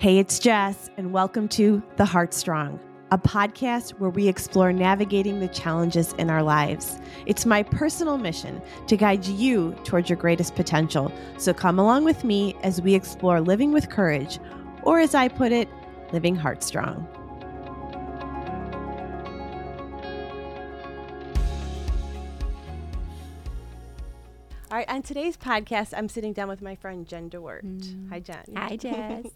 Hey, 0.00 0.16
it's 0.16 0.38
Jess, 0.38 0.88
and 0.96 1.12
welcome 1.12 1.46
to 1.48 1.82
The 1.96 2.06
Heart 2.06 2.32
Strong, 2.32 2.80
a 3.10 3.18
podcast 3.18 3.90
where 3.98 4.08
we 4.08 4.28
explore 4.28 4.72
navigating 4.72 5.40
the 5.40 5.48
challenges 5.48 6.14
in 6.14 6.30
our 6.30 6.42
lives. 6.42 6.98
It's 7.26 7.44
my 7.44 7.62
personal 7.62 8.16
mission 8.16 8.62
to 8.86 8.96
guide 8.96 9.26
you 9.26 9.76
towards 9.84 10.08
your 10.08 10.16
greatest 10.16 10.54
potential. 10.54 11.12
So 11.36 11.52
come 11.52 11.78
along 11.78 12.04
with 12.04 12.24
me 12.24 12.56
as 12.62 12.80
we 12.80 12.94
explore 12.94 13.42
living 13.42 13.72
with 13.72 13.90
courage, 13.90 14.38
or 14.84 15.00
as 15.00 15.14
I 15.14 15.28
put 15.28 15.52
it, 15.52 15.68
living 16.14 16.34
heart 16.34 16.62
All 24.70 24.76
right, 24.76 24.88
on 24.88 25.02
today's 25.02 25.36
podcast, 25.36 25.92
I'm 25.96 26.08
sitting 26.08 26.32
down 26.32 26.46
with 26.46 26.62
my 26.62 26.76
friend 26.76 27.04
Jen 27.04 27.28
DeWeerdt. 27.28 27.64
Mm. 27.64 28.08
Hi, 28.08 28.20
Jen. 28.20 28.44
Hi, 28.56 28.76
Jess. 28.76 29.26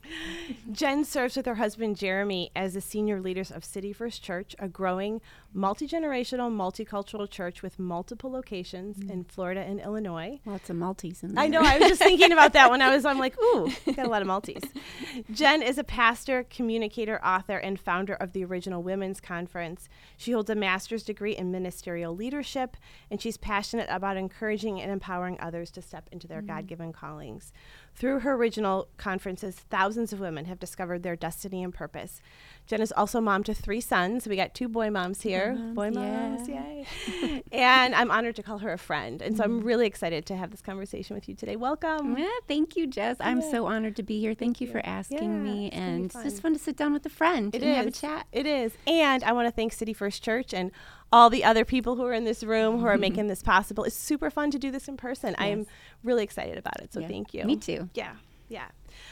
Jen 0.71 1.05
serves 1.05 1.35
with 1.37 1.47
her 1.47 1.57
husband 1.57 1.97
Jeremy 1.97 2.53
as 2.55 2.75
the 2.75 2.81
senior 2.81 3.21
leaders 3.21 3.51
of 3.51 3.65
City 3.65 3.93
First 3.93 4.23
Church, 4.23 4.55
a 4.61 4.69
growing 4.69 5.21
multi 5.53 5.89
generational, 5.89 6.53
multicultural 6.53 7.29
church 7.29 7.63
with 7.63 7.81
multiple 7.81 8.31
locations 8.31 8.99
mm. 8.99 9.11
in 9.11 9.25
Florida 9.25 9.63
and 9.63 9.81
Illinois. 9.81 10.39
Lots 10.47 10.71
of 10.71 10.77
multis 10.77 11.25
in 11.25 11.35
there. 11.35 11.43
I 11.43 11.49
know. 11.49 11.63
I 11.63 11.79
was 11.79 11.89
just 11.89 12.03
thinking 12.03 12.31
about 12.31 12.53
that 12.53 12.71
when 12.71 12.81
I 12.81 12.95
was. 12.95 13.05
I'm 13.05 13.19
like, 13.19 13.37
ooh, 13.43 13.73
got 13.87 14.07
a 14.07 14.09
lot 14.09 14.23
of 14.23 14.29
Maltese. 14.29 14.63
Jen 15.33 15.63
is 15.63 15.79
a 15.79 15.85
pastor, 15.85 16.45
communicator, 16.49 17.21
author, 17.25 17.57
and 17.57 17.81
founder 17.81 18.15
of 18.15 18.35
the 18.35 18.45
original 18.45 18.85
Women's 18.85 19.21
Conference. 19.21 19.89
She 20.17 20.31
holds 20.31 20.49
a 20.49 20.55
master's 20.55 21.03
degree 21.03 21.37
in 21.37 21.51
ministerial 21.51 22.15
leadership, 22.15 22.77
and 23.11 23.21
she's 23.21 23.37
passionate 23.37 23.89
about 23.91 24.17
encouraging 24.17 24.81
and 24.81 24.93
empowering 24.93 25.24
empowering 25.25 25.41
others 25.41 25.71
to 25.73 25.83
step 25.83 26.09
into 26.13 26.27
their 26.27 26.43
mm. 26.43 26.47
God 26.47 26.67
given 26.67 26.93
callings. 26.93 27.53
Through 27.95 28.21
her 28.21 28.35
original 28.35 28.89
conferences, 28.97 29.57
thousands 29.71 30.13
of 30.13 30.21
women 30.21 30.47
have 30.47 30.59
discovered 30.59 31.03
their 31.03 31.17
destiny 31.17 31.63
and 31.63 31.73
purpose. 31.73 32.21
Jen 32.67 32.81
is 32.81 32.93
also 32.93 33.21
mom 33.21 33.45
to 33.45 33.55
three 33.55 33.81
sons. 33.81 34.27
We 34.27 34.37
got 34.37 34.55
two 34.55 34.69
boy 34.69 34.91
moms 34.91 35.23
here. 35.23 35.55
boy 35.75 35.91
moms, 35.91 36.49
yeah. 36.49 36.85
yay. 37.11 37.43
and 37.53 37.95
I'm 37.95 38.11
honored 38.11 38.37
to 38.37 38.43
call 38.43 38.59
her 38.59 38.73
a 38.73 38.79
friend. 38.79 39.23
And 39.23 39.37
so 39.37 39.45
I'm 39.45 39.59
mm-hmm. 39.59 39.67
really 39.67 39.87
excited 39.87 40.27
to 40.27 40.37
have 40.37 40.51
this 40.51 40.63
conversation 40.63 41.15
with 41.15 41.29
you 41.29 41.35
today. 41.35 41.57
Welcome. 41.57 42.17
Yeah, 42.19 42.29
thank 42.49 42.77
you, 42.77 42.87
Jess. 42.87 43.17
I'm 43.21 43.43
so 43.43 43.67
honored 43.67 43.97
to 43.97 44.03
be 44.03 44.19
here. 44.19 44.31
Thank, 44.31 44.39
thank 44.39 44.61
you, 44.63 44.67
you, 44.67 44.73
for 44.73 44.85
asking 44.85 45.19
yeah, 45.19 45.53
me. 45.53 45.71
And 45.71 46.07
it's 46.07 46.23
just 46.23 46.43
fun 46.43 46.53
to 46.55 46.59
sit 46.59 46.77
down 46.77 46.93
with 46.93 47.07
a 47.07 47.11
friend 47.11 47.55
it 47.55 47.63
and 47.63 47.71
is. 47.71 47.77
have 47.77 47.87
a 47.87 47.91
chat. 47.91 48.27
It 48.33 48.47
is. 48.47 48.73
And 48.87 49.23
I 49.23 49.33
want 49.33 49.47
to 49.47 49.53
thank 49.53 49.73
City 49.73 49.93
First 49.93 50.23
Church 50.23 50.53
and 50.55 50.73
all 51.15 51.31
the 51.31 51.45
other 51.45 51.65
people 51.65 51.95
who 51.95 52.05
are 52.05 52.13
in 52.13 52.25
this 52.25 52.43
room 52.43 52.81
who 52.81 52.87
are 52.87 52.99
making 52.99 53.29
this 53.29 53.41
possible. 53.41 53.85
It's 53.85 53.95
super 53.95 54.31
fun 54.31 54.51
to 54.51 54.59
do 54.59 54.73
this 54.73 54.89
in 54.89 54.97
person. 54.97 55.31
Yes. 55.31 55.37
I 55.39 55.47
am 55.47 55.67
really 56.03 56.25
excited 56.25 56.59
about 56.59 56.81
it. 56.83 56.93
So 56.93 56.99
yeah. 56.99 57.07
thank 57.07 57.33
you. 57.33 57.45
Me 57.45 57.55
too. 57.55 57.89
Yeah. 57.95 58.15
Yeah. 58.49 58.67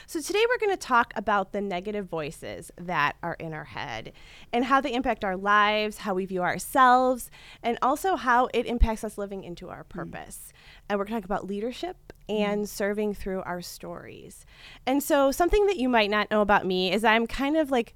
So 0.08 0.20
today 0.20 0.44
we're 0.48 0.58
going 0.58 0.76
to 0.76 0.86
talk 0.86 1.12
about 1.14 1.52
the 1.52 1.60
negative 1.60 2.08
voices 2.08 2.72
that 2.76 3.14
are 3.22 3.34
in 3.34 3.54
our 3.54 3.66
head 3.66 4.12
and 4.52 4.64
how 4.64 4.80
they 4.80 4.92
impact 4.92 5.22
our 5.22 5.36
lives, 5.36 5.98
how 5.98 6.14
we 6.14 6.24
view 6.24 6.42
ourselves, 6.42 7.30
and 7.62 7.78
also 7.80 8.16
how 8.16 8.48
it 8.52 8.66
impacts 8.66 9.04
us 9.04 9.16
living 9.16 9.44
into 9.44 9.68
our 9.70 9.84
mm. 9.84 9.88
purpose. 9.88 10.48
Mm. 10.48 10.82
And 10.88 10.98
we're 10.98 11.04
going 11.04 11.20
to 11.20 11.20
talk 11.20 11.24
about 11.24 11.46
leadership 11.46 12.12
and 12.28 12.64
mm. 12.64 12.68
serving 12.68 13.14
through 13.14 13.42
our 13.42 13.62
stories. 13.62 14.44
And 14.86 15.04
so 15.04 15.30
something 15.30 15.66
that 15.66 15.76
you 15.76 15.88
might 15.88 16.10
not 16.10 16.32
know 16.32 16.40
about 16.40 16.66
me 16.66 16.92
is 16.92 17.04
I'm 17.04 17.28
kind 17.28 17.56
of 17.56 17.70
like 17.70 17.94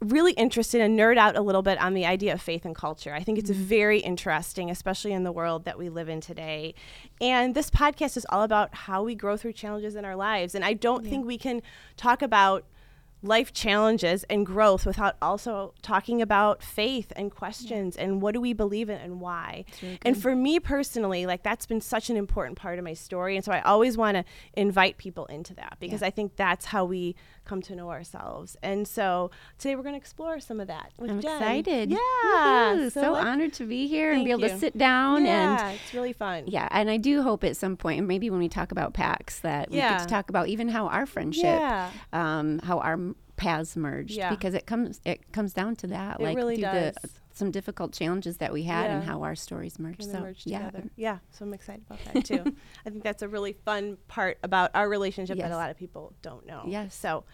really 0.00 0.32
interested 0.32 0.80
and 0.80 0.98
nerd 0.98 1.16
out 1.16 1.36
a 1.36 1.40
little 1.40 1.62
bit 1.62 1.80
on 1.80 1.94
the 1.94 2.06
idea 2.06 2.32
of 2.32 2.40
faith 2.40 2.64
and 2.64 2.74
culture. 2.74 3.14
I 3.14 3.22
think 3.22 3.38
it's 3.38 3.50
mm-hmm. 3.50 3.62
very 3.62 3.98
interesting, 4.00 4.70
especially 4.70 5.12
in 5.12 5.24
the 5.24 5.32
world 5.32 5.64
that 5.64 5.78
we 5.78 5.88
live 5.88 6.08
in 6.08 6.20
today. 6.20 6.74
And 7.20 7.54
this 7.54 7.70
podcast 7.70 8.16
is 8.16 8.26
all 8.28 8.42
about 8.42 8.74
how 8.74 9.02
we 9.02 9.14
grow 9.14 9.36
through 9.36 9.54
challenges 9.54 9.96
in 9.96 10.04
our 10.04 10.16
lives. 10.16 10.54
And 10.54 10.64
I 10.64 10.74
don't 10.74 11.04
yeah. 11.04 11.10
think 11.10 11.26
we 11.26 11.38
can 11.38 11.62
talk 11.96 12.22
about 12.22 12.64
life 13.22 13.52
challenges 13.52 14.24
and 14.24 14.44
growth 14.44 14.86
without 14.86 15.16
also 15.20 15.72
talking 15.82 16.20
about 16.20 16.62
faith 16.62 17.12
and 17.16 17.30
questions 17.30 17.96
yeah. 17.96 18.04
and 18.04 18.22
what 18.22 18.34
do 18.34 18.40
we 18.40 18.52
believe 18.52 18.88
in 18.88 18.98
and 18.98 19.20
why. 19.20 19.64
Really 19.82 19.98
and 20.04 20.20
for 20.20 20.36
me 20.36 20.60
personally, 20.60 21.26
like 21.26 21.42
that's 21.42 21.66
been 21.66 21.80
such 21.80 22.10
an 22.10 22.16
important 22.16 22.58
part 22.58 22.78
of 22.78 22.84
my 22.84 22.94
story. 22.94 23.36
And 23.36 23.44
so 23.44 23.52
I 23.52 23.60
always 23.62 23.96
want 23.96 24.16
to 24.16 24.24
invite 24.54 24.98
people 24.98 25.26
into 25.26 25.54
that 25.54 25.78
because 25.80 26.02
yeah. 26.02 26.08
I 26.08 26.10
think 26.10 26.36
that's 26.36 26.66
how 26.66 26.84
we 26.84 27.16
come 27.46 27.62
to 27.62 27.74
know 27.74 27.90
ourselves. 27.90 28.56
And 28.62 28.86
so 28.86 29.30
today 29.58 29.76
we're 29.76 29.82
going 29.82 29.94
to 29.94 30.00
explore 30.00 30.40
some 30.40 30.60
of 30.60 30.66
that. 30.68 30.92
I'm 31.00 31.20
Jen. 31.20 31.32
excited. 31.32 31.90
Yeah. 31.90 32.88
So, 32.88 33.00
so 33.00 33.14
honored 33.14 33.52
to 33.54 33.64
be 33.64 33.86
here 33.86 34.12
and 34.12 34.24
be 34.24 34.30
able 34.30 34.42
you. 34.42 34.48
to 34.48 34.58
sit 34.58 34.76
down. 34.76 35.24
Yeah, 35.24 35.68
and 35.68 35.78
it's 35.82 35.94
really 35.94 36.12
fun. 36.12 36.44
Yeah. 36.46 36.68
And 36.70 36.90
I 36.90 36.96
do 36.96 37.22
hope 37.22 37.44
at 37.44 37.56
some 37.56 37.76
point, 37.76 37.98
and 37.98 38.08
maybe 38.08 38.30
when 38.30 38.40
we 38.40 38.48
talk 38.48 38.72
about 38.72 38.94
Pax, 38.94 39.40
that 39.40 39.70
yeah. 39.70 39.92
we 39.92 39.98
get 39.98 40.02
to 40.08 40.12
talk 40.12 40.28
about 40.28 40.48
even 40.48 40.68
how 40.68 40.88
our 40.88 41.06
friendship, 41.06 41.44
yeah. 41.44 41.90
um, 42.12 42.58
how 42.60 42.78
our 42.78 42.98
paths 43.36 43.76
merged 43.76 44.12
yeah. 44.12 44.30
because 44.30 44.54
it 44.54 44.66
comes 44.66 44.98
it 45.04 45.30
comes 45.30 45.52
down 45.52 45.76
to 45.76 45.86
that 45.88 46.20
it 46.20 46.22
like 46.22 46.36
really 46.36 46.56
does. 46.56 46.94
The, 47.02 47.10
some 47.36 47.50
difficult 47.50 47.92
challenges 47.92 48.38
that 48.38 48.52
we 48.52 48.62
had 48.62 48.86
yeah. 48.86 48.96
and 48.96 49.04
how 49.04 49.22
our 49.22 49.34
stories 49.34 49.78
merged 49.78 50.04
so 50.04 50.20
merged 50.20 50.46
yeah 50.46 50.66
together. 50.70 50.90
yeah 50.96 51.18
so 51.30 51.44
i'm 51.44 51.54
excited 51.54 51.82
about 51.88 51.98
that 52.12 52.24
too 52.24 52.56
i 52.86 52.90
think 52.90 53.02
that's 53.02 53.22
a 53.22 53.28
really 53.28 53.52
fun 53.52 53.96
part 54.08 54.38
about 54.42 54.70
our 54.74 54.88
relationship 54.88 55.36
yes. 55.36 55.48
that 55.48 55.54
a 55.54 55.56
lot 55.56 55.70
of 55.70 55.76
people 55.76 56.12
don't 56.22 56.46
know 56.46 56.62
yes 56.66 56.94
so 56.94 57.24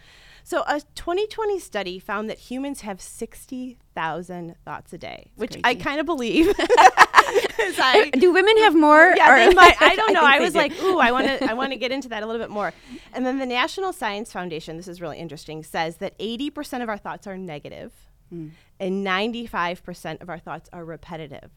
so 0.44 0.64
a 0.66 0.80
2020 0.94 1.58
study 1.58 1.98
found 1.98 2.28
that 2.28 2.38
humans 2.38 2.80
have 2.80 3.00
60,000 3.00 4.56
thoughts 4.64 4.92
a 4.92 4.98
day, 4.98 5.30
which 5.36 5.52
crazy. 5.52 5.62
I 5.64 5.74
kind 5.74 6.00
of 6.00 6.06
believe. 6.06 6.52
I, 6.58 8.10
Do 8.12 8.32
women 8.32 8.56
have 8.58 8.74
more? 8.74 9.14
Yeah, 9.16 9.48
they 9.48 9.54
might. 9.54 9.80
I 9.80 9.94
don't 9.94 10.12
know. 10.12 10.22
I, 10.22 10.36
I 10.36 10.40
was 10.40 10.54
like, 10.54 10.72
ooh, 10.82 10.98
I 10.98 11.12
want 11.12 11.26
to. 11.26 11.48
I 11.48 11.54
want 11.54 11.72
to 11.72 11.78
get 11.78 11.92
into 11.92 12.08
that 12.08 12.22
a 12.22 12.26
little 12.26 12.40
bit 12.40 12.50
more. 12.50 12.72
And 13.12 13.24
then 13.24 13.38
the 13.38 13.46
National 13.46 13.92
Science 13.92 14.32
Foundation, 14.32 14.76
this 14.76 14.88
is 14.88 15.00
really 15.00 15.18
interesting, 15.18 15.62
says 15.62 15.96
that 15.98 16.18
80% 16.18 16.82
of 16.82 16.88
our 16.88 16.98
thoughts 16.98 17.26
are 17.26 17.38
negative, 17.38 17.92
mm. 18.32 18.50
and 18.80 19.06
95% 19.06 20.22
of 20.22 20.28
our 20.28 20.38
thoughts 20.38 20.68
are 20.72 20.84
repetitive. 20.84 21.50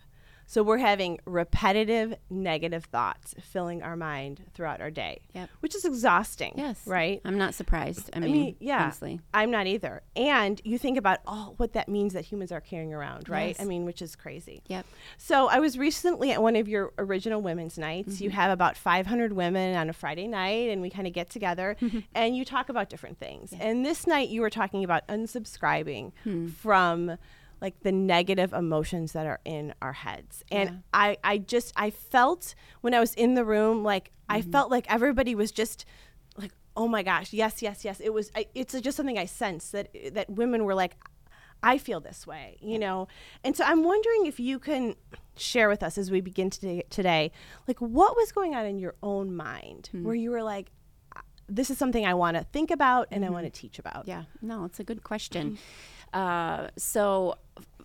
So 0.47 0.63
we're 0.63 0.78
having 0.78 1.19
repetitive 1.25 2.16
negative 2.29 2.85
thoughts 2.85 3.35
filling 3.41 3.81
our 3.81 3.95
mind 3.95 4.44
throughout 4.53 4.81
our 4.81 4.91
day, 4.91 5.22
yep. 5.33 5.50
which 5.59 5.75
is 5.75 5.85
exhausting. 5.85 6.53
Yes. 6.56 6.81
Right? 6.85 7.22
I'm 7.25 7.38
not 7.38 7.56
surprised. 7.56 8.09
I, 8.13 8.17
I 8.17 8.19
mean, 8.22 8.31
mean, 8.31 8.56
yeah. 8.59 8.83
Honestly. 8.83 9.19
I'm 9.33 9.51
not 9.51 9.67
either. 9.67 10.03
And 10.16 10.61
you 10.63 10.78
think 10.78 10.97
about 10.97 11.19
all 11.25 11.56
what 11.57 11.73
that 11.73 11.89
means 11.89 12.13
that 12.13 12.25
humans 12.25 12.51
are 12.51 12.61
carrying 12.61 12.94
around, 12.94 13.28
right? 13.28 13.56
Yes. 13.57 13.61
I 13.61 13.66
mean, 13.66 13.85
which 13.85 14.01
is 14.01 14.16
crazy. 14.16 14.61
Yep. 14.67 14.85
So 15.17 15.47
I 15.47 15.59
was 15.59 15.78
recently 15.78 16.31
at 16.31 16.41
one 16.41 16.56
of 16.56 16.67
your 16.67 16.94
original 16.97 17.41
women's 17.41 17.77
nights. 17.77 18.16
Mm-hmm. 18.16 18.23
You 18.25 18.29
have 18.31 18.51
about 18.51 18.77
500 18.77 19.33
women 19.33 19.75
on 19.75 19.89
a 19.89 19.94
Friday 19.94 20.27
night, 20.27 20.69
and 20.69 20.81
we 20.81 20.89
kind 20.89 21.07
of 21.07 21.13
get 21.13 21.29
together 21.29 21.75
and 22.16 22.38
you 22.38 22.45
talk 22.45 22.69
about 22.69 22.89
different 22.89 23.19
things. 23.19 23.51
Yeah. 23.51 23.67
And 23.67 23.85
this 23.85 24.06
night 24.06 24.29
you 24.29 24.41
were 24.41 24.50
talking 24.50 24.83
about 24.83 25.07
unsubscribing 25.07 26.12
hmm. 26.23 26.47
from 26.50 27.17
like 27.65 27.79
the 27.79 27.91
negative 27.91 28.53
emotions 28.53 29.13
that 29.13 29.25
are 29.25 29.39
in 29.43 29.73
our 29.81 29.93
heads. 29.93 30.43
And 30.51 30.69
yeah. 30.69 30.75
I, 30.93 31.17
I 31.23 31.37
just, 31.39 31.73
I 31.75 31.89
felt 31.89 32.53
when 32.81 32.93
I 32.93 32.99
was 32.99 33.15
in 33.15 33.33
the 33.33 33.43
room, 33.43 33.83
like, 33.83 34.09
mm-hmm. 34.09 34.37
I 34.37 34.41
felt 34.43 34.69
like 34.69 34.85
everybody 34.87 35.33
was 35.33 35.51
just 35.51 35.83
like, 36.37 36.51
oh 36.77 36.87
my 36.87 37.01
gosh, 37.01 37.33
yes, 37.33 37.63
yes, 37.63 37.83
yes. 37.83 37.99
It 37.99 38.13
was, 38.13 38.29
I, 38.35 38.45
it's 38.53 38.79
just 38.79 38.95
something 38.95 39.17
I 39.17 39.25
sensed 39.25 39.71
that, 39.71 39.89
that 40.13 40.29
women 40.29 40.63
were 40.63 40.75
like, 40.75 40.95
I 41.63 41.79
feel 41.79 41.99
this 41.99 42.27
way, 42.27 42.57
you 42.61 42.77
know? 42.77 43.07
And 43.43 43.57
so 43.57 43.63
I'm 43.65 43.83
wondering 43.83 44.27
if 44.27 44.39
you 44.39 44.59
can 44.59 44.93
share 45.35 45.67
with 45.67 45.81
us 45.81 45.97
as 45.97 46.11
we 46.11 46.21
begin 46.21 46.51
today, 46.51 46.83
today 46.91 47.31
like, 47.67 47.79
what 47.79 48.15
was 48.15 48.31
going 48.31 48.53
on 48.53 48.67
in 48.67 48.77
your 48.77 48.93
own 49.01 49.35
mind 49.35 49.89
mm-hmm. 49.91 50.05
where 50.05 50.13
you 50.13 50.29
were 50.29 50.43
like, 50.43 50.69
this 51.49 51.71
is 51.71 51.79
something 51.79 52.05
I 52.05 52.13
want 52.13 52.37
to 52.37 52.43
think 52.43 52.69
about 52.69 53.07
and 53.09 53.23
mm-hmm. 53.23 53.33
I 53.33 53.33
want 53.33 53.51
to 53.51 53.59
teach 53.59 53.79
about? 53.79 54.07
Yeah, 54.07 54.25
no, 54.39 54.65
it's 54.65 54.79
a 54.79 54.83
good 54.83 55.03
question. 55.03 55.57
Uh, 56.15 56.69
so 56.77 57.35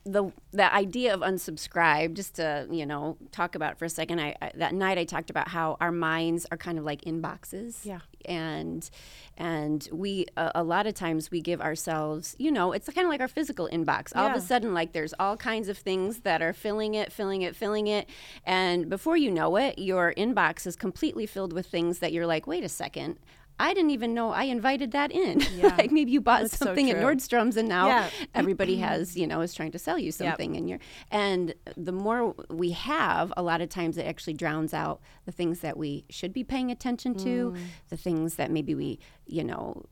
the 0.05 0.33
the 0.53 0.73
idea 0.75 1.13
of 1.13 1.21
unsubscribe 1.21 2.15
just 2.15 2.37
to 2.37 2.67
you 2.71 2.87
know 2.87 3.19
talk 3.33 3.55
about 3.55 3.79
for 3.79 3.85
a 3.85 3.89
second 3.89 4.19
I, 4.19 4.35
I, 4.41 4.51
that 4.55 4.73
night 4.73 4.97
i 4.97 5.05
talked 5.05 5.29
about 5.29 5.49
how 5.49 5.77
our 5.79 5.93
minds 5.93 6.47
are 6.51 6.57
kind 6.57 6.79
of 6.79 6.85
like 6.85 7.03
inboxes. 7.03 7.85
Yeah. 7.85 8.01
And 8.25 8.89
and 9.37 9.87
we 9.93 10.27
a, 10.39 10.53
a 10.57 10.63
lot 10.63 10.87
of 10.87 10.95
times 10.95 11.31
we 11.31 11.43
give 11.43 11.61
ourselves 11.61 12.35
you 12.39 12.51
know 12.51 12.73
it's 12.73 12.89
kind 12.89 13.05
of 13.05 13.11
like 13.11 13.21
our 13.21 13.29
physical 13.29 13.69
inbox. 13.71 14.17
All 14.17 14.25
yeah. 14.25 14.33
of 14.33 14.39
a 14.39 14.41
sudden 14.41 14.73
like 14.73 14.93
there's 14.93 15.13
all 15.19 15.37
kinds 15.37 15.69
of 15.69 15.77
things 15.77 16.21
that 16.21 16.41
are 16.41 16.55
filling 16.55 16.95
it 16.95 17.13
filling 17.13 17.43
it 17.43 17.55
filling 17.55 17.87
it. 17.87 18.09
And 18.45 18.89
before 18.89 19.19
you 19.19 19.31
know 19.31 19.57
it 19.57 19.79
your 19.79 20.15
inbox 20.17 20.67
is 20.67 20.77
completely 20.77 21.27
filled 21.27 21.53
with 21.53 21.67
things 21.67 21.99
that 21.99 22.13
you're 22.13 22.27
like 22.27 22.47
wait 22.47 22.65
a 22.65 22.71
second 22.71 23.19
I 23.61 23.75
didn't 23.75 23.91
even 23.91 24.15
know 24.15 24.31
I 24.31 24.45
invited 24.45 24.93
that 24.93 25.13
in. 25.13 25.41
Yeah. 25.61 25.75
like 25.77 25.91
maybe 25.91 26.13
you 26.13 26.21
bought 26.21 26.43
That's 26.43 26.57
something 26.57 26.87
so 26.87 26.97
at 26.97 27.03
Nordstrom's 27.03 27.57
and 27.57 27.69
now 27.69 27.89
yeah. 27.89 28.11
everybody 28.35 28.77
has, 28.77 29.17
you 29.17 29.27
know, 29.27 29.41
is 29.41 29.53
trying 29.53 29.73
to 29.73 29.79
sell 29.79 29.99
you 29.99 30.13
something 30.13 30.55
yep. 30.55 30.59
and 30.59 30.69
you're 30.71 30.79
and 31.11 31.55
the 31.77 31.93
more 31.93 32.35
we 32.49 32.71
have, 32.71 33.33
a 33.37 33.43
lot 33.43 33.61
of 33.61 33.69
times 33.69 33.99
it 33.99 34.07
actually 34.07 34.35
drowns 34.35 34.73
out 34.73 35.01
the 35.27 35.33
things 35.33 35.61
that 35.61 35.77
we 35.77 36.05
should 36.09 36.33
be 36.33 36.45
paying 36.45 36.71
attention 36.71 37.15
to, 37.17 37.51
mm. 37.51 37.59
the 37.89 37.97
things 37.97 38.37
that 38.37 38.51
maybe 38.51 38.75
we, 38.75 39.01
you 39.27 39.45
know, 39.45 39.85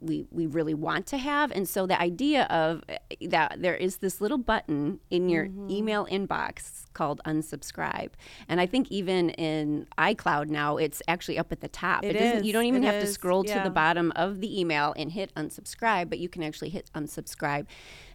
we 0.00 0.26
we 0.30 0.46
really 0.46 0.74
want 0.74 1.06
to 1.08 1.18
have. 1.18 1.50
And 1.50 1.68
so 1.68 1.86
the 1.86 2.00
idea 2.00 2.44
of 2.44 2.84
eh, 2.88 2.98
that 3.28 3.60
there 3.60 3.74
is 3.74 3.96
this 3.96 4.20
little 4.20 4.38
button 4.38 5.00
in 5.10 5.28
your 5.28 5.46
mm-hmm. 5.46 5.70
email 5.70 6.06
inbox 6.06 6.85
called 6.96 7.20
unsubscribe. 7.26 8.10
And 8.48 8.60
I 8.60 8.66
think 8.66 8.90
even 8.90 9.30
in 9.30 9.86
iCloud 9.98 10.48
now, 10.48 10.78
it's 10.78 11.02
actually 11.06 11.38
up 11.38 11.52
at 11.52 11.60
the 11.60 11.68
top. 11.68 12.02
It 12.02 12.14
doesn't, 12.14 12.38
is. 12.38 12.44
You 12.46 12.52
don't 12.52 12.64
even 12.64 12.82
It 12.82 12.86
have 12.86 13.02
to 13.02 13.08
is. 13.08 13.12
scroll 13.12 13.44
to 13.44 13.60
the 13.62 13.70
bottom 13.70 14.12
of 14.16 14.40
the 14.40 14.50
email 14.60 14.94
and 14.96 15.12
hit 15.12 15.32
unsubscribe, 15.34 16.08
but 16.08 16.18
you 16.18 16.28
can 16.28 16.42
actually 16.42 16.70
hit 16.70 16.90
unsubscribe. 16.94 17.66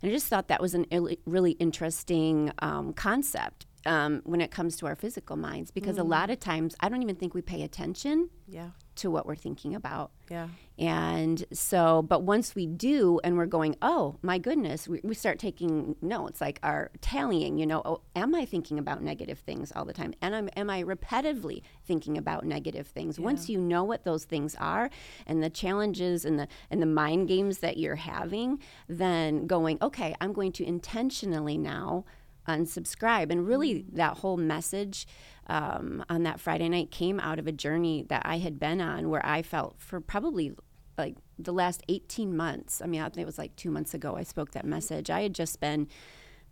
And 0.02 0.10
I 0.10 0.14
just 0.14 0.28
thought 0.28 0.48
that 0.48 0.62
was 0.62 0.74
a 0.76 0.86
really 1.26 1.52
interesting 1.52 2.52
um, 2.60 2.94
concept. 2.94 3.68
Um, 3.86 4.22
when 4.26 4.42
it 4.42 4.52
comes 4.52 4.76
to 4.78 4.86
our 4.86 4.96
physical 4.96 5.36
minds, 5.36 5.72
because 5.72 5.98
a 5.98 6.04
lot 6.04 6.30
of 6.30 6.40
times 6.40 6.76
I 6.82 6.88
don't 6.90 7.02
even 7.02 7.16
think 7.16 7.34
we 7.34 7.42
pay 7.42 7.64
attention 7.64 8.30
Yeah. 8.48 8.70
to 8.98 9.10
what 9.10 9.26
we're 9.26 9.36
thinking 9.36 9.74
about. 9.74 10.12
Yeah. 10.30 10.50
And 10.78 11.44
so, 11.52 12.04
but 12.04 12.22
once 12.24 12.54
we 12.54 12.68
do, 12.68 13.20
and 13.24 13.38
we're 13.38 13.46
going, 13.48 13.76
oh 13.82 14.18
my 14.22 14.38
goodness, 14.38 14.88
we, 14.88 15.02
we 15.04 15.16
start 15.16 15.40
taking 15.40 15.96
notes, 16.02 16.42
like 16.42 16.60
our 16.62 16.92
tallying, 17.02 17.58
you 17.58 17.66
know, 17.66 17.82
oh, 17.84 18.02
am 18.16 18.36
I 18.36 18.46
thinking 18.46 18.78
about 18.78 19.02
negative 19.04 19.40
things 19.40 19.72
all 19.76 19.86
the 19.86 19.94
time? 19.94 20.14
And 20.22 20.36
I'm, 20.36 20.50
am 20.56 20.70
I 20.70 20.84
repetitively 20.84 21.62
thinking 21.84 22.18
about 22.20 22.46
negative 22.46 22.86
things? 22.88 23.20
Once 23.20 23.50
you 23.50 23.60
know 23.60 23.84
what 23.84 24.04
those 24.04 24.26
things 24.26 24.56
are 24.60 24.90
and 25.26 25.42
the 25.44 25.50
challenges 25.50 26.24
and 26.24 26.38
the, 26.40 26.48
and 26.70 26.82
the 26.82 26.86
mind 26.88 27.28
games 27.28 27.60
that 27.60 27.78
you're 27.78 27.96
having, 27.96 28.60
then 28.88 29.48
going, 29.48 29.78
okay, 29.82 30.14
I'm 30.22 30.34
going 30.34 30.52
to 30.54 30.64
intentionally 30.68 31.58
now 31.58 32.06
unsubscribe. 32.48 33.32
And 33.32 33.48
really, 33.48 33.86
that 33.94 34.18
whole 34.18 34.38
message 34.38 35.08
um, 35.48 36.04
on 36.10 36.24
that 36.24 36.40
Friday 36.40 36.70
night 36.70 36.92
came 36.92 37.20
out 37.20 37.40
of 37.40 37.48
a 37.48 37.52
journey 37.52 38.06
that 38.10 38.22
I 38.26 38.38
had 38.38 38.60
been 38.60 38.82
on 38.82 39.10
where 39.10 39.26
I 39.26 39.42
felt 39.42 39.76
for 39.80 40.00
probably 40.00 40.54
like 40.98 41.16
the 41.40 41.54
last 41.54 41.84
18 41.90 42.36
months. 42.36 42.82
I 42.82 42.86
mean, 42.86 43.02
I 43.02 43.06
think 43.06 43.20
it 43.20 43.26
was 43.26 43.38
like 43.38 43.56
two 43.56 43.72
months 43.72 43.94
ago 43.94 44.16
I 44.16 44.24
spoke 44.24 44.52
that 44.52 44.66
message. 44.66 45.10
I 45.10 45.22
had 45.22 45.34
just 45.34 45.60
been, 45.60 45.88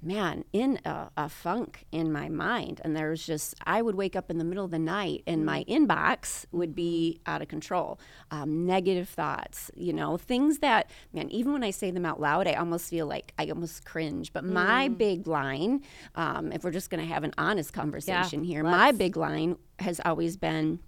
man, 0.02 0.46
in 0.54 0.80
a, 0.86 1.10
a 1.18 1.30
funk 1.30 1.86
in 1.92 2.12
my 2.12 2.30
mind. 2.30 2.80
And 2.84 2.96
there 2.96 3.10
was 3.10 3.26
just, 3.26 3.56
I 3.66 3.82
would 3.82 3.96
wake 3.96 4.16
up 4.16 4.30
in 4.32 4.38
the 4.38 4.44
middle 4.46 4.64
of 4.64 4.72
the 4.72 4.80
night 4.80 5.24
and 5.28 5.46
my 5.46 5.66
inbox 5.66 6.46
would 6.52 6.74
be 6.74 7.20
out 7.26 7.42
of 7.42 7.50
control. 7.50 8.00
Um, 8.32 8.66
negative 8.66 9.10
thoughts, 9.10 9.70
you 9.76 9.92
know, 9.92 10.18
things 10.18 10.60
that, 10.60 10.90
man, 11.12 11.30
even 11.30 11.52
when 11.52 11.64
I 11.64 11.72
say 11.72 11.92
them 11.92 12.06
out 12.06 12.20
loud, 12.20 12.48
I 12.48 12.54
almost 12.54 12.90
feel 12.90 13.08
like 13.08 13.34
I 13.38 13.48
almost 13.50 13.84
cringe. 13.86 14.32
But 14.32 14.46
my 14.46 14.88
big 14.88 15.28
line, 15.28 15.82
um, 16.16 16.52
if 16.52 16.64
we're 16.64 16.72
just 16.72 16.90
going 16.90 17.06
to 17.06 17.14
have 17.14 17.24
an 17.24 17.34
honest 17.38 17.74
conversation 17.74 18.44
here, 18.44 18.64
my 18.64 18.92
big 18.92 19.18
line 19.18 19.58
has 19.80 20.00
always 20.06 20.38
been, 20.38 20.80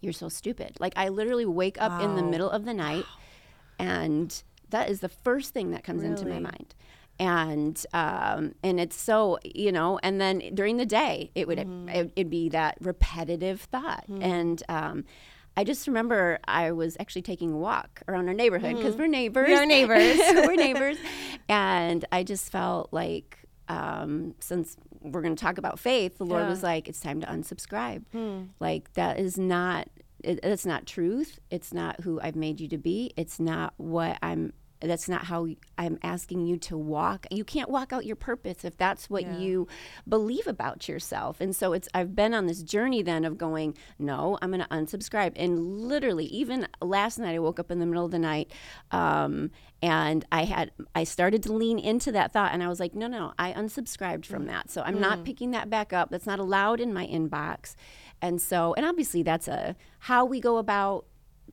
you're 0.00 0.12
so 0.12 0.28
stupid. 0.28 0.76
Like 0.80 0.94
I 0.96 1.08
literally 1.08 1.46
wake 1.46 1.80
up 1.80 2.00
in 2.00 2.16
the 2.16 2.22
middle 2.22 2.50
of 2.50 2.64
the 2.64 2.74
night 2.74 3.04
and 3.78 4.42
that 4.70 4.88
is 4.88 5.00
the 5.00 5.08
first 5.08 5.52
thing 5.52 5.72
that 5.72 5.84
comes 5.84 6.02
into 6.02 6.24
my 6.26 6.38
mind. 6.38 6.74
And 7.18 7.84
um, 7.92 8.54
and 8.64 8.80
it's 8.80 9.00
so 9.00 9.38
you 9.44 9.70
know, 9.72 9.98
and 10.02 10.20
then 10.20 10.42
during 10.54 10.76
the 10.76 10.86
day 10.86 11.30
it 11.34 11.46
would 11.46 11.58
Mm-hmm. 11.58 11.88
it, 11.88 12.12
it'd 12.16 12.30
be 12.30 12.48
that 12.48 12.78
repetitive 12.80 13.60
thought. 13.60 14.04
And 14.08 14.62
um, 14.68 15.04
I 15.56 15.64
just 15.64 15.86
remember 15.86 16.38
I 16.46 16.72
was 16.72 16.96
actually 16.98 17.22
taking 17.22 17.52
a 17.52 17.56
walk 17.58 18.02
around 18.08 18.26
our 18.28 18.34
neighborhood 18.34 18.76
because 18.76 18.96
we're 18.96 19.06
neighbors. 19.06 19.48
Mm-hmm. 19.48 19.52
We 19.52 19.58
are 19.62 19.66
neighbors. 19.66 20.18
we're 20.46 20.56
neighbors, 20.56 20.96
and 21.48 22.04
I 22.10 22.22
just 22.24 22.50
felt 22.50 22.92
like 22.92 23.38
um, 23.68 24.34
since 24.40 24.76
we're 25.00 25.22
going 25.22 25.36
to 25.36 25.40
talk 25.44 25.58
about 25.58 25.78
faith, 25.78 26.18
the 26.18 26.24
Lord 26.24 26.42
Yeah. 26.44 26.48
was 26.48 26.62
like, 26.62 26.88
"It's 26.88 27.00
time 27.00 27.20
to 27.20 27.26
unsubscribe." 27.26 28.02
Hmm. 28.12 28.44
Like 28.58 28.92
that 28.94 29.18
is 29.20 29.38
not 29.38 29.88
it, 30.24 30.40
it's 30.42 30.66
not 30.66 30.86
truth. 30.86 31.38
It's 31.50 31.72
not 31.72 32.00
who 32.00 32.20
I've 32.20 32.36
made 32.36 32.60
you 32.60 32.68
to 32.68 32.78
be. 32.78 33.12
It's 33.16 33.38
not 33.38 33.74
what 33.76 34.18
I'm. 34.22 34.52
That's 34.82 35.08
not 35.08 35.24
how 35.26 35.46
I'm 35.78 35.98
asking 36.02 36.46
you 36.46 36.56
to 36.58 36.76
walk. 36.76 37.26
You 37.30 37.44
can't 37.44 37.70
walk 37.70 37.92
out 37.92 38.04
your 38.04 38.16
purpose 38.16 38.64
if 38.64 38.76
that's 38.76 39.08
what 39.08 39.22
Yeah. 39.22 39.38
you 39.38 39.68
believe 40.08 40.46
about 40.46 40.88
yourself. 40.88 41.40
And 41.40 41.54
so 41.54 41.72
it's 41.72 41.88
I've 41.94 42.14
been 42.14 42.34
on 42.34 42.46
this 42.46 42.62
journey 42.62 43.02
then 43.02 43.24
of 43.24 43.38
going, 43.38 43.76
no, 43.98 44.38
I'm 44.42 44.50
going 44.50 44.60
to 44.62 44.68
unsubscribe. 44.68 45.32
And 45.36 45.80
literally, 45.88 46.26
even 46.26 46.66
last 46.80 47.18
night, 47.18 47.34
I 47.34 47.38
woke 47.38 47.58
up 47.58 47.70
in 47.70 47.78
the 47.78 47.86
middle 47.86 48.04
of 48.04 48.10
the 48.10 48.18
night, 48.18 48.50
um, 48.90 49.50
and 49.82 50.24
I 50.30 50.44
had 50.44 50.70
I 50.94 51.04
started 51.04 51.42
to 51.44 51.52
lean 51.52 51.78
into 51.78 52.12
that 52.12 52.32
thought, 52.32 52.52
and 52.52 52.62
I 52.62 52.68
was 52.68 52.78
like, 52.80 52.94
no, 52.94 53.06
no, 53.06 53.32
I 53.38 53.52
unsubscribed 53.52 54.26
from 54.26 54.46
that. 54.46 54.70
So 54.70 54.82
I'm 54.82 55.00
not 55.00 55.24
picking 55.24 55.50
that 55.52 55.70
back 55.70 55.92
up. 55.92 56.10
That's 56.10 56.26
not 56.26 56.38
allowed 56.38 56.80
in 56.80 56.92
my 56.92 57.06
inbox. 57.06 57.74
And 58.20 58.40
so, 58.40 58.74
and 58.74 58.86
obviously, 58.86 59.22
that's 59.22 59.48
a 59.48 59.74
how 60.00 60.24
we 60.24 60.40
go 60.40 60.58
about. 60.58 61.06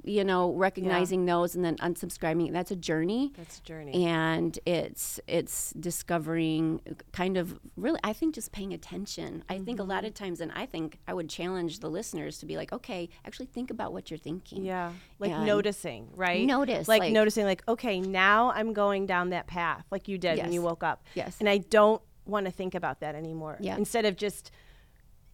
You 0.04 0.24
know, 0.24 0.54
recognizing 0.54 1.26
those 1.26 1.56
and 1.56 1.64
then 1.66 1.76
unsubscribing. 1.78 2.52
That's 2.54 2.72
a 2.72 2.76
journey 2.76 3.34
That's 3.38 3.60
a 3.60 3.62
journey. 3.64 4.06
and 4.06 4.58
it's 4.66 5.20
it's 5.28 5.72
discovering 5.74 6.80
kind 7.12 7.36
of 7.38 7.60
really 7.76 8.00
i 8.04 8.14
think 8.14 8.34
just 8.34 8.52
paying 8.54 8.74
attention 8.74 9.44
i 9.50 9.58
think 9.60 9.80
a 9.80 9.84
lot 9.84 10.00
Mm-hmm. 10.00 10.06
of 10.08 10.14
times 10.14 10.40
and 10.40 10.52
i 10.56 10.66
think 10.66 10.98
i 11.08 11.14
would 11.14 11.28
challenge 11.30 11.80
the 11.80 11.90
listeners 11.90 12.38
to 12.40 12.46
be 12.46 12.56
like 12.56 12.72
okay 12.72 13.10
actually 13.26 13.48
think 13.48 13.70
about 13.70 13.92
what 13.92 14.10
you're 14.10 14.18
thinking 14.18 14.64
Yeah. 14.64 14.94
Like 15.20 15.32
And 15.32 15.46
noticing, 15.46 16.08
right? 16.16 16.46
Notice, 16.46 16.88
Like, 16.88 17.02
like- 17.02 17.12
noticing, 17.14 17.44
like, 17.46 17.64
okay, 17.68 18.00
now 18.00 18.52
I'm 18.52 18.72
going 18.72 19.06
down 19.06 19.30
that 19.32 19.48
path, 19.48 19.84
like 19.92 20.08
you 20.08 20.18
did 20.18 20.38
when 20.40 20.54
you 20.54 20.62
woke 20.62 20.82
up. 20.84 21.04
Yes. 21.14 21.36
And 21.42 21.50
I 21.50 21.58
don't 21.58 22.02
want 22.26 22.46
to 22.46 22.52
think 22.54 22.74
about 22.74 23.02
that 23.02 23.16
anymore. 23.16 23.58
Yeah. 23.60 23.76
Instead 23.76 24.06
of 24.06 24.16
just, 24.16 24.52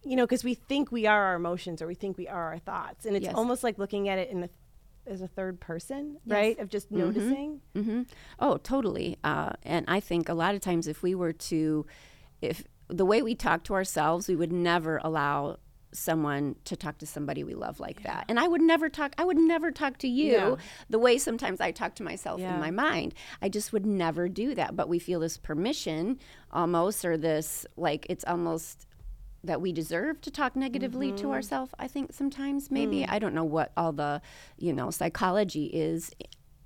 you 0.06 0.16
know, 0.16 0.24
because 0.24 0.44
we 0.44 0.54
think 0.54 0.92
we 0.92 1.06
are 1.06 1.22
our 1.24 1.34
emotions 1.34 1.82
or 1.82 1.86
we 1.86 1.94
think 1.94 2.16
we 2.16 2.28
are 2.28 2.52
our 2.52 2.58
thoughts. 2.58 3.04
And 3.06 3.16
it's 3.16 3.24
Yes. 3.24 3.34
almost 3.34 3.64
like 3.64 3.76
looking 3.78 4.08
at 4.08 4.18
it 4.18 4.30
in 4.30 4.40
the 4.40 4.50
as 5.08 5.20
a 5.22 5.28
third 5.28 5.60
person, 5.60 6.16
right? 6.26 6.58
Of 6.58 6.68
just 6.68 6.90
noticing. 6.90 7.60
hmm 7.74 8.02
Oh, 8.40 8.56
totally. 8.56 9.18
Uh, 9.22 9.52
and 9.62 9.84
I 9.88 10.00
think 10.00 10.28
a 10.28 10.34
lot 10.34 10.54
of 10.56 10.60
times, 10.60 10.88
if 10.88 11.00
we 11.00 11.14
were 11.14 11.32
to, 11.32 11.86
if 12.42 12.64
the 12.88 13.04
way 13.04 13.22
we 13.22 13.34
talk 13.36 13.62
to 13.64 13.74
ourselves, 13.74 14.26
we 14.26 14.34
would 14.34 14.50
never 14.52 15.00
allow 15.04 15.58
someone 15.92 16.56
to 16.64 16.74
talk 16.76 16.98
to 16.98 17.06
somebody 17.06 17.44
we 17.44 17.54
love 17.54 17.78
like 17.78 18.02
that. 18.02 18.24
And 18.28 18.38
I 18.40 18.48
would 18.48 18.60
never 18.60 18.88
talk. 18.88 19.14
I 19.16 19.24
would 19.24 19.38
never 19.38 19.70
talk 19.70 19.96
to 19.98 20.08
you 20.08 20.32
Yeah. 20.32 20.56
the 20.90 20.98
way 20.98 21.18
sometimes 21.18 21.60
I 21.60 21.70
talk 21.70 21.94
to 21.96 22.02
myself 22.02 22.40
Yeah. 22.40 22.54
in 22.54 22.60
my 22.60 22.72
mind. 22.72 23.14
I 23.40 23.48
just 23.48 23.72
would 23.72 23.86
never 23.86 24.28
do 24.28 24.54
that. 24.56 24.74
But 24.76 24.88
we 24.88 24.98
feel 24.98 25.20
this 25.20 25.38
permission, 25.38 26.18
almost, 26.50 27.04
or 27.04 27.16
this 27.16 27.64
like 27.76 28.06
it's 28.10 28.24
almost 28.24 28.86
that 29.46 29.60
we 29.60 29.72
deserve 29.72 30.20
to 30.20 30.30
talk 30.30 30.54
negatively 30.56 31.08
Mm-hmm. 31.08 31.16
to 31.22 31.32
ourselves 31.32 31.72
i 31.78 31.86
think 31.88 32.12
sometimes 32.12 32.70
maybe 32.70 33.00
Mm. 33.00 33.10
i 33.10 33.18
don't 33.18 33.34
know 33.34 33.44
what 33.44 33.72
all 33.76 33.92
the 33.92 34.20
you 34.58 34.72
know 34.72 34.90
psychology 34.90 35.66
is 35.66 36.10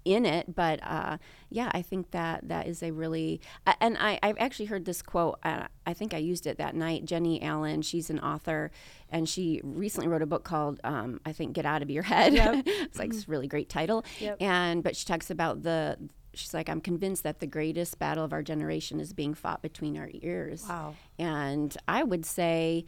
in 0.04 0.24
it 0.24 0.54
but 0.54 0.80
uh, 0.82 1.18
yeah 1.50 1.70
i 1.74 1.82
think 1.82 2.10
that 2.12 2.48
that 2.48 2.66
is 2.66 2.82
a 2.82 2.90
really 2.90 3.38
a- 3.66 3.74
and 3.82 3.98
I, 3.98 4.18
i've 4.22 4.38
actually 4.38 4.64
heard 4.66 4.86
this 4.86 5.02
quote 5.02 5.38
uh, 5.44 5.66
i 5.86 5.92
think 5.92 6.14
i 6.14 6.16
used 6.16 6.46
it 6.46 6.56
that 6.56 6.74
night 6.74 7.04
Jennie 7.04 7.42
Allen 7.42 7.82
she's 7.82 8.08
an 8.08 8.18
author 8.18 8.70
and 9.10 9.28
she 9.28 9.60
recently 9.62 10.08
wrote 10.08 10.22
a 10.22 10.26
book 10.26 10.42
called 10.42 10.80
um, 10.84 11.20
i 11.26 11.32
think 11.32 11.52
get 11.52 11.66
out 11.66 11.82
of 11.82 11.90
your 11.90 12.02
head 12.04 12.32
Yep. 12.32 12.62
it's 12.66 12.98
like 12.98 13.10
this 13.12 13.28
really 13.28 13.46
great 13.46 13.68
title 13.68 14.04
Yep. 14.20 14.38
and 14.40 14.82
but 14.82 14.96
she 14.96 15.04
talks 15.04 15.30
about 15.30 15.62
the 15.64 15.98
she's 16.40 16.54
like 16.54 16.68
i'm 16.68 16.80
convinced 16.80 17.22
that 17.22 17.38
the 17.40 17.46
greatest 17.46 17.98
battle 17.98 18.24
of 18.24 18.32
our 18.32 18.42
generation 18.42 18.98
is 19.00 19.12
being 19.12 19.34
fought 19.34 19.62
between 19.62 19.96
our 19.98 20.08
ears 20.12 20.64
Wow. 20.68 20.94
and 21.18 21.76
I 21.86 22.02
would 22.02 22.24
say 22.26 22.84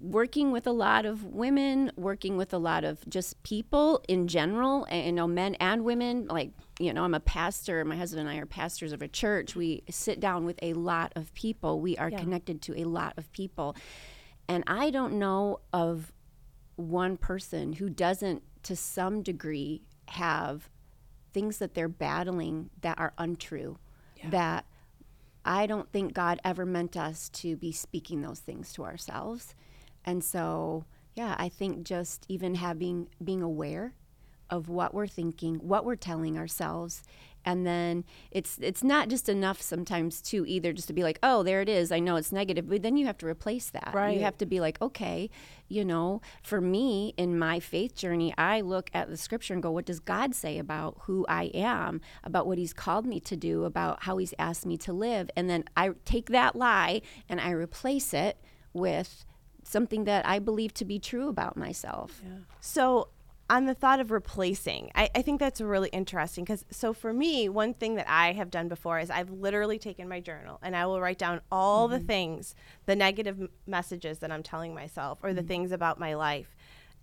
working 0.00 0.50
with 0.50 0.66
a 0.66 0.72
lot 0.72 1.06
of 1.06 1.24
women, 1.24 1.92
working 1.96 2.36
with 2.36 2.52
a 2.52 2.58
lot 2.58 2.82
of 2.84 3.08
just 3.08 3.40
people 3.44 4.02
in 4.08 4.26
general, 4.26 4.84
and, 4.90 5.06
you 5.06 5.12
know, 5.12 5.28
men 5.28 5.54
and 5.56 5.84
women. 5.84 6.26
Like, 6.26 6.50
you 6.80 6.92
know, 6.92 7.04
I'm 7.04 7.14
a 7.14 7.20
pastor. 7.20 7.84
My 7.84 7.94
husband 7.96 8.20
and 8.26 8.28
I 8.28 8.40
are 8.40 8.46
pastors 8.46 8.92
of 8.92 9.00
a 9.00 9.06
church. 9.06 9.54
We 9.54 9.84
sit 9.88 10.18
down 10.18 10.44
with 10.44 10.58
a 10.60 10.72
lot 10.72 11.12
of 11.14 11.32
people. 11.34 11.80
We 11.80 11.96
are 11.98 12.10
Yeah. 12.10 12.18
connected 12.18 12.62
to 12.62 12.80
a 12.80 12.84
lot 12.84 13.14
of 13.16 13.30
people. 13.30 13.76
And 14.48 14.64
I 14.66 14.90
don't 14.90 15.20
know 15.20 15.60
of 15.72 16.12
one 16.74 17.16
person 17.16 17.74
who 17.74 17.88
doesn't, 17.88 18.42
to 18.64 18.74
some 18.74 19.22
degree, 19.22 19.82
have 20.08 20.68
things 21.36 21.58
that 21.58 21.74
they're 21.74 21.86
battling 21.86 22.70
that 22.80 22.98
are 22.98 23.12
untrue, 23.18 23.76
that 24.30 24.64
I 25.44 25.66
don't 25.66 25.92
think 25.92 26.14
God 26.14 26.40
ever 26.42 26.64
meant 26.64 26.96
us 26.96 27.28
to 27.34 27.56
be 27.56 27.72
speaking 27.72 28.22
those 28.22 28.40
things 28.40 28.72
to 28.72 28.84
ourselves. 28.84 29.54
And 30.02 30.24
so, 30.24 30.86
yeah, 31.14 31.36
I 31.38 31.50
think 31.50 31.84
just 31.84 32.24
even 32.30 32.54
having 32.54 33.08
being 33.22 33.42
aware 33.42 33.92
of 34.50 34.68
what 34.68 34.94
we're 34.94 35.06
thinking, 35.06 35.56
what 35.56 35.84
we're 35.84 35.96
telling 35.96 36.38
ourselves, 36.38 37.02
and 37.44 37.64
then 37.64 38.04
it's 38.32 38.58
it's 38.60 38.82
not 38.82 39.08
just 39.08 39.28
enough 39.28 39.62
sometimes 39.62 40.20
to 40.20 40.44
either 40.48 40.72
just 40.72 40.88
to 40.88 40.92
be 40.92 41.04
like, 41.04 41.18
"Oh, 41.22 41.44
there 41.44 41.62
it 41.62 41.68
is. 41.68 41.92
I 41.92 42.00
know 42.00 42.16
it's 42.16 42.32
negative." 42.32 42.68
But 42.68 42.82
then 42.82 42.96
you 42.96 43.06
have 43.06 43.18
to 43.18 43.26
replace 43.26 43.70
that. 43.70 43.92
Right. 43.94 44.16
You 44.16 44.24
have 44.24 44.36
to 44.38 44.46
be 44.46 44.58
like, 44.58 44.82
"Okay, 44.82 45.30
you 45.68 45.84
know, 45.84 46.20
for 46.42 46.60
me 46.60 47.14
in 47.16 47.38
my 47.38 47.60
faith 47.60 47.94
journey, 47.94 48.34
I 48.36 48.60
look 48.62 48.90
at 48.92 49.08
the 49.08 49.16
scripture 49.16 49.54
and 49.54 49.62
go, 49.62 49.70
what 49.70 49.84
does 49.84 50.00
God 50.00 50.34
say 50.34 50.58
about 50.58 50.96
who 51.02 51.24
I 51.28 51.44
am, 51.54 52.00
about 52.24 52.46
what 52.46 52.58
he's 52.58 52.72
called 52.72 53.06
me 53.06 53.20
to 53.20 53.36
do, 53.36 53.64
about 53.64 54.02
how 54.02 54.16
he's 54.18 54.34
asked 54.38 54.66
me 54.66 54.76
to 54.78 54.92
live?" 54.92 55.30
And 55.36 55.48
then 55.48 55.64
I 55.76 55.90
take 56.04 56.30
that 56.30 56.56
lie 56.56 57.00
and 57.28 57.40
I 57.40 57.50
replace 57.50 58.12
it 58.12 58.38
with 58.72 59.24
something 59.62 60.04
that 60.04 60.26
I 60.26 60.38
believe 60.40 60.74
to 60.74 60.84
be 60.84 60.98
true 60.98 61.28
about 61.28 61.56
myself. 61.56 62.22
So 62.60 63.08
on 63.48 63.66
the 63.66 63.74
thought 63.74 64.00
of 64.00 64.10
replacing, 64.10 64.90
I, 64.94 65.08
I 65.14 65.22
think 65.22 65.38
that's 65.38 65.60
really 65.60 65.88
interesting 65.90 66.44
because 66.44 66.64
so 66.70 66.92
for 66.92 67.12
me, 67.12 67.48
one 67.48 67.74
thing 67.74 67.94
that 67.94 68.08
I 68.08 68.32
have 68.32 68.50
done 68.50 68.68
before 68.68 68.98
is 68.98 69.08
I've 69.08 69.30
literally 69.30 69.78
taken 69.78 70.08
my 70.08 70.20
journal 70.20 70.58
and 70.62 70.74
I 70.74 70.86
will 70.86 71.00
write 71.00 71.18
down 71.18 71.40
all 71.50 71.88
mm-hmm. 71.88 71.98
the 71.98 72.04
things, 72.04 72.54
the 72.86 72.96
negative 72.96 73.48
messages 73.66 74.18
that 74.18 74.32
I'm 74.32 74.42
telling 74.42 74.74
myself 74.74 75.20
or 75.22 75.28
mm-hmm. 75.28 75.36
the 75.36 75.42
things 75.42 75.72
about 75.72 76.00
my 76.00 76.14
life. 76.14 76.56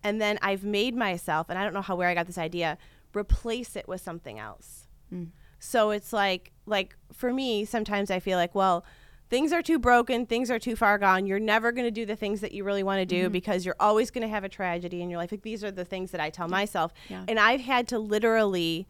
And 0.03 0.19
then 0.19 0.37
I've 0.41 0.65
made 0.65 0.95
myself, 0.95 1.49
and 1.49 1.57
I 1.57 1.63
don't 1.63 1.73
know 1.73 1.81
how 1.81 1.95
where 1.95 2.09
I 2.09 2.13
got 2.13 2.27
this 2.27 2.37
idea, 2.37 2.77
replace 3.13 3.77
it 3.77 3.87
with 3.87 4.01
something 4.01 4.37
else. 4.37 4.87
Mm. 5.13 5.29
So 5.59 5.91
it's 5.91 6.11
like 6.11 6.51
like 6.65 6.97
for 7.13 7.31
me, 7.31 7.63
sometimes 7.63 8.11
I 8.11 8.19
feel 8.19 8.37
like, 8.37 8.53
well, 8.53 8.83
things 9.29 9.51
are 9.51 9.61
too 9.61 9.79
broken, 9.79 10.25
things 10.25 10.51
are 10.51 10.59
too 10.59 10.75
far 10.75 10.97
gone. 10.97 11.25
You're 11.25 11.39
never 11.39 11.71
going 11.71 11.85
to 11.85 11.91
do 11.91 12.05
the 12.05 12.15
things 12.15 12.41
that 12.41 12.51
you 12.51 12.63
really 12.63 12.83
want 12.83 12.99
to 12.99 13.05
do 13.05 13.23
mm-hmm. 13.23 13.31
because 13.31 13.65
you're 13.65 13.75
always 13.79 14.11
going 14.11 14.21
to 14.21 14.27
have 14.27 14.43
a 14.43 14.49
tragedy 14.49 15.01
in 15.01 15.09
your 15.09 15.19
life. 15.19 15.31
Like 15.31 15.41
these 15.41 15.63
are 15.63 15.71
the 15.71 15.85
things 15.85 16.11
that 16.11 16.21
I 16.21 16.29
tell 16.29 16.47
myself. 16.47 16.93
Yeah. 17.09 17.25
And 17.27 17.39
I've 17.39 17.61
had 17.61 17.87
to 17.89 17.99
literally 17.99 18.87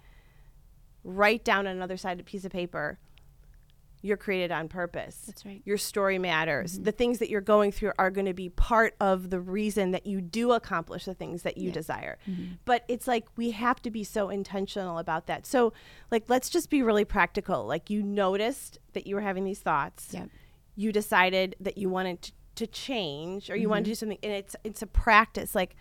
write 1.03 1.43
down 1.43 1.67
on 1.67 1.75
another 1.75 1.97
side 1.97 2.13
of 2.13 2.19
a 2.19 2.23
piece 2.23 2.45
of 2.45 2.51
paper 2.51 2.97
you're 4.03 4.17
created 4.17 4.51
on 4.51 4.67
purpose. 4.67 5.15
That's 5.25 5.45
right. 5.45 5.61
Your 5.63 5.77
story 5.77 6.19
matters. 6.19 6.73
Mm-hmm. 6.73 6.83
The 6.83 6.91
things 6.91 7.19
that 7.19 7.29
you're 7.29 7.41
going 7.41 7.71
through 7.71 7.93
are 7.97 8.11
going 8.11 8.25
to 8.25 8.33
be 8.33 8.49
part 8.49 8.95
of 8.99 9.29
the 9.29 9.39
reason 9.39 9.91
that 9.91 10.05
you 10.05 10.19
do 10.19 10.51
accomplish 10.51 11.05
the 11.05 11.13
things 11.13 11.43
that 11.43 11.57
you 11.57 11.69
yeah. 11.69 11.73
desire. 11.73 12.17
Mm-hmm. 12.29 12.55
But 12.65 12.83
it's 12.89 13.07
like 13.07 13.25
we 13.37 13.51
have 13.51 13.81
to 13.81 13.89
be 13.89 14.03
so 14.03 14.29
intentional 14.29 14.97
about 14.97 15.27
that. 15.27 15.45
So, 15.45 15.71
like, 16.11 16.25
let's 16.27 16.49
just 16.49 16.69
be 16.69 16.83
really 16.83 17.05
practical. 17.05 17.65
Like, 17.65 17.89
you 17.89 18.03
noticed 18.03 18.77
that 18.91 19.07
you 19.07 19.15
were 19.15 19.21
having 19.21 19.45
these 19.45 19.61
thoughts. 19.61 20.09
Yep. 20.11 20.29
You 20.75 20.91
decided 20.91 21.55
that 21.61 21.77
you 21.77 21.87
wanted 21.87 22.21
to, 22.23 22.31
to 22.55 22.67
change 22.67 23.49
or 23.49 23.55
you 23.55 23.63
mm-hmm. 23.63 23.71
want 23.71 23.85
to 23.85 23.91
do 23.91 23.95
something, 23.95 24.19
and 24.21 24.33
it's 24.33 24.55
it's 24.65 24.81
a 24.81 24.87
practice. 24.87 25.55
Like, 25.55 25.77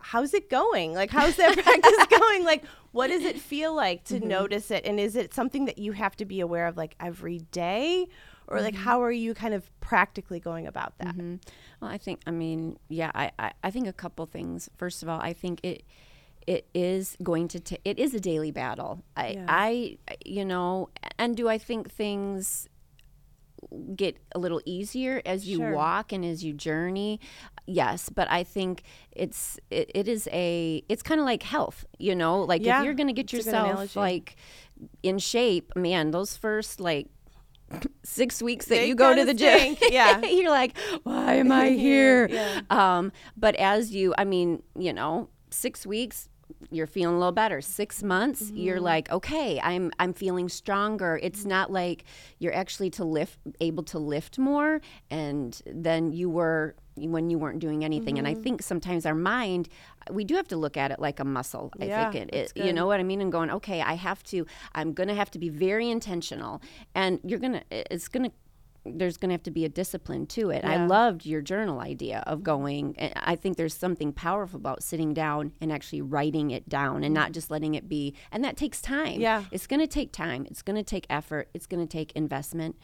how's 0.00 0.34
it 0.34 0.50
going? 0.50 0.94
Like, 0.94 1.10
how's 1.10 1.36
that 1.36 1.56
practice 1.62 2.18
going? 2.18 2.44
Like, 2.44 2.64
what 2.92 3.08
does 3.08 3.22
it 3.24 3.38
feel 3.38 3.74
like 3.74 4.04
to 4.04 4.14
mm-hmm. 4.14 4.28
notice 4.28 4.70
it? 4.70 4.84
And 4.84 4.98
is 4.98 5.16
it 5.16 5.34
something 5.34 5.66
that 5.66 5.78
you 5.78 5.92
have 5.92 6.16
to 6.16 6.24
be 6.24 6.40
aware 6.40 6.66
of 6.66 6.76
like 6.76 6.96
every 7.00 7.38
day? 7.52 8.06
Or 8.48 8.56
mm-hmm. 8.56 8.64
like, 8.64 8.74
how 8.74 9.02
are 9.02 9.12
you 9.12 9.34
kind 9.34 9.54
of 9.54 9.70
practically 9.80 10.40
going 10.40 10.66
about 10.66 10.98
that? 10.98 11.16
Mm-hmm. 11.16 11.36
Well, 11.80 11.90
I 11.90 11.98
think, 11.98 12.20
I 12.26 12.30
mean, 12.32 12.78
yeah, 12.88 13.10
I, 13.14 13.30
I, 13.38 13.52
I 13.62 13.70
think 13.70 13.86
a 13.86 13.92
couple 13.92 14.26
things. 14.26 14.68
First 14.76 15.02
of 15.02 15.08
all, 15.08 15.20
I 15.20 15.32
think 15.32 15.60
it, 15.62 15.84
it 16.46 16.66
is 16.74 17.16
going 17.22 17.48
to 17.48 17.60
t- 17.60 17.78
it 17.84 17.98
is 17.98 18.14
a 18.14 18.18
daily 18.18 18.50
battle 18.50 19.04
I, 19.16 19.28
yeah. 19.28 19.46
I 19.46 19.98
you 20.24 20.44
know 20.44 20.88
and 21.18 21.36
do 21.36 21.48
i 21.50 21.58
think 21.58 21.92
things 21.92 22.66
get 23.94 24.18
a 24.34 24.38
little 24.38 24.60
easier 24.64 25.22
as 25.24 25.46
you 25.46 25.58
sure. 25.58 25.72
walk 25.72 26.12
and 26.12 26.24
as 26.24 26.42
you 26.44 26.52
journey. 26.52 27.20
Yes 27.66 28.08
but 28.08 28.28
i 28.30 28.42
think 28.42 28.82
it's 29.12 29.58
it, 29.70 29.90
it 29.94 30.08
is 30.08 30.28
a 30.32 30.82
it's 30.88 31.02
kind 31.02 31.20
of 31.20 31.24
like 31.24 31.42
health 31.42 31.84
you 31.98 32.14
know? 32.14 32.42
Like 32.42 32.64
yeah, 32.64 32.80
if 32.80 32.84
you're 32.84 32.94
gonna 32.94 33.12
get 33.12 33.32
yourself 33.32 33.94
like 33.94 34.36
in 35.02 35.18
shape 35.18 35.72
man 35.76 36.10
those 36.10 36.36
first 36.36 36.80
like 36.80 37.08
six 38.02 38.42
weeks 38.42 38.66
that 38.66 38.76
they 38.76 38.88
you 38.88 38.94
go 38.94 39.14
to 39.14 39.24
the 39.24 39.34
gym 39.34 39.76
yeah. 39.90 40.20
you're 40.26 40.50
like 40.50 40.76
why 41.02 41.34
am 41.34 41.52
i 41.52 41.68
here? 41.86 42.28
Yeah. 42.28 42.62
um 42.70 43.12
but 43.36 43.54
as 43.56 43.94
you 43.94 44.14
i 44.18 44.24
mean 44.24 44.62
you 44.76 44.92
know 44.92 45.28
six 45.50 45.86
weeks 45.86 46.28
you're 46.70 46.86
feeling 46.86 47.16
a 47.16 47.18
little 47.18 47.32
better. 47.32 47.60
Six 47.60 48.02
months, 48.02 48.44
mm-hmm. 48.44 48.56
you're 48.56 48.80
like, 48.80 49.10
okay, 49.10 49.60
I'm 49.62 49.90
I'm 49.98 50.12
feeling 50.12 50.48
stronger. 50.48 51.18
It's 51.22 51.44
not 51.44 51.70
like 51.70 52.04
you're 52.38 52.54
actually 52.54 52.90
to 52.90 53.04
lift 53.04 53.38
able 53.60 53.82
to 53.84 53.98
lift 53.98 54.38
more 54.38 54.80
and 55.10 55.60
then 55.66 56.12
you 56.12 56.30
were 56.30 56.74
when 56.96 57.30
you 57.30 57.38
weren't 57.38 57.60
doing 57.60 57.84
anything. 57.84 58.16
Mm-hmm. 58.16 58.18
And 58.18 58.28
I 58.28 58.34
mm-hmm. 58.34 58.42
think 58.42 58.62
sometimes 58.62 59.06
our 59.06 59.14
mind, 59.14 59.68
we 60.10 60.24
do 60.24 60.34
have 60.36 60.48
to 60.48 60.56
look 60.56 60.76
at 60.76 60.90
it 60.90 60.98
like 60.98 61.20
a 61.20 61.24
muscle. 61.24 61.72
I 61.80 61.84
yeah, 61.86 62.10
think 62.10 62.32
it, 62.32 62.52
it 62.54 62.64
you 62.64 62.72
know 62.72 62.86
what 62.86 63.00
I 63.00 63.02
mean? 63.02 63.20
And 63.20 63.32
going, 63.32 63.50
okay, 63.50 63.80
I 63.80 63.94
have 63.94 64.22
to, 64.24 64.46
I'm 64.74 64.92
going 64.92 65.08
to 65.08 65.14
have 65.14 65.30
to 65.32 65.38
be 65.38 65.48
very 65.48 65.88
intentional. 65.88 66.60
And 66.94 67.20
you're 67.24 67.38
going 67.38 67.54
to, 67.54 67.62
it's 67.70 68.08
going 68.08 68.24
to 68.24 68.32
there's 68.84 69.16
going 69.16 69.28
to 69.28 69.34
have 69.34 69.42
to 69.42 69.50
be 69.50 69.64
a 69.64 69.68
discipline 69.68 70.26
to 70.26 70.50
it. 70.50 70.62
Yeah. 70.64 70.72
I 70.72 70.86
loved 70.86 71.26
your 71.26 71.40
journal 71.42 71.80
idea 71.80 72.22
of 72.26 72.42
going. 72.42 72.96
I 73.16 73.36
think 73.36 73.56
there's 73.56 73.74
something 73.74 74.12
powerful 74.12 74.58
about 74.58 74.82
sitting 74.82 75.12
down 75.12 75.52
and 75.60 75.70
actually 75.70 76.00
writing 76.02 76.50
it 76.50 76.68
down 76.68 77.04
and 77.04 77.12
not 77.12 77.32
just 77.32 77.50
letting 77.50 77.74
it 77.74 77.88
be. 77.88 78.14
And 78.32 78.42
that 78.44 78.56
takes 78.56 78.80
time. 78.80 79.20
Yeah, 79.20 79.44
it's 79.50 79.66
going 79.66 79.80
to 79.80 79.86
take 79.86 80.12
time. 80.12 80.46
It's 80.50 80.62
going 80.62 80.76
to 80.76 80.82
take 80.82 81.06
effort. 81.10 81.50
It's 81.52 81.66
going 81.66 81.86
to 81.86 81.90
take 81.90 82.12
investment, 82.12 82.76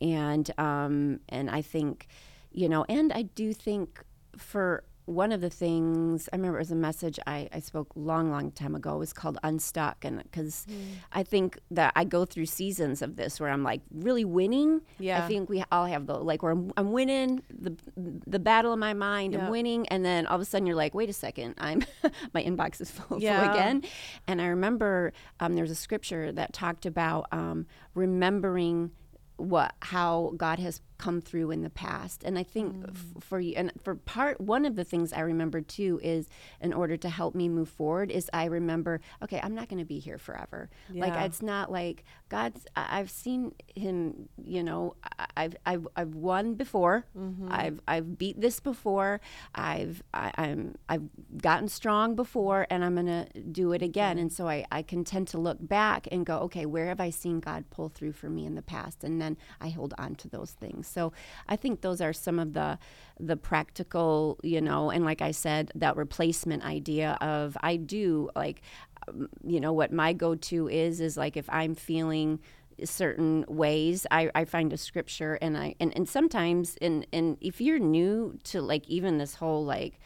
and 0.00 0.50
um, 0.58 1.20
and 1.28 1.48
I 1.50 1.62
think, 1.62 2.08
you 2.50 2.68
know, 2.68 2.84
and 2.88 3.12
I 3.12 3.22
do 3.22 3.52
think 3.52 4.02
for 4.36 4.84
one 5.06 5.32
of 5.32 5.40
the 5.42 5.50
things 5.50 6.28
I 6.32 6.36
remember 6.36 6.58
it 6.58 6.62
was 6.62 6.70
a 6.70 6.76
message 6.76 7.18
I, 7.26 7.48
I 7.52 7.60
spoke 7.60 7.90
long, 7.94 8.30
long 8.30 8.50
time 8.50 8.74
ago. 8.74 8.94
It 8.94 8.98
was 8.98 9.12
called 9.12 9.38
Unstuck, 9.42 10.04
and 10.04 10.22
because 10.22 10.66
mm. 10.70 10.76
I 11.12 11.22
think 11.22 11.58
that 11.70 11.92
I 11.94 12.04
go 12.04 12.24
through 12.24 12.46
seasons 12.46 13.02
of 13.02 13.16
this 13.16 13.38
where 13.38 13.50
I'm 13.50 13.62
like 13.62 13.82
really 13.92 14.24
winning. 14.24 14.80
Yeah, 14.98 15.22
I 15.22 15.28
think 15.28 15.50
we 15.50 15.62
all 15.70 15.84
have 15.84 16.06
the 16.06 16.14
like 16.14 16.42
where 16.42 16.52
I'm, 16.52 16.72
I'm 16.76 16.92
winning 16.92 17.42
the 17.50 17.76
the 17.96 18.38
battle 18.38 18.72
in 18.72 18.78
my 18.78 18.94
mind. 18.94 19.34
Yep. 19.34 19.42
I'm 19.42 19.50
winning, 19.50 19.86
and 19.88 20.04
then 20.04 20.26
all 20.26 20.36
of 20.36 20.40
a 20.40 20.46
sudden 20.46 20.66
you're 20.66 20.76
like, 20.76 20.94
wait 20.94 21.10
a 21.10 21.14
second, 21.14 21.54
I'm 21.58 21.82
my 22.34 22.42
inbox 22.42 22.80
is 22.80 22.90
full, 22.90 23.20
yeah. 23.20 23.42
full 23.42 23.50
again. 23.54 23.82
And 24.26 24.40
I 24.40 24.46
remember 24.46 25.12
um, 25.40 25.54
there 25.54 25.64
was 25.64 25.70
a 25.70 25.76
scripture 25.76 26.32
that 26.32 26.54
talked 26.54 26.86
about 26.86 27.26
um, 27.30 27.66
remembering 27.94 28.90
what 29.36 29.74
how 29.80 30.32
God 30.36 30.58
has 30.60 30.80
come 30.98 31.20
through 31.20 31.50
in 31.50 31.62
the 31.62 31.70
past. 31.70 32.22
And 32.24 32.38
I 32.38 32.42
think 32.42 32.74
mm. 32.74 32.90
f- 32.90 33.22
for 33.22 33.40
you, 33.40 33.54
and 33.56 33.72
for 33.82 33.94
part, 33.94 34.40
one 34.40 34.64
of 34.64 34.76
the 34.76 34.84
things 34.84 35.12
I 35.12 35.20
remember 35.20 35.60
too 35.60 36.00
is 36.02 36.28
in 36.60 36.72
order 36.72 36.96
to 36.96 37.08
help 37.08 37.34
me 37.34 37.48
move 37.48 37.68
forward, 37.68 38.10
is 38.10 38.30
I 38.32 38.44
remember, 38.46 39.00
okay, 39.22 39.40
I'm 39.42 39.54
not 39.54 39.68
going 39.68 39.80
to 39.80 39.84
be 39.84 39.98
here 39.98 40.18
forever. 40.18 40.70
Yeah. 40.90 41.06
Like, 41.06 41.24
it's 41.24 41.42
not 41.42 41.70
like 41.70 42.04
God's, 42.28 42.66
I, 42.76 42.98
have 42.98 43.10
seen 43.10 43.54
Him, 43.74 44.28
you 44.42 44.62
know, 44.62 44.96
I've, 45.36 45.56
I've, 45.66 45.86
I've 45.96 46.14
won 46.14 46.54
before, 46.54 47.06
mm-hmm. 47.16 47.48
I've, 47.50 47.80
I've 47.86 48.18
beat 48.18 48.40
this 48.40 48.60
before, 48.60 49.20
I've, 49.54 50.02
I, 50.12 50.32
am 50.36 50.74
I've 50.88 51.08
gotten 51.40 51.68
strong 51.68 52.14
before, 52.14 52.66
and 52.70 52.84
I'm 52.84 52.94
going 52.94 53.06
to 53.06 53.40
do 53.40 53.72
it 53.72 53.82
again. 53.82 54.16
Mm. 54.16 54.22
And 54.22 54.32
so 54.32 54.48
I, 54.48 54.64
I 54.70 54.82
can 54.82 55.04
tend 55.04 55.28
to 55.28 55.38
look 55.38 55.58
back 55.60 56.08
and 56.10 56.24
go, 56.24 56.38
okay, 56.40 56.66
where 56.66 56.86
have 56.86 57.00
I 57.00 57.10
seen 57.10 57.40
God 57.40 57.64
pull 57.70 57.88
through 57.88 58.12
for 58.12 58.28
me 58.28 58.46
in 58.46 58.54
the 58.54 58.62
past? 58.62 59.04
And 59.04 59.20
then 59.20 59.36
I 59.60 59.68
hold 59.68 59.94
on 59.98 60.14
to 60.16 60.28
those 60.28 60.52
things. 60.52 60.83
So 60.86 61.12
I 61.48 61.56
think 61.56 61.80
those 61.80 62.00
are 62.00 62.12
some 62.12 62.38
of 62.38 62.52
the 62.52 62.78
the 63.20 63.36
practical, 63.36 64.38
you 64.42 64.60
know, 64.60 64.90
and 64.90 65.04
like 65.04 65.22
I 65.22 65.30
said, 65.30 65.70
that 65.76 65.96
replacement 65.96 66.64
idea 66.64 67.16
of 67.20 67.56
I 67.62 67.76
do 67.76 68.28
like, 68.34 68.60
um, 69.06 69.28
you 69.44 69.60
know, 69.60 69.72
what 69.72 69.92
my 69.92 70.12
go 70.12 70.34
to 70.34 70.68
is 70.68 71.00
is 71.00 71.16
like 71.16 71.36
if 71.36 71.48
I'm 71.48 71.74
feeling 71.74 72.40
certain 72.82 73.44
ways 73.46 74.04
I, 74.10 74.30
I 74.34 74.44
find 74.44 74.72
a 74.72 74.76
scripture 74.76 75.38
and 75.40 75.56
i 75.56 75.76
and, 75.78 75.96
and 75.96 76.08
sometimes 76.08 76.76
and 76.82 77.06
and 77.12 77.36
if 77.40 77.60
you're 77.60 77.78
new 77.78 78.36
to 78.44 78.60
like 78.60 78.88
even 78.88 79.18
this 79.18 79.36
whole 79.36 79.64
like 79.64 80.00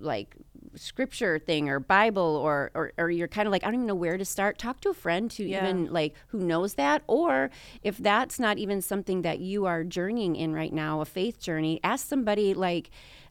like 0.00 0.36
scripture 0.74 1.38
thing 1.38 1.68
or 1.68 1.80
Bible 1.80 2.36
or, 2.36 2.70
or, 2.74 2.92
or 2.98 3.10
you're 3.10 3.28
kind 3.28 3.46
of 3.46 3.52
like, 3.52 3.64
I 3.64 3.66
don't 3.66 3.76
even 3.76 3.86
know 3.86 3.94
where 3.94 4.16
to 4.16 4.24
start, 4.24 4.58
talk 4.58 4.80
to 4.82 4.90
a 4.90 4.94
friend 4.94 5.32
who 5.32 5.44
yeah. 5.44 5.62
even 5.62 5.92
like 5.92 6.14
who 6.28 6.38
knows 6.38 6.74
that. 6.74 7.02
Or 7.06 7.50
if 7.82 7.98
that's 7.98 8.38
not 8.38 8.58
even 8.58 8.82
something 8.82 9.22
that 9.22 9.40
you 9.40 9.66
are 9.66 9.84
journeying 9.84 10.36
in 10.36 10.52
right 10.52 10.72
now, 10.72 11.00
a 11.00 11.04
faith 11.04 11.40
journey, 11.40 11.80
ask 11.82 12.06
somebody 12.06 12.54
like, 12.54 12.90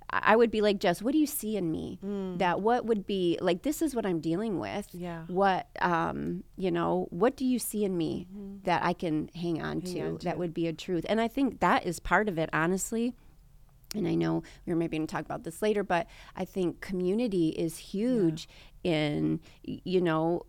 I 0.10 0.38
would 0.38 0.52
be 0.52 0.62
like, 0.62 0.80
Jess, 0.80 1.02
what 1.02 1.12
do 1.12 1.18
you 1.18 1.26
see 1.26 1.58
in 1.58 1.70
me? 1.70 2.00
Mm. 2.06 2.38
That 2.38 2.62
what 2.62 2.86
would 2.86 3.06
be 3.06 3.38
like, 3.42 3.64
this 3.64 3.82
is 3.82 3.94
what 3.94 4.06
I'm 4.06 4.22
dealing 4.22 4.58
with. 4.58 4.88
Yeah. 4.94 5.24
What, 5.28 5.68
um, 5.82 6.46
you 6.56 6.72
know, 6.72 7.08
what 7.10 7.36
do 7.36 7.46
you 7.46 7.60
see 7.60 7.84
in 7.84 7.98
me 7.98 8.26
mm-hmm. 8.32 8.64
that 8.64 8.84
I 8.86 8.94
can 8.94 9.30
hang 9.36 9.62
on, 9.62 9.82
hang 9.82 9.94
to, 9.94 10.02
on 10.02 10.18
to? 10.20 10.26
That 10.26 10.38
would 10.38 10.54
be 10.54 10.68
a 10.68 10.74
truth. 10.74 11.06
And 11.10 11.20
I 11.20 11.28
think 11.28 11.60
that 11.60 11.86
is 11.86 12.00
part 12.00 12.30
of 12.30 12.38
it, 12.38 12.50
honestly 12.54 13.16
and 13.96 14.08
I 14.08 14.16
know 14.16 14.44
we 14.66 14.74
are 14.74 14.76
maybe 14.76 14.98
going 14.98 15.08
to 15.08 15.12
talk 15.12 15.26
about 15.26 15.44
this 15.44 15.62
later, 15.62 15.84
but 15.84 16.08
I 16.36 16.46
think 16.46 16.82
community 16.82 17.50
is 17.50 17.78
huge 17.78 18.50
yeah. 18.84 18.92
in, 18.92 19.40
you 19.64 20.02
know, 20.02 20.46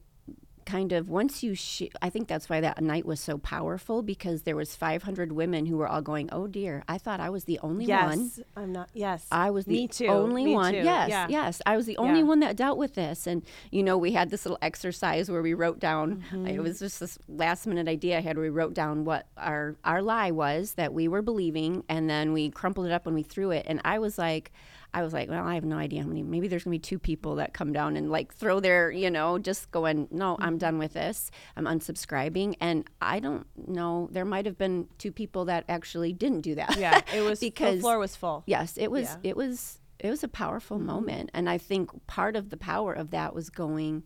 kind 0.69 0.93
of 0.93 1.09
once 1.09 1.43
you 1.43 1.55
sh- 1.55 1.95
i 2.03 2.11
think 2.11 2.29
that's 2.29 2.51
why 2.51 2.61
that 2.61 2.79
night 2.83 3.07
was 3.07 3.19
so 3.19 3.39
powerful 3.39 4.03
because 4.03 4.43
there 4.43 4.55
was 4.55 4.77
500 4.77 5.33
women 5.33 5.65
who 5.65 5.79
were 5.79 5.89
all 5.89 6.03
going 6.03 6.29
oh 6.31 6.47
dear 6.47 6.85
i 6.87 6.99
thought 6.99 7.21
i 7.21 7.31
was 7.31 7.45
the 7.45 7.59
only 7.63 7.87
yes, 7.87 8.05
one 8.05 8.31
i'm 8.55 8.73
not 8.73 8.91
yes 8.93 9.27
i 9.33 9.49
was 9.51 9.65
the 9.65 9.73
Me 9.73 9.89
too. 9.89 10.09
only 10.09 10.45
Me 10.45 10.55
one 10.55 10.75
too. 10.75 10.81
yes 10.81 11.09
yeah. 11.09 11.27
yes 11.31 11.63
i 11.65 11.75
was 11.75 11.87
the 11.87 11.97
only 11.97 12.21
yeah. 12.21 12.27
one 12.27 12.41
that 12.41 12.55
dealt 12.55 12.77
with 12.77 12.95
this 12.95 13.27
and 13.27 13.43
you 13.71 13.83
know 13.83 13.97
we 13.97 14.13
had 14.13 14.29
this 14.29 14.45
little 14.45 14.59
exercise 14.61 15.31
where 15.31 15.41
we 15.41 15.55
wrote 15.55 15.81
down 15.81 16.23
mm-hmm. 16.31 16.47
it 16.47 16.63
was 16.63 16.81
just 16.81 17.01
this 17.01 17.19
last 17.29 17.67
minute 17.67 17.89
idea 17.89 18.19
i 18.19 18.21
had 18.21 18.37
we 18.37 18.51
wrote 18.51 18.75
down 18.75 19.07
what 19.07 19.27
our 19.39 19.75
our 19.87 20.03
lie 20.03 20.31
was 20.31 20.75
that 20.75 20.93
we 20.93 21.09
were 21.09 21.23
believing 21.23 21.83
and 21.89 22.11
then 22.11 22.35
we 22.35 22.51
crumpled 22.51 22.85
it 22.85 22.93
up 22.93 23.07
and 23.07 23.15
we 23.15 23.23
threw 23.23 23.51
it 23.51 23.65
and 23.67 23.81
i 23.87 23.99
was 23.99 24.19
like 24.19 24.53
I 24.95 25.03
was 25.03 25.13
like, 25.13 25.29
well, 25.29 25.47
I 25.47 25.55
have 25.55 25.65
no 25.65 25.77
idea 25.77 26.03
how 26.03 26.09
many. 26.09 26.23
Maybe 26.23 26.49
there's 26.49 26.65
gonna 26.65 26.75
be 26.75 26.79
two 26.79 26.99
people 26.99 27.37
that 27.37 27.53
come 27.53 27.73
down 27.73 27.97
and 27.97 28.11
like 28.11 28.35
throw 28.35 28.61
their, 28.61 28.91
you 28.91 29.11
know, 29.11 29.39
just 29.39 29.71
going, 29.71 30.09
no, 30.11 30.37
I'm 30.39 30.53
mm-hmm. 30.53 30.59
done 30.59 30.79
with 30.79 30.95
this. 30.95 31.31
I'm 31.57 31.67
unsubscribing. 31.67 32.57
And 32.61 32.89
I 33.01 33.21
don't 33.21 33.47
know. 33.69 34.09
There 34.11 34.25
might 34.25 34.47
have 34.47 34.57
been 34.57 34.89
two 34.99 35.13
people 35.13 35.45
that 35.47 35.65
actually 35.69 36.13
didn't 36.13 36.41
do 36.41 36.55
that. 36.55 36.77
Yeah, 36.79 37.01
it 37.15 37.21
was 37.29 37.41
because 37.41 37.77
the 37.77 37.81
floor 37.83 37.99
was 37.99 38.17
full. 38.17 38.45
Yes, 38.47 38.79
it 38.79 38.91
was. 38.91 39.17
Yeah. 39.23 39.31
It 39.31 39.37
was 39.37 39.81
it 39.99 40.11
was 40.11 40.23
a 40.23 40.29
powerful 40.29 40.79
moment 40.79 41.31
and 41.35 41.49
i 41.49 41.59
think 41.59 41.91
part 42.07 42.37
of 42.37 42.51
the 42.51 42.57
power 42.57 42.93
of 42.93 43.11
that 43.11 43.35
was 43.35 43.51
going 43.51 44.03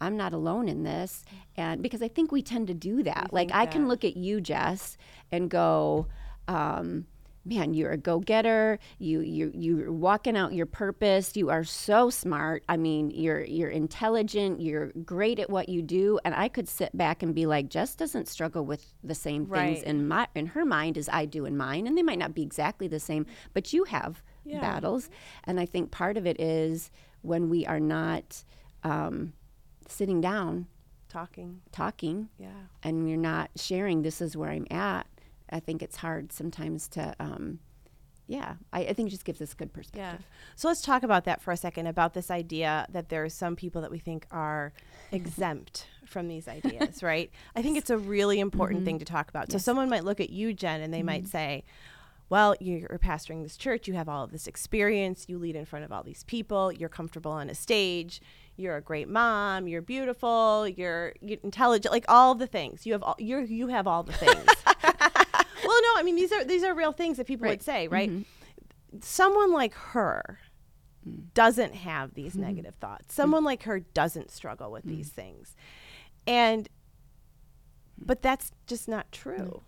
i'm 0.00 0.16
not 0.16 0.32
alone 0.32 0.68
in 0.68 0.82
this 0.82 1.24
and 1.56 1.82
because 1.82 2.02
i 2.02 2.08
think 2.08 2.32
we 2.32 2.42
tend 2.42 2.66
to 2.66 2.74
do 2.74 3.02
that 3.02 3.28
like 3.32 3.50
i 3.52 3.66
can 3.66 3.88
look 3.88 4.04
at 4.04 4.16
you 4.16 4.40
jess 4.40 4.96
and 5.30 5.50
go 5.50 6.06
um, 6.48 7.06
man 7.46 7.72
you're 7.72 7.92
a 7.92 7.96
go-getter 7.96 8.78
you 8.98 9.20
you 9.20 9.50
you're 9.54 9.92
walking 9.92 10.36
out 10.36 10.52
your 10.52 10.66
purpose 10.66 11.36
you 11.36 11.48
are 11.48 11.62
so 11.64 12.10
smart 12.10 12.64
i 12.68 12.76
mean 12.76 13.10
you're 13.10 13.44
you're 13.44 13.70
intelligent 13.70 14.60
you're 14.60 14.88
great 15.04 15.38
at 15.38 15.48
what 15.48 15.68
you 15.68 15.80
do 15.80 16.18
and 16.24 16.34
i 16.34 16.48
could 16.48 16.68
sit 16.68 16.94
back 16.96 17.22
and 17.22 17.34
be 17.34 17.46
like 17.46 17.68
jess 17.68 17.94
doesn't 17.94 18.26
struggle 18.28 18.64
with 18.66 18.92
the 19.04 19.14
same 19.14 19.42
things 19.46 19.50
Right. 19.78 19.82
in 19.84 20.08
my 20.08 20.26
in 20.34 20.46
her 20.46 20.64
mind 20.64 20.98
as 20.98 21.08
i 21.12 21.24
do 21.24 21.44
in 21.44 21.56
mine 21.56 21.86
and 21.86 21.96
they 21.96 22.02
might 22.02 22.18
not 22.18 22.34
be 22.34 22.42
exactly 22.42 22.88
the 22.88 23.00
same 23.00 23.24
but 23.54 23.72
you 23.72 23.84
have 23.84 24.22
Yeah. 24.44 24.60
battles 24.60 25.08
and 25.44 25.60
i 25.60 25.66
think 25.66 25.90
part 25.92 26.16
of 26.16 26.26
it 26.26 26.40
is 26.40 26.90
when 27.22 27.48
we 27.48 27.64
are 27.66 27.80
not 27.80 28.44
um, 28.84 29.32
sitting 29.88 30.20
down 30.20 30.66
Talking. 31.08 31.60
talking 31.72 32.28
Yeah. 32.38 32.48
and 32.82 33.08
you're 33.08 33.16
not 33.18 33.50
sharing 33.56 34.02
this 34.02 34.20
is 34.20 34.36
where 34.36 34.50
i'm 34.50 34.66
at 34.70 35.06
i 35.50 35.60
think 35.60 35.82
it's 35.82 35.96
hard 35.96 36.32
sometimes 36.32 36.88
to 36.88 37.14
um, 37.20 37.58
yeah 38.26 38.54
I, 38.72 38.80
I 38.80 38.92
think 38.92 39.08
it 39.08 39.10
just 39.10 39.24
gives 39.24 39.40
us 39.40 39.54
good 39.54 39.72
perspective. 39.72 40.20
Yeah. 40.20 40.26
So 40.56 40.68
let's 40.68 40.82
talk 40.82 41.02
about 41.02 41.24
that 41.26 41.40
for 41.40 41.52
a 41.52 41.56
second 41.56 41.86
about 41.86 42.14
this 42.14 42.30
idea 42.30 42.86
that 42.90 43.08
there 43.08 43.24
are 43.24 43.28
some 43.28 43.54
people 43.54 43.82
that 43.82 43.90
we 43.90 43.98
think 43.98 44.26
are 44.30 44.72
exempt 45.12 45.86
from 46.06 46.28
these 46.28 46.48
ideas, 46.48 47.02
right? 47.02 47.30
I 47.54 47.62
think 47.62 47.78
it's 47.78 47.90
a 47.90 47.98
really 47.98 48.40
important 48.40 48.84
thing 48.84 48.98
to 48.98 49.04
talk 49.04 49.28
about. 49.28 49.52
So 49.52 49.58
someone 49.58 49.88
might 49.88 50.04
look 50.04 50.20
at 50.20 50.30
you, 50.30 50.52
Jen, 50.54 50.80
and 50.80 50.92
they 50.92 51.02
might 51.02 51.28
say, 51.28 51.64
well, 52.28 52.56
you're 52.58 52.98
pastoring 52.98 53.42
this 53.42 53.56
church, 53.56 53.86
you 53.86 53.94
have 53.94 54.08
all 54.08 54.24
of 54.24 54.32
this 54.32 54.48
experience, 54.48 55.26
you 55.28 55.38
lead 55.38 55.54
in 55.54 55.64
front 55.64 55.84
of 55.84 55.92
all 55.92 56.02
these 56.02 56.24
people, 56.24 56.72
you're 56.72 56.88
comfortable 56.88 57.30
on 57.30 57.48
a 57.48 57.54
stage, 57.54 58.20
you're 58.56 58.76
a 58.76 58.80
great 58.80 59.08
mom, 59.08 59.68
you're 59.68 59.82
beautiful, 59.82 60.66
you're, 60.66 61.12
you're 61.20 61.38
intelligent, 61.44 61.92
like 61.92 62.04
all 62.08 62.34
the 62.34 62.46
things. 62.48 62.84
You 62.84 62.94
have 62.94 63.02
all 63.02 63.14
you're 63.18 63.42
you 63.42 63.68
have 63.68 63.86
all 63.86 64.02
the 64.02 64.12
things. 64.12 64.44
well, 65.64 65.82
no, 65.82 65.88
I 65.96 66.02
mean 66.02 66.16
these 66.16 66.32
are 66.32 66.44
these 66.44 66.62
are 66.64 66.74
real 66.74 66.92
things 66.92 67.16
that 67.16 67.26
people 67.26 67.44
Right. 67.44 67.52
would 67.52 67.62
say, 67.62 67.88
right? 67.88 68.10
Mm-hmm. 68.10 68.98
Someone 69.00 69.52
like 69.52 69.74
her 69.74 70.38
mm. 71.06 71.32
doesn't 71.34 71.74
have 71.74 72.14
these 72.14 72.32
mm-hmm. 72.32 72.42
negative 72.42 72.74
thoughts. 72.76 73.14
Someone 73.14 73.44
like 73.44 73.64
her 73.64 73.80
doesn't 73.80 74.30
struggle 74.30 74.70
with 74.70 74.86
mm. 74.86 74.90
these 74.90 75.08
things. 75.10 75.54
And 76.26 76.68
but 77.98 78.22
that's 78.22 78.52
just 78.66 78.88
not 78.88 79.10
true. 79.12 79.62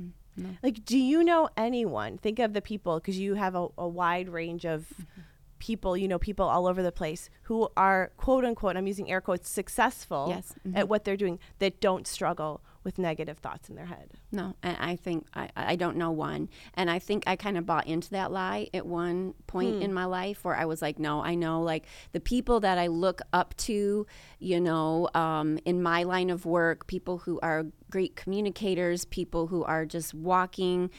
Mm. 0.00 0.56
Like 0.62 0.84
do 0.84 0.98
you 0.98 1.22
know 1.22 1.48
anyone? 1.56 2.18
Think 2.18 2.38
of 2.38 2.52
the 2.52 2.62
people 2.62 2.98
because 2.98 3.18
you 3.18 3.34
have 3.34 3.54
a, 3.54 3.68
a 3.78 3.86
wide 3.86 4.28
range 4.28 4.64
of 4.64 4.82
mm-hmm. 4.82 5.20
people, 5.58 5.96
you 5.96 6.08
know, 6.08 6.18
people 6.18 6.46
all 6.46 6.66
over 6.66 6.82
the 6.82 6.92
place 6.92 7.30
who 7.44 7.68
are 7.76 8.12
quote 8.16 8.44
unquote, 8.44 8.76
I'm 8.76 8.86
using 8.86 9.10
air 9.10 9.20
quotes, 9.20 9.48
successful 9.48 10.26
Yes. 10.28 10.54
at 10.74 10.88
what 10.88 11.04
they're 11.04 11.16
doing 11.16 11.38
that 11.58 11.80
don't 11.80 12.06
struggle 12.06 12.62
with 12.84 12.98
negative 12.98 13.38
thoughts 13.38 13.68
in 13.68 13.74
their 13.76 13.86
head. 13.86 14.12
No, 14.30 14.54
and 14.62 14.76
I 14.78 14.96
think 14.96 15.26
I, 15.34 15.48
I 15.56 15.76
don't 15.76 15.96
know 15.96 16.10
one, 16.10 16.48
and 16.74 16.90
I 16.90 16.98
think 16.98 17.24
I 17.26 17.34
kind 17.36 17.56
of 17.58 17.64
bought 17.66 17.86
into 17.86 18.10
that 18.10 18.30
lie 18.30 18.68
at 18.74 18.86
one 18.86 19.34
point 19.46 19.82
in 19.82 19.92
my 19.94 20.04
life 20.04 20.44
where 20.44 20.54
I 20.54 20.66
was 20.66 20.82
like, 20.82 20.98
no, 20.98 21.20
I 21.22 21.34
know 21.34 21.62
like 21.62 21.86
the 22.12 22.20
people 22.20 22.60
that 22.60 22.76
I 22.78 22.86
look 22.88 23.20
up 23.32 23.56
to, 23.58 24.06
you 24.38 24.60
know, 24.60 25.08
um, 25.14 25.58
in 25.64 25.82
my 25.82 26.02
line 26.02 26.30
of 26.30 26.44
work, 26.44 26.86
people 26.86 27.18
who 27.18 27.40
are 27.42 27.64
great 27.90 28.16
communicators, 28.16 29.04
people 29.04 29.46
who 29.48 29.64
are 29.64 29.86
just 29.86 30.12
walking 30.14 30.90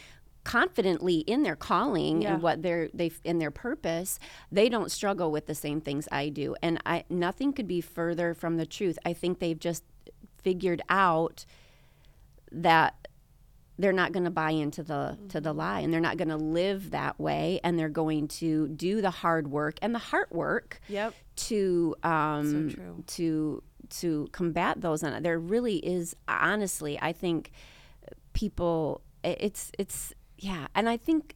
confidently 0.43 1.17
in 1.21 1.41
their 1.43 1.55
calling 1.55 2.21
Yeah. 2.21 2.33
and 2.35 2.43
what 2.43 2.61
they're 2.61 2.87
they 2.93 3.11
in 3.23 3.39
their 3.39 3.49
purpose 3.49 4.19
they 4.51 4.69
don't 4.69 4.91
struggle 4.91 5.31
with 5.31 5.47
the 5.47 5.55
same 5.55 5.81
things 5.81 6.07
i 6.11 6.29
do 6.29 6.55
and 6.61 6.79
i 6.85 7.03
nothing 7.09 7.51
could 7.51 7.67
be 7.67 7.81
further 7.81 8.35
from 8.35 8.57
the 8.57 8.65
truth 8.67 8.99
i 9.03 9.11
think 9.11 9.39
they've 9.39 9.57
just 9.59 9.83
figured 10.43 10.83
out 10.87 11.45
that 12.61 13.07
they're 13.77 13.91
not 13.93 14.13
going 14.13 14.23
to 14.23 14.31
buy 14.31 14.51
into 14.51 14.83
the 14.83 15.17
to 15.29 15.41
the 15.41 15.51
lie 15.53 15.81
and 15.81 15.91
they're 15.93 15.99
not 15.99 16.15
going 16.17 16.29
to 16.29 16.37
live 16.37 16.91
that 16.91 17.19
way 17.19 17.59
and 17.63 17.77
they're 17.77 17.89
going 17.89 18.27
to 18.27 18.67
do 18.69 19.01
the 19.01 19.09
hard 19.11 19.49
work 19.49 19.77
and 19.81 19.93
the 19.93 19.99
heart 19.99 20.31
work 20.31 20.79
Yep. 20.87 21.13
to 21.35 21.95
um 22.03 22.69
So 22.71 23.03
to 23.17 23.63
to 23.89 24.27
combat 24.31 24.79
those 24.81 25.03
and 25.03 25.23
there 25.25 25.37
really 25.37 25.77
is 25.85 26.15
honestly 26.27 26.97
i 27.01 27.11
think 27.11 27.51
people 28.33 29.01
it's 29.23 29.71
it's 29.77 30.13
yeah 30.37 30.67
and 30.75 30.87
i 30.89 30.97
think 30.97 31.35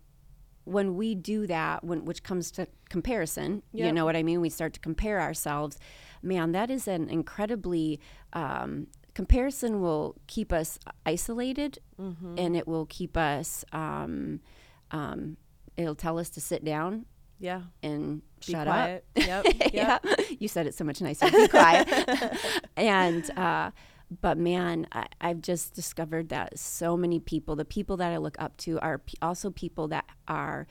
when 0.65 0.95
we 0.95 1.15
do 1.15 1.47
that 1.47 1.83
when 1.83 2.05
which 2.05 2.23
comes 2.23 2.51
to 2.51 2.67
comparison 2.89 3.63
you 3.87 3.91
know 3.91 4.05
what 4.05 4.15
i 4.15 4.23
mean? 4.23 4.39
We 4.41 4.49
start 4.49 4.73
to 4.73 4.79
compare 4.79 5.19
ourselves 5.19 5.77
man 6.21 6.51
that 6.53 6.69
is 6.69 6.87
an 6.87 7.09
incredibly 7.09 7.99
um, 8.33 8.87
comparison 9.19 9.81
will 9.81 10.15
keep 10.27 10.53
us 10.53 10.79
isolated 11.05 11.79
Mm-hmm. 11.99 12.35
and 12.37 12.55
it 12.55 12.65
will 12.65 12.85
keep 12.85 13.17
us 13.17 13.65
um, 13.73 14.39
um, 14.91 15.35
it'll 15.75 15.93
tell 16.05 16.17
us 16.17 16.29
to 16.29 16.39
sit 16.39 16.63
down 16.63 17.05
Yeah. 17.39 17.63
and 17.83 18.21
Be 18.45 18.53
shut 18.53 18.67
quiet. 18.67 19.03
up 19.17 19.25
Yep. 19.27 19.45
Yep. 19.73 19.73
yeah, 19.73 19.99
you 20.39 20.47
said 20.47 20.65
it 20.67 20.73
so 20.75 20.85
much 20.85 21.01
nicer. 21.01 21.29
Be 21.29 21.47
quiet. 21.49 21.87
and 22.77 23.29
uh, 23.37 23.71
but 24.21 24.37
man, 24.37 24.87
I, 24.93 25.07
I've 25.19 25.41
just 25.41 25.73
discovered 25.73 26.29
that 26.29 26.57
so 26.57 26.95
many 26.95 27.19
people, 27.19 27.57
the 27.57 27.65
people 27.65 27.97
that 27.97 28.11
I 28.13 28.17
look 28.17 28.37
up 28.39 28.55
to, 28.63 28.79
are 28.79 28.99
p- 28.99 29.17
also 29.21 29.51
people 29.51 29.89
that 29.89 30.05
are 30.29 30.65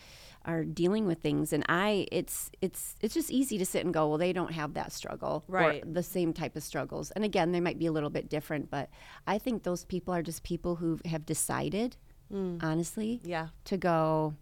are 0.48 0.64
dealing 0.64 1.06
with 1.06 1.18
things, 1.20 1.52
and 1.52 1.62
I, 1.68 2.06
it's 2.10 2.50
it's 2.60 2.96
it's 3.00 3.14
just 3.14 3.30
easy 3.30 3.58
to 3.58 3.66
sit 3.66 3.84
and 3.84 3.92
go, 3.94 4.08
well, 4.08 4.18
they 4.18 4.32
don't 4.32 4.52
have 4.52 4.74
that 4.74 4.90
struggle, 4.92 5.44
Right. 5.46 5.82
Or 5.84 5.92
the 5.92 6.02
same 6.02 6.32
type 6.32 6.56
of 6.56 6.62
struggles. 6.64 7.10
And 7.12 7.22
again, 7.24 7.52
they 7.52 7.60
might 7.60 7.78
be 7.78 7.86
a 7.86 7.92
little 7.92 8.10
bit 8.10 8.28
different, 8.28 8.70
but 8.70 8.88
I 9.26 9.38
think 9.38 9.62
those 9.62 9.84
people 9.84 10.12
are 10.14 10.22
just 10.22 10.42
people 10.42 10.76
who 10.76 10.98
have 11.04 11.24
decided, 11.26 11.96
honestly, 12.32 13.20
Yeah. 13.24 13.48
to 13.66 13.76
go. 13.76 14.34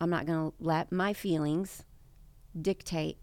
I'm 0.00 0.10
not 0.10 0.26
going 0.26 0.50
to 0.50 0.56
let 0.58 0.90
my 0.90 1.12
feelings 1.12 1.84
dictate 2.60 3.18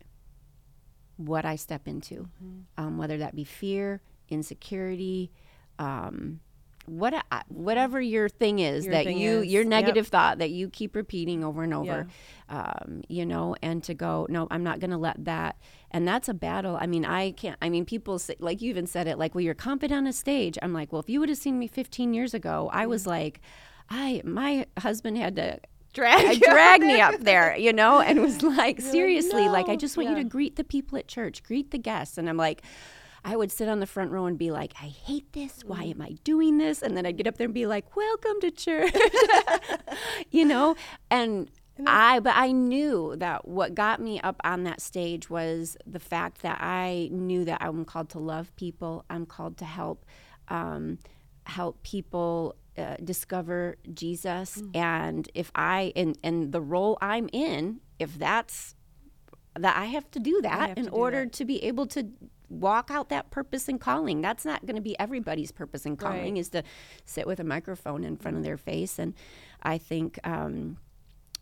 what 1.18 1.44
I 1.46 1.56
step 1.56 1.88
into, 1.88 2.30
um, 2.78 2.98
whether 2.98 3.18
that 3.18 3.36
be 3.36 3.44
fear, 3.44 4.02
insecurity, 4.30 5.32
um, 5.78 6.40
what 6.86 7.14
whatever 7.48 8.02
your 8.02 8.28
thing 8.30 8.60
is 8.60 8.86
Your 8.86 8.94
that 8.96 9.06
thing 9.06 9.18
you 9.18 9.42
is, 9.42 9.48
your 9.48 9.64
yep. 9.64 9.70
negative 9.70 10.08
thought 10.08 10.40
that 10.40 10.50
you 10.50 10.70
keep 10.70 10.96
repeating 10.96 11.44
over 11.44 11.64
and 11.64 11.74
over, 11.74 12.08
um, 12.50 13.02
you 13.08 13.26
know, 13.26 13.56
and 13.62 13.84
to 13.84 13.94
go 13.94 14.26
no, 14.30 14.48
I'm 14.52 14.64
not 14.64 14.80
going 14.80 14.92
to 14.92 14.98
let 14.98 15.24
that. 15.26 15.58
And 15.92 16.08
that's 16.08 16.30
a 16.30 16.34
battle. 16.34 16.78
I 16.80 16.88
mean, 16.88 17.06
I 17.06 17.32
can't. 17.32 17.58
I 17.62 17.70
mean, 17.70 17.86
people 17.86 18.20
say 18.20 18.36
like 18.40 18.62
you 18.62 18.70
even 18.70 18.88
said 18.88 19.08
it 19.08 19.18
like, 19.18 19.36
well, 19.36 19.44
you're 19.44 19.54
confident 19.54 19.98
on 19.98 20.08
a 20.08 20.14
stage. 20.14 20.58
I'm 20.62 20.74
like, 20.74 20.92
well, 20.92 21.02
if 21.02 21.10
you 21.10 21.20
would 21.20 21.30
have 21.30 21.38
seen 21.38 21.60
me 21.60 21.68
15 21.68 22.14
years 22.14 22.34
ago, 22.34 22.70
I 22.72 22.88
was 22.88 23.06
like, 23.06 23.42
I 23.90 24.22
my 24.24 24.66
husband 24.78 25.18
had 25.18 25.36
to 25.36 25.60
Drag. 25.94 26.26
I 26.26 26.32
you 26.32 26.40
dragged 26.40 26.84
out 26.84 26.88
me 26.88 27.02
up 27.02 27.20
there, 27.20 27.56
you 27.58 27.74
know, 27.74 28.00
and 28.00 28.22
was 28.22 28.42
like, 28.44 28.80
seriously, 28.80 29.50
like, 29.50 29.68
I 29.68 29.76
just 29.76 29.98
want 29.98 30.10
you 30.10 30.16
to 30.16 30.24
greet 30.24 30.56
the 30.56 30.64
people 30.64 30.98
at 30.98 31.08
church, 31.08 31.44
greet 31.44 31.72
the 31.72 31.78
guests. 31.78 32.18
And 32.18 32.30
I'm 32.30 32.38
like, 32.38 32.62
I 33.24 33.36
would 33.36 33.52
sit 33.52 33.70
on 33.70 33.80
the 33.80 33.86
front 33.88 34.12
row 34.12 34.26
and 34.26 34.38
be 34.38 34.52
like, 34.52 34.74
I 34.82 34.88
hate 34.88 35.32
this. 35.34 35.64
Why 35.66 35.86
Mm. 35.86 35.92
am 35.96 36.02
I 36.02 36.12
doing 36.24 36.58
this? 36.58 36.82
And 36.82 36.98
then 36.98 37.06
I'd 37.06 37.18
get 37.18 37.28
up 37.28 37.38
there 37.38 37.46
and 37.46 37.54
be 37.54 37.68
like, 37.68 37.96
welcome 37.96 38.42
to 38.42 38.52
church, 38.52 38.94
you 40.32 40.46
know, 40.46 40.76
and. 41.10 41.50
I 41.88 42.20
but 42.20 42.36
I 42.36 42.52
knew 42.52 43.16
that 43.18 43.48
what 43.48 43.74
got 43.74 44.00
me 44.00 44.20
up 44.22 44.40
on 44.44 44.66
that 44.66 44.82
stage 44.82 45.32
was 45.32 45.78
the 45.88 46.00
fact 46.00 46.44
that 46.44 46.60
I 46.62 47.10
knew 47.12 47.44
that 47.46 47.60
I'm 47.60 47.86
called 47.86 48.10
to 48.10 48.20
love 48.20 48.56
people. 48.56 49.04
I'm 49.10 49.26
called 49.26 49.58
to 49.58 49.66
help 49.66 50.06
um, 50.50 51.00
help 51.48 51.82
people 51.82 52.56
uh, 52.78 52.98
discover 53.04 53.78
Jesus. 53.96 54.62
And 54.76 55.28
if 55.34 55.50
I 55.56 55.92
and 55.96 56.20
and 56.24 56.52
the 56.52 56.62
role 56.62 57.00
I'm 57.02 57.30
in, 57.34 57.80
if 57.98 58.20
that's 58.20 58.76
that 59.58 59.76
I 59.76 59.86
have 59.86 60.12
to 60.12 60.20
do 60.20 60.40
that 60.44 60.78
in 60.78 60.88
order 60.90 61.24
that. 61.24 61.34
to 61.34 61.46
be 61.46 61.64
able 61.64 61.88
to 61.88 62.12
walk 62.52 62.92
out 62.92 63.10
that 63.10 63.32
purpose 63.32 63.68
and 63.70 63.80
calling. 63.80 64.22
That's 64.22 64.44
not 64.46 64.66
going 64.66 64.76
to 64.76 64.82
be 64.82 65.00
everybody's 65.00 65.52
purpose 65.52 65.86
and 65.86 65.98
calling 65.98 66.34
Right. 66.34 66.38
is 66.42 66.50
to 66.50 66.64
sit 67.06 67.26
with 67.26 67.40
a 67.40 67.44
microphone 67.46 68.04
in 68.04 68.18
front 68.18 68.38
of 68.38 68.44
their 68.44 68.58
face. 68.58 69.00
And 69.00 69.14
I 69.64 69.78
think. 69.78 70.20
Um, 70.24 70.78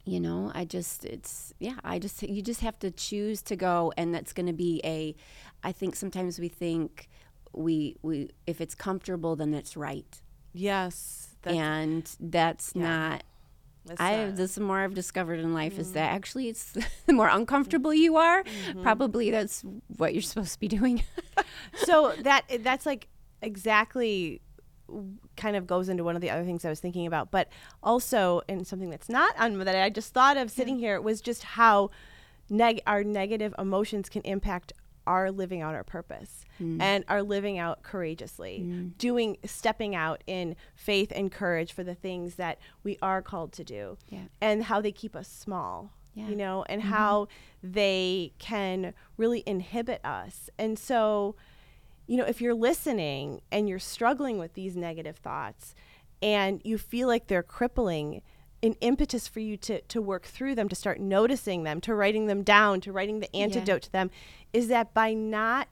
you 0.06 0.20
know 0.20 0.50
i 0.56 0.64
just 0.66 1.06
it's 1.06 1.54
yeah 1.60 1.76
i 1.84 2.00
just 2.00 2.24
you 2.24 2.42
just 2.42 2.62
have 2.62 2.80
to 2.80 2.90
choose 2.90 3.42
to 3.44 3.56
go 3.56 3.94
and 3.98 4.16
that's 4.16 4.34
going 4.34 4.48
to 4.48 4.54
be 4.54 4.82
a 4.84 5.14
i 5.62 5.72
think 5.72 5.96
sometimes 5.96 6.40
we 6.40 6.48
think 6.48 7.10
we 7.54 7.96
we 8.02 8.30
if 8.48 8.60
it's 8.62 8.74
comfortable 8.74 9.36
then 9.36 9.54
it's 9.54 9.76
right 9.78 10.22
Yes. 10.54 11.36
That's, 11.44 11.56
and 11.58 12.12
that's 12.20 12.72
Yeah. 12.74 12.82
not 12.82 13.24
that's 13.86 14.02
I 14.02 14.26
not- 14.26 14.36
the 14.36 14.62
more 14.62 14.80
I've 14.80 14.94
discovered 14.94 15.40
in 15.40 15.54
life 15.54 15.76
Mm. 15.76 15.80
is 15.80 15.94
that 15.94 16.12
actually 16.12 16.50
it's 16.50 16.76
the 17.06 17.14
more 17.14 17.28
uncomfortable 17.30 17.94
you 17.94 18.18
are, 18.18 18.44
Mm-hmm. 18.44 18.84
probably 18.84 19.32
that's 19.32 19.64
what 19.98 20.14
you're 20.14 20.22
supposed 20.22 20.54
to 20.54 20.60
be 20.60 20.68
doing. 20.80 21.04
so 21.86 22.14
that 22.22 22.44
that's 22.62 22.86
like 22.86 23.08
exactly 23.42 24.42
kind 25.38 25.56
of 25.56 25.68
goes 25.68 25.88
into 25.88 26.04
one 26.04 26.16
of 26.16 26.22
the 26.22 26.30
other 26.32 26.44
things 26.44 26.66
I 26.66 26.70
was 26.70 26.80
thinking 26.80 27.06
about, 27.06 27.30
but 27.32 27.48
also 27.84 28.42
in 28.50 28.66
something 28.66 28.90
that's 28.90 29.08
not 29.10 29.38
on 29.40 29.60
that 29.60 29.76
I 29.76 29.90
just 29.90 30.14
thought 30.14 30.36
of 30.38 30.50
sitting 30.50 30.80
here 30.80 31.00
was 31.00 31.22
just 31.22 31.44
how 31.44 31.92
neg- 32.50 32.82
our 32.88 33.04
negative 33.04 33.54
emotions 33.60 34.10
can 34.10 34.24
impact 34.24 34.74
our 35.06 35.32
living 35.32 35.62
out 35.62 35.76
our 35.76 35.84
purpose 35.84 36.39
Mm. 36.60 36.82
and 36.82 37.06
are 37.08 37.24
living 37.24 37.58
out 37.58 37.84
courageously, 37.84 38.92
doing, 38.98 39.38
stepping 39.46 39.96
out 39.96 40.24
in 40.28 40.56
faith 40.76 41.12
and 41.16 41.32
courage 41.32 41.72
for 41.72 41.84
the 41.84 41.96
things 41.96 42.36
that 42.36 42.60
we 42.84 42.98
are 43.02 43.22
called 43.22 43.54
to 43.54 43.64
do, 43.64 43.98
Yeah. 44.10 44.26
and 44.42 44.64
how 44.66 44.82
they 44.82 44.92
keep 44.92 45.16
us 45.16 45.28
small, 45.30 45.92
Yeah. 46.14 46.24
Mm-hmm. 46.24 46.32
you 46.32 46.38
know, 46.38 46.66
and 46.68 46.82
how 46.82 47.28
they 47.64 48.34
can 48.40 48.94
really 49.16 49.44
inhibit 49.46 50.04
us. 50.04 50.50
And 50.58 50.78
so, 50.78 51.36
you 52.08 52.18
know, 52.18 52.26
if 52.26 52.42
you're 52.42 52.54
listening 52.56 53.42
and 53.52 53.70
you're 53.70 53.80
struggling 53.80 54.38
with 54.38 54.54
these 54.54 54.76
negative 54.76 55.18
thoughts 55.18 55.76
and 56.22 56.60
you 56.66 56.78
feel 56.78 57.08
like 57.08 57.28
they're 57.28 57.44
crippling, 57.44 58.22
an 58.62 58.74
impetus 58.82 59.28
for 59.28 59.40
you 59.40 59.56
to, 59.56 59.80
to 59.82 60.02
work 60.02 60.26
through 60.26 60.56
them, 60.56 60.68
to 60.68 60.76
start 60.76 61.00
noticing 61.00 61.64
them, 61.64 61.80
to 61.80 61.96
writing 61.96 62.28
them 62.28 62.44
down, 62.44 62.82
to 62.82 62.92
writing 62.92 63.22
the 63.22 63.34
antidote 63.34 63.84
to 63.84 63.92
them, 63.94 64.12
is 64.52 64.68
that 64.68 64.94
by 64.94 65.14
not 65.14 65.70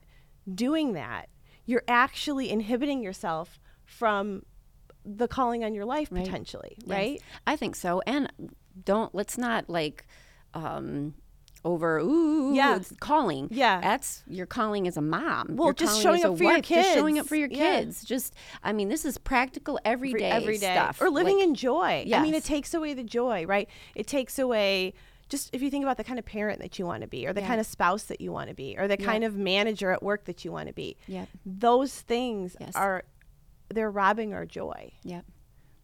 doing 0.54 0.94
that, 0.94 1.30
you're 1.66 1.84
actually 1.88 2.50
inhibiting 2.50 3.02
yourself 3.02 3.60
from 3.86 4.44
the 5.06 5.28
calling 5.28 5.64
on 5.64 5.74
your 5.74 5.86
life 5.86 6.10
Right. 6.12 6.24
potentially, 6.26 6.76
Yes, 6.80 6.88
right? 6.88 7.22
I 7.46 7.56
think 7.56 7.76
so. 7.76 8.02
And 8.06 8.32
don't 8.86 9.14
let's 9.16 9.38
not 9.38 9.70
like 9.70 10.06
um 10.54 11.14
over 11.66 12.00
ooh 12.00 12.54
Yeah. 12.54 12.80
calling. 13.00 13.48
Yeah. 13.52 13.82
That's 13.82 14.24
your 14.28 14.46
calling 14.46 14.88
as 14.88 14.96
a 14.96 15.02
mom. 15.02 15.56
Well, 15.58 15.68
Your 15.68 15.74
just 15.74 16.02
showing 16.02 16.24
up 16.24 16.38
for 16.38 16.44
your 16.44 16.54
wife, 16.54 16.66
Just 16.66 16.94
showing 16.94 17.18
up 17.18 17.24
kids. 17.24 17.30
for 17.30 17.36
your 17.36 17.50
Yeah. 17.50 17.78
kids. 17.80 18.04
Just 18.06 18.36
I 18.64 18.72
mean, 18.74 18.88
this 18.90 19.04
is 19.06 19.18
practical 19.18 19.80
everyday, 19.84 20.30
every 20.30 20.58
day 20.58 20.74
stuff. 20.74 21.02
or 21.02 21.10
living 21.10 21.38
Like, 21.40 21.48
in 21.48 21.56
joy. 21.56 22.06
I 22.14 22.22
mean, 22.22 22.34
it 22.36 22.44
takes 22.46 22.74
away 22.74 22.94
the 22.94 23.04
joy, 23.04 23.46
right? 23.46 23.68
It 23.96 24.08
takes 24.08 24.38
away 24.40 24.94
just 25.30 25.50
if 25.54 25.62
you 25.62 25.70
think 25.70 25.84
about 25.84 25.98
the 25.98 26.04
kind 26.04 26.20
of 26.20 26.26
parent 26.26 26.60
that 26.62 26.80
you 26.80 26.86
want 26.86 27.02
to 27.02 27.08
be, 27.08 27.28
or 27.28 27.34
the 27.34 27.42
Yeah. 27.42 27.48
kind 27.48 27.60
of 27.60 27.66
spouse 27.66 28.04
that 28.04 28.22
you 28.22 28.32
want 28.32 28.50
to 28.50 28.56
be, 28.56 28.78
or 28.78 28.88
the 28.88 28.98
Yeah. 29.00 29.06
kind 29.06 29.24
of 29.24 29.36
manager 29.36 29.92
at 29.92 30.02
work 30.02 30.26
that 30.26 30.46
you 30.46 30.52
want 30.52 30.68
to 30.68 30.74
be. 30.74 30.96
Yep. 31.08 31.28
Those 31.46 32.00
things 32.02 32.56
Yes. 32.60 32.76
are 32.76 33.04
they're 33.70 33.92
robbing 33.92 34.34
our 34.34 34.46
joy, 34.46 34.94
Yep. 35.04 35.26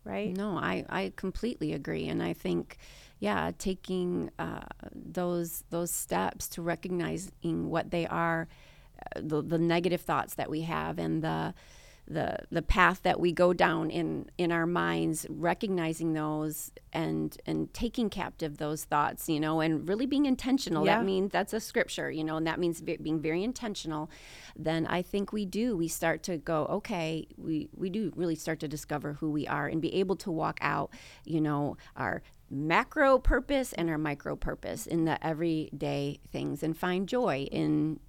right? 0.05 0.33
No, 0.35 0.57
I, 0.57 0.85
I 0.87 1.11
completely 1.17 1.73
agree, 1.73 2.07
and 2.07 2.23
I 2.23 2.31
think, 2.31 2.77
yeah, 3.19 3.51
taking 3.57 4.29
uh, 4.39 4.61
those 4.95 5.63
those 5.69 5.91
steps 5.91 6.47
to 6.49 6.61
recognizing 6.61 7.69
what 7.69 7.91
they 7.91 8.07
are, 8.07 8.47
uh, 9.15 9.19
the 9.21 9.41
the 9.41 9.57
negative 9.57 9.99
thoughts 10.01 10.35
that 10.35 10.49
we 10.49 10.61
have, 10.61 10.97
and 10.97 11.21
the 11.21 11.53
the 12.07 12.37
the 12.51 12.61
path 12.61 13.01
that 13.03 13.19
we 13.19 13.31
go 13.31 13.53
down 13.53 13.89
in 13.89 14.29
in 14.37 14.51
our 14.51 14.65
minds, 14.65 15.25
recognizing 15.29 16.13
those 16.13 16.71
and 16.91 17.37
and 17.45 17.73
taking 17.73 18.09
captive 18.09 18.57
those 18.57 18.83
thoughts, 18.83 19.29
you 19.29 19.39
know, 19.39 19.61
and 19.61 19.87
really 19.87 20.05
being 20.05 20.25
intentional. 20.25 20.85
Yeah. 20.85 20.97
That 20.97 21.05
means 21.05 21.31
that's 21.31 21.53
a 21.53 21.59
scripture, 21.59 22.11
you 22.11 22.23
know, 22.23 22.37
and 22.37 22.45
that 22.45 22.59
means 22.59 22.81
being 22.81 23.21
very 23.21 23.43
intentional. 23.43 24.09
Then 24.55 24.85
I 24.87 25.01
think 25.01 25.31
we 25.31 25.45
do. 25.45 25.77
We 25.77 25.87
start 25.87 26.23
to 26.23 26.37
go, 26.37 26.65
okay, 26.65 27.27
we 27.37 27.69
we 27.73 27.89
do 27.89 28.11
really 28.15 28.35
start 28.35 28.59
to 28.61 28.67
discover 28.67 29.13
who 29.13 29.31
we 29.31 29.47
are 29.47 29.67
and 29.67 29.81
be 29.81 29.93
able 29.95 30.17
to 30.17 30.31
walk 30.31 30.57
out, 30.61 30.91
you 31.25 31.39
know, 31.39 31.77
our 31.95 32.21
macro 32.49 33.17
purpose 33.17 33.73
and 33.73 33.89
our 33.89 33.97
micro 33.97 34.35
purpose 34.35 34.85
in 34.85 35.05
the 35.05 35.25
everyday 35.25 36.19
things 36.31 36.61
and 36.61 36.77
find 36.77 37.07
joy 37.07 37.47
in 37.51 37.99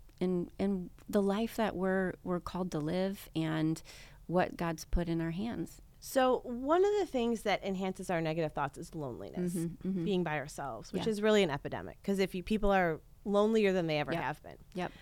in 0.58 0.90
the 1.08 1.22
life 1.22 1.56
that 1.56 1.74
we're 1.76 2.14
we're 2.24 2.40
called 2.40 2.70
to 2.72 2.78
live 2.78 3.28
and 3.36 3.82
what 4.26 4.56
God's 4.56 4.84
put 4.84 5.08
in 5.08 5.20
our 5.20 5.30
hands. 5.32 5.80
So 6.00 6.40
one 6.44 6.84
of 6.84 6.90
the 7.00 7.06
things 7.06 7.42
that 7.42 7.64
enhances 7.64 8.10
our 8.10 8.20
negative 8.20 8.52
thoughts 8.52 8.76
is 8.76 8.94
loneliness, 8.94 9.54
mm-hmm, 9.54 9.88
mm-hmm. 9.88 10.04
being 10.04 10.22
by 10.22 10.38
ourselves, 10.38 10.92
which 10.92 11.02
Mm-hmm, 11.02 11.08
Yeah. 11.08 11.12
is 11.12 11.22
really 11.22 11.42
an 11.42 11.50
epidemic. 11.50 11.96
Because 12.02 12.18
if 12.18 12.34
you 12.34 12.42
people 12.42 12.70
are 12.72 13.00
lonelier 13.24 13.72
than 13.72 13.86
they 13.86 13.98
ever 13.98 14.12
Yep. 14.12 14.22
have 14.22 14.42
been, 14.42 14.56
Yep. 14.74 14.92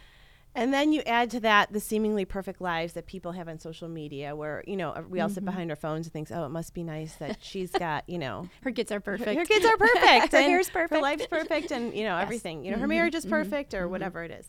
And 0.55 0.71
then 0.73 0.93
you 0.93 1.01
add 1.07 1.31
to 1.31 1.41
that 1.41 1.73
the 1.73 1.81
seemingly 1.81 2.27
perfect 2.27 2.61
lives 2.61 2.93
that 2.93 3.07
people 3.07 3.33
have 3.33 3.49
on 3.49 3.59
social 3.59 3.89
media, 3.89 4.37
where 4.37 4.63
you 4.67 4.77
know 4.77 4.95
we 5.09 5.19
all 5.19 5.31
sit 5.31 5.37
mm-hmm. 5.39 5.47
behind 5.47 5.71
our 5.71 5.77
phones 5.77 6.05
and 6.07 6.13
think, 6.13 6.29
"Oh, 6.31 6.45
it 6.45 6.51
must 6.51 6.75
be 6.75 6.83
nice 6.85 7.15
that 7.17 7.39
she's 7.43 7.71
got 7.71 8.07
you 8.07 8.19
know 8.19 8.49
Her 8.63 8.71
kids 8.71 8.93
are 8.93 9.01
perfect. 9.01 9.35
her 9.39 9.47
kids 9.47 9.65
are 9.65 9.77
perfect, 9.79 10.33
Her 10.33 10.39
and 10.39 10.47
hair's 10.47 10.69
her 10.69 10.81
perfect. 10.83 11.01
life's 11.03 11.27
perfect, 11.27 11.71
and 11.71 11.95
you 11.95 12.05
know 12.05 12.19
everything. 12.19 12.65
You 12.67 12.73
know 12.73 12.79
her 12.79 12.87
marriage 12.87 13.15
is 13.15 13.25
perfect, 13.25 13.73
or 13.73 13.89
whatever 13.89 14.23
it 14.25 14.31
is." 14.31 14.47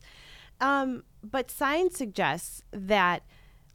Um, 0.62 1.04
but 1.24 1.52
science 1.52 1.98
suggests 1.98 2.64
that 2.72 3.24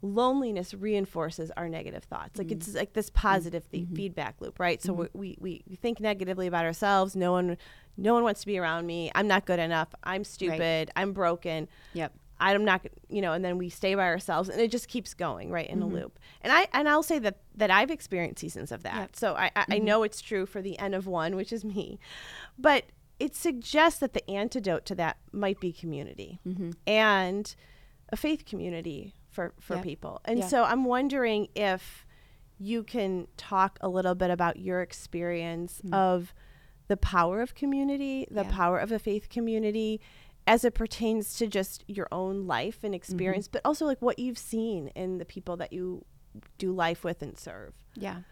loneliness 0.01 0.75
reinforces 0.75 1.51
our 1.57 1.69
negative 1.69 2.05
thoughts. 2.05 2.39
Like 2.39 2.53
it's 2.53 2.69
mm. 2.69 2.77
like 2.77 2.93
this 2.93 3.11
positive 3.11 3.65
fe- 3.65 3.81
mm-hmm. 3.81 3.95
feedback 3.95 4.37
loop, 4.41 4.61
right? 4.61 4.81
So 4.83 4.93
mm-hmm. 4.93 5.19
we, 5.19 5.37
we 5.41 5.63
we 5.69 5.77
think 5.77 6.01
negatively 6.01 6.47
about 6.47 6.65
ourselves. 6.65 7.17
No 7.17 7.33
one, 7.33 7.57
no 7.97 8.15
one 8.15 8.23
wants 8.23 8.41
to 8.41 8.47
be 8.47 8.59
around 8.59 8.87
me. 8.87 9.11
I'm 9.15 9.27
not 9.27 9.45
good 9.45 9.59
enough. 9.59 9.89
I'm 10.05 10.25
stupid. 10.25 10.91
I'm 10.95 11.13
broken. 11.13 11.69
Yep. 11.95 12.13
I'm 12.41 12.65
not, 12.65 12.87
you 13.09 13.21
know, 13.21 13.33
and 13.33 13.45
then 13.45 13.59
we 13.59 13.69
stay 13.69 13.97
by 13.97 14.05
ourselves, 14.05 14.49
and 14.49 14.61
it 14.61 14.71
just 14.71 14.87
keeps 14.87 15.13
going 15.13 15.51
right 15.51 15.69
in 15.69 15.83
a 15.83 15.87
mm-hmm. 15.87 15.97
loop. 15.97 16.19
And 16.43 16.53
I 16.53 16.69
and 16.73 16.89
I'll 16.89 17.03
say 17.03 17.19
that 17.19 17.39
that 17.57 17.73
I've 17.73 17.91
experienced 17.91 18.41
seasons 18.41 18.71
of 18.71 18.85
that, 18.85 18.95
Yep. 18.95 19.17
so 19.17 19.35
I 19.35 19.51
I, 19.57 19.65
I 19.73 19.79
know 19.79 20.05
it's 20.05 20.21
true 20.21 20.47
for 20.47 20.63
the 20.63 20.79
N 20.79 20.95
of 20.95 21.09
one, 21.09 21.35
which 21.35 21.53
is 21.53 21.65
me, 21.65 21.99
but 22.57 22.85
it 23.19 23.35
suggests 23.35 24.01
that 24.01 24.13
the 24.13 24.29
antidote 24.31 24.85
to 24.87 24.95
that 24.95 25.19
might 25.33 25.61
be 25.61 25.73
community 25.73 26.41
mm-hmm. 26.47 26.71
and 26.87 27.55
a 28.11 28.17
faith 28.17 28.45
community 28.45 29.15
for 29.31 29.53
for 29.61 29.77
Yep. 29.77 29.85
people. 29.85 30.21
And 30.25 30.41
Yeah. 30.41 30.47
so 30.47 30.65
I'm 30.65 30.85
wondering 30.85 31.49
if 31.55 32.07
you 32.59 32.83
can 32.83 33.29
talk 33.37 33.79
a 33.81 33.89
little 33.89 34.15
bit 34.15 34.31
about 34.31 34.59
your 34.59 34.83
experience 34.83 35.81
mm. 35.85 35.95
of 35.95 36.35
the 36.89 36.97
power 36.97 37.41
of 37.41 37.55
community, 37.55 38.27
the 38.31 38.43
Yeah. 38.43 38.51
power 38.51 38.79
of 38.79 38.91
a 38.91 38.99
faith 38.99 39.29
community 39.29 40.01
as 40.47 40.65
it 40.65 40.75
pertains 40.75 41.35
to 41.37 41.47
just 41.47 41.85
your 41.87 42.09
own 42.11 42.47
life 42.47 42.83
and 42.83 42.93
mm-hmm. 42.93 42.95
experience, 42.95 43.49
but 43.49 43.61
also 43.65 43.85
like 43.85 44.01
what 44.01 44.19
you've 44.19 44.39
seen 44.39 44.89
in 44.89 45.19
the 45.19 45.25
people 45.25 45.57
that 45.59 45.73
you 45.73 46.05
do 46.57 46.73
life 46.73 47.05
with 47.05 47.23
and 47.23 47.39
serve. 47.39 47.75
Yeah. 47.95 48.23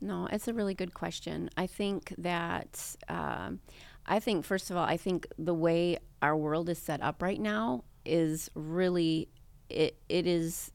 No, 0.00 0.26
it's 0.32 0.48
a 0.48 0.54
really 0.54 0.74
good 0.74 0.94
question. 0.94 1.50
I 1.56 1.66
think 1.66 2.14
that, 2.16 2.96
um, 3.08 3.60
I 4.06 4.20
think, 4.20 4.44
first 4.44 4.70
of 4.70 4.76
all, 4.76 4.84
I 4.84 4.96
think 4.96 5.26
the 5.38 5.54
way 5.54 5.98
our 6.22 6.36
world 6.36 6.68
is 6.68 6.78
set 6.78 7.00
up 7.02 7.22
right 7.22 7.40
now 7.40 7.84
is 8.04 8.50
really, 8.54 9.28
it, 9.68 9.96
it 10.08 10.26
is, 10.26 10.72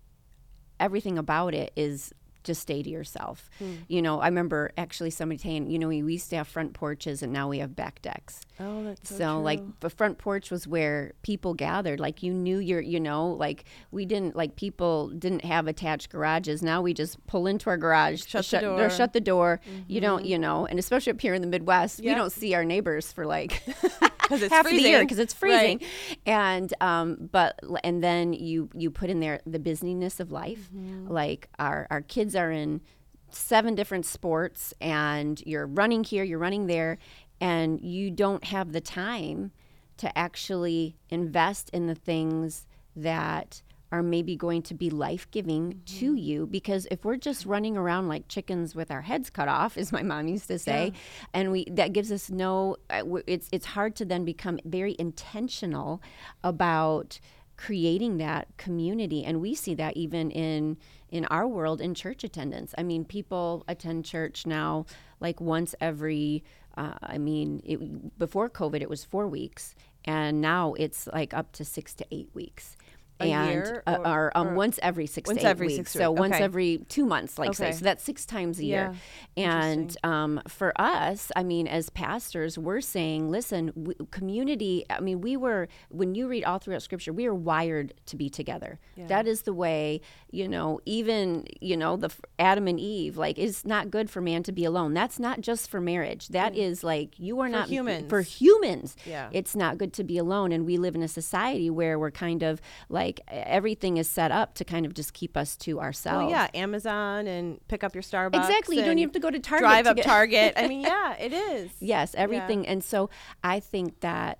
everything 0.80 1.18
about 1.18 1.54
it 1.54 1.72
is 1.76 2.14
just 2.46 2.62
stay 2.62 2.82
to 2.82 2.90
yourself. 2.90 3.50
You 3.90 4.02
know, 4.02 4.22
I 4.22 4.28
remember 4.28 4.72
actually 4.78 5.10
somebody 5.10 5.40
saying, 5.40 5.70
you 5.70 5.78
know, 5.78 5.90
we 5.90 5.98
used 5.98 6.30
to 6.30 6.38
have 6.38 6.48
front 6.48 6.74
porches 6.74 7.22
and 7.22 7.34
now 7.34 7.50
we 7.50 7.60
have 7.60 7.76
back 7.76 8.02
decks. 8.02 8.40
Oh, 8.60 8.84
that's 8.86 9.10
So, 9.10 9.18
so 9.18 9.40
like 9.42 9.62
the 9.82 9.90
front 9.90 10.18
porch 10.18 10.50
was 10.52 10.66
where 10.68 11.12
people 11.24 11.54
gathered. 11.54 12.00
Like 12.00 12.24
you 12.24 12.34
knew 12.34 12.60
your, 12.60 12.80
you 12.80 13.00
know, 13.02 13.28
like 13.32 13.66
we 13.92 14.06
didn't 14.06 14.36
like 14.36 14.56
people 14.56 15.10
didn't 15.10 15.44
have 15.44 15.68
attached 15.68 16.10
garages. 16.10 16.64
Now 16.64 16.82
we 16.82 16.94
just 16.94 17.26
pull 17.28 17.48
into 17.48 17.70
our 17.70 17.78
garage, 17.78 18.26
Shut 18.26 18.46
the 18.46 18.60
door. 18.62 18.86
or 18.86 18.90
shut 18.90 19.12
the 19.14 19.20
door. 19.22 19.60
You 19.88 20.00
don't, 20.00 20.24
you 20.26 20.40
know, 20.40 20.66
and 20.66 20.80
especially 20.80 21.12
up 21.12 21.20
here 21.22 21.34
in 21.34 21.42
the 21.42 21.48
Midwest, 21.48 22.00
we 22.00 22.14
don't 22.16 22.32
see 22.32 22.54
our 22.54 22.64
neighbors 22.64 23.12
for 23.12 23.26
like 23.26 23.62
because 24.22 24.42
it's 24.42 24.54
half 24.54 24.66
of 24.66 24.72
the 24.72 24.78
year 24.78 24.84
freezing. 25.00 25.06
because 25.06 25.20
it's 25.20 25.36
Right. 25.42 25.80
freezing. 25.80 25.82
And 26.26 26.74
um, 26.82 27.30
but 27.32 27.60
and 27.84 28.04
then 28.04 28.34
you 28.34 28.70
you 28.74 28.90
put 28.92 29.10
in 29.10 29.20
there 29.20 29.42
the 29.46 29.60
busyness 29.60 30.20
of 30.20 30.32
life. 30.32 30.70
Mm-hmm. 30.76 31.10
Like 31.12 31.50
our 31.60 31.88
our 31.90 32.02
kids 32.02 32.35
are 32.36 32.52
in 32.52 32.82
seven 33.30 33.76
different 33.76 34.06
sports, 34.06 34.74
and 34.80 35.42
you're 35.46 35.68
running 35.68 36.04
here, 36.04 36.24
you're 36.24 36.40
running 36.40 36.68
there, 36.68 36.98
and 37.42 37.82
you 37.82 38.12
don't 38.12 38.46
have 38.46 38.72
the 38.72 38.82
time 38.82 39.52
to 39.98 40.18
actually 40.18 40.96
invest 41.10 41.70
in 41.72 41.88
the 41.88 41.96
things 41.96 42.68
that 42.96 43.62
are 43.92 44.04
maybe 44.04 44.36
going 44.36 44.62
to 44.62 44.74
be 44.74 44.90
life 44.90 45.30
giving 45.32 45.82
to 45.86 46.16
you. 46.16 46.48
Because 46.48 46.88
if 46.92 47.06
we're 47.06 47.18
just 47.18 47.46
running 47.46 47.78
around 47.78 48.08
like 48.08 48.28
chickens 48.28 48.76
with 48.76 48.92
our 48.92 49.02
heads 49.02 49.30
cut 49.30 49.48
off 49.48 49.78
as 49.84 49.92
my 49.92 50.04
mom 50.04 50.28
used 50.28 50.48
to 50.48 50.60
say 50.60 50.92
and 51.34 51.52
we 51.52 51.66
that 51.72 51.94
gives 51.94 52.12
us 52.12 52.30
no 52.30 52.78
uh, 52.90 53.04
it's 53.28 53.48
it's 53.52 53.66
hard 53.66 53.96
to 53.96 54.06
then 54.06 54.26
become 54.26 54.60
very 54.66 54.96
intentional 55.00 56.02
about 56.44 57.20
creating 57.58 58.18
that 58.18 58.48
community. 58.58 59.24
And 59.24 59.42
we 59.42 59.56
see 59.56 59.76
that 59.76 59.96
even 59.96 60.32
in 60.32 60.78
in 61.10 61.26
our 61.26 61.48
world 61.48 61.82
in 61.82 61.94
church 61.94 62.24
attendance. 62.24 62.74
I 62.78 62.84
mean 62.84 63.06
people 63.06 63.64
attend 63.68 64.06
church 64.06 64.46
now 64.46 64.86
like 65.20 65.40
once 65.42 65.76
every 65.82 66.44
uh, 66.78 66.94
i 67.02 67.18
mean 67.18 67.62
it, 67.66 68.18
before 68.20 68.50
covid 68.50 68.82
it 68.82 68.90
was 68.90 69.04
four 69.04 69.28
weeks 69.28 69.76
and 70.06 70.42
now 70.42 70.74
it's 70.74 71.08
like 71.14 71.34
up 71.34 71.52
to 71.54 71.66
six 71.66 71.94
to 71.96 72.06
eight 72.12 72.30
weeks 72.34 72.78
A 73.22 73.32
and 73.32 73.50
year 73.52 73.84
uh, 73.88 73.98
or- 74.00 74.08
or, 74.08 74.38
um, 74.38 74.48
or- 74.50 74.54
once 74.56 74.78
every 74.84 75.06
six 75.08 75.28
Once 75.28 75.40
to 75.42 75.48
eight 75.48 75.50
every 75.50 75.68
weeks. 75.68 75.92
so 75.92 76.12
week- 76.12 76.20
once 76.20 76.34
okay. 76.36 76.44
every 76.44 76.78
two 76.90 77.06
months, 77.06 77.40
like 77.40 77.54
say. 77.54 77.72
So 77.72 77.86
that's 77.86 78.04
six 78.04 78.26
times 78.26 78.60
a 78.60 78.66
year. 78.66 78.94
And 79.38 79.96
um, 80.04 80.42
for 80.48 80.74
us, 80.80 81.32
I 81.36 81.44
mean, 81.44 81.68
as 81.68 81.90
pastors, 81.90 82.58
we're 82.58 82.82
saying, 82.82 83.30
listen, 83.30 83.68
w- 83.68 84.08
community. 84.12 84.86
I 84.90 85.00
mean, 85.00 85.22
we 85.22 85.38
were 85.38 85.68
when 85.90 86.16
you 86.16 86.28
read 86.28 86.44
all 86.44 86.60
throughout 86.60 86.82
Scripture, 86.82 87.14
we 87.14 87.26
are 87.26 87.34
wired 87.36 87.94
to 88.08 88.16
be 88.16 88.30
together. 88.30 88.80
Yeah. 88.96 89.08
That 89.08 89.28
is 89.28 89.44
the 89.44 89.54
way. 89.54 90.02
You 90.32 90.48
know, 90.50 90.80
even 90.86 91.46
you 91.62 91.78
know 91.78 91.96
the 91.98 92.10
Adam 92.40 92.68
and 92.68 92.80
Eve. 92.80 93.18
Like, 93.18 93.38
it's 93.38 93.66
not 93.66 93.90
good 93.92 94.10
for 94.10 94.22
man 94.22 94.44
to 94.44 94.52
be 94.52 94.66
alone. 94.66 94.94
That's 94.94 95.20
not 95.20 95.42
just 95.42 95.70
for 95.70 95.80
marriage. 95.80 96.28
That 96.30 96.56
is 96.56 96.84
like 96.84 97.18
you 97.20 97.40
are 97.40 97.50
not 97.50 97.70
humans. 97.70 98.10
for 98.10 98.22
humans. 98.22 98.96
Yeah. 99.06 99.30
It's 99.32 99.56
not 99.56 99.78
good 99.78 99.94
to 99.94 100.04
be 100.04 100.18
alone, 100.18 100.52
and 100.52 100.66
we 100.66 100.78
live 100.78 100.96
in 100.96 101.04
a 101.04 101.08
society 101.08 101.70
where 101.70 101.98
we're 102.00 102.12
kind 102.12 102.44
of 102.44 102.62
like 102.90 103.05
everything 103.28 103.98
is 103.98 104.10
set 104.10 104.32
up 104.32 104.56
to 104.56 104.66
kind 104.66 104.86
of 104.86 104.94
just 104.94 105.14
keep 105.14 105.36
us 105.38 105.56
to 105.58 105.80
ourselves. 105.80 106.24
Well, 106.24 106.30
yeah, 106.32 106.48
Amazon 106.54 107.28
and 107.28 107.60
pick 107.68 107.84
up 107.84 107.94
your 107.96 108.04
Starbucks. 108.04 108.36
Exactly. 108.36 108.78
You 108.78 108.84
don't 108.84 108.98
even 108.98 109.10
have 109.10 109.14
to 109.14 109.20
go 109.20 109.30
to 109.32 109.40
Target. 109.40 109.62
drive 109.68 109.86
to 109.86 109.92
up 109.92 109.96
get- 109.98 110.06
Target. 110.16 110.54
I 110.58 110.68
mean, 110.68 110.82
yeah, 110.82 111.16
it 111.20 111.34
is. 111.34 111.72
Yes, 111.80 112.16
everything. 112.16 112.68
And 112.68 112.84
so 112.84 113.10
I 113.44 113.60
think 113.60 114.00
that. 114.02 114.40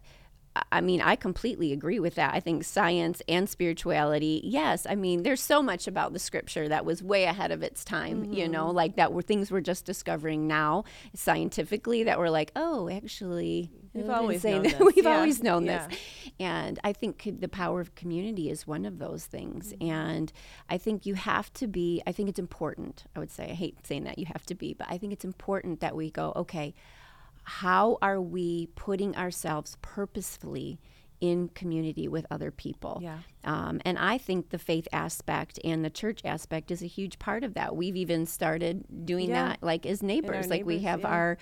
I 0.72 0.80
mean, 0.80 1.02
I 1.02 1.18
completely 1.18 1.74
agree 1.74 2.00
with 2.00 2.16
that. 2.16 2.34
I 2.34 2.40
think 2.40 2.64
science 2.64 3.22
and 3.28 3.50
spirituality, 3.50 4.40
yes. 4.46 4.88
I 4.90 4.96
mean, 4.96 5.24
there's 5.24 5.42
so 5.42 5.62
much 5.62 5.86
about 5.86 6.14
the 6.14 6.20
scripture 6.20 6.70
that 6.70 6.86
was 6.86 7.04
way 7.04 7.26
ahead 7.26 7.52
of 7.52 7.62
its 7.62 7.84
time, 7.84 8.32
you 8.32 8.48
know, 8.48 8.68
Mm-hmm. 8.68 8.76
like 8.78 8.96
that 8.96 9.12
were 9.12 9.22
things 9.22 9.52
we're 9.52 9.60
just 9.60 9.84
discovering 9.84 10.48
now 10.48 10.86
scientifically 11.14 12.04
that 12.04 12.18
we're 12.20 12.30
like, 12.30 12.52
oh, 12.56 12.90
actually, 12.90 13.70
We've 13.96 14.10
always 14.10 14.44
known 14.44 14.64
that. 14.64 14.78
this. 14.80 14.94
We've 14.96 15.06
Yeah, 15.06 15.16
always 15.16 15.42
known 15.42 15.66
yeah. 15.66 15.88
this. 15.88 16.00
And 16.40 16.80
I 16.84 16.92
think 16.94 17.40
the 17.40 17.48
power 17.48 17.80
of 17.80 17.96
community 17.96 18.50
is 18.50 18.68
one 18.68 18.86
of 18.86 19.00
those 19.00 19.26
things. 19.26 19.74
Mm-hmm. 19.74 19.90
And 19.92 20.34
I 20.70 20.78
think 20.78 21.06
you 21.06 21.16
have 21.16 21.52
to 21.54 21.68
be, 21.68 22.02
I 22.06 22.12
think 22.12 22.30
it's 22.30 22.40
important. 22.40 23.06
I 23.16 23.20
would 23.20 23.32
say, 23.32 23.46
I 23.46 23.54
hate 23.54 23.88
saying 23.88 24.04
that 24.04 24.20
you 24.20 24.26
have 24.26 24.46
to 24.48 24.56
be, 24.56 24.74
but 24.74 24.88
I 24.90 24.98
think 24.98 25.14
it's 25.14 25.26
important 25.26 25.80
that 25.80 25.96
we 25.96 26.12
go, 26.12 26.34
okay, 26.36 26.74
how 27.44 27.98
are 28.02 28.20
we 28.20 28.68
putting 28.76 29.16
ourselves 29.16 29.78
purposefully 29.82 30.80
in 31.22 31.50
community 31.50 32.08
with 32.08 32.26
other 32.32 32.52
people? 32.52 33.00
Yeah. 33.02 33.20
Um, 33.44 33.80
and 33.86 33.98
I 33.98 34.18
think 34.18 34.50
the 34.50 34.58
faith 34.60 34.88
aspect 34.92 35.60
and 35.64 35.84
the 35.84 35.90
church 35.90 36.22
aspect 36.26 36.72
is 36.72 36.82
a 36.82 36.88
huge 36.88 37.20
part 37.20 37.44
of 37.44 37.54
that. 37.54 37.76
We've 37.76 37.96
even 37.96 38.26
started 38.26 39.06
doing 39.06 39.30
Yeah. 39.30 39.50
that 39.50 39.64
like 39.64 39.86
as 39.86 40.02
neighbors. 40.04 40.48
like 40.48 40.66
we 40.66 40.80
have 40.80 41.02
yeah. 41.02 41.08
our, 41.08 41.38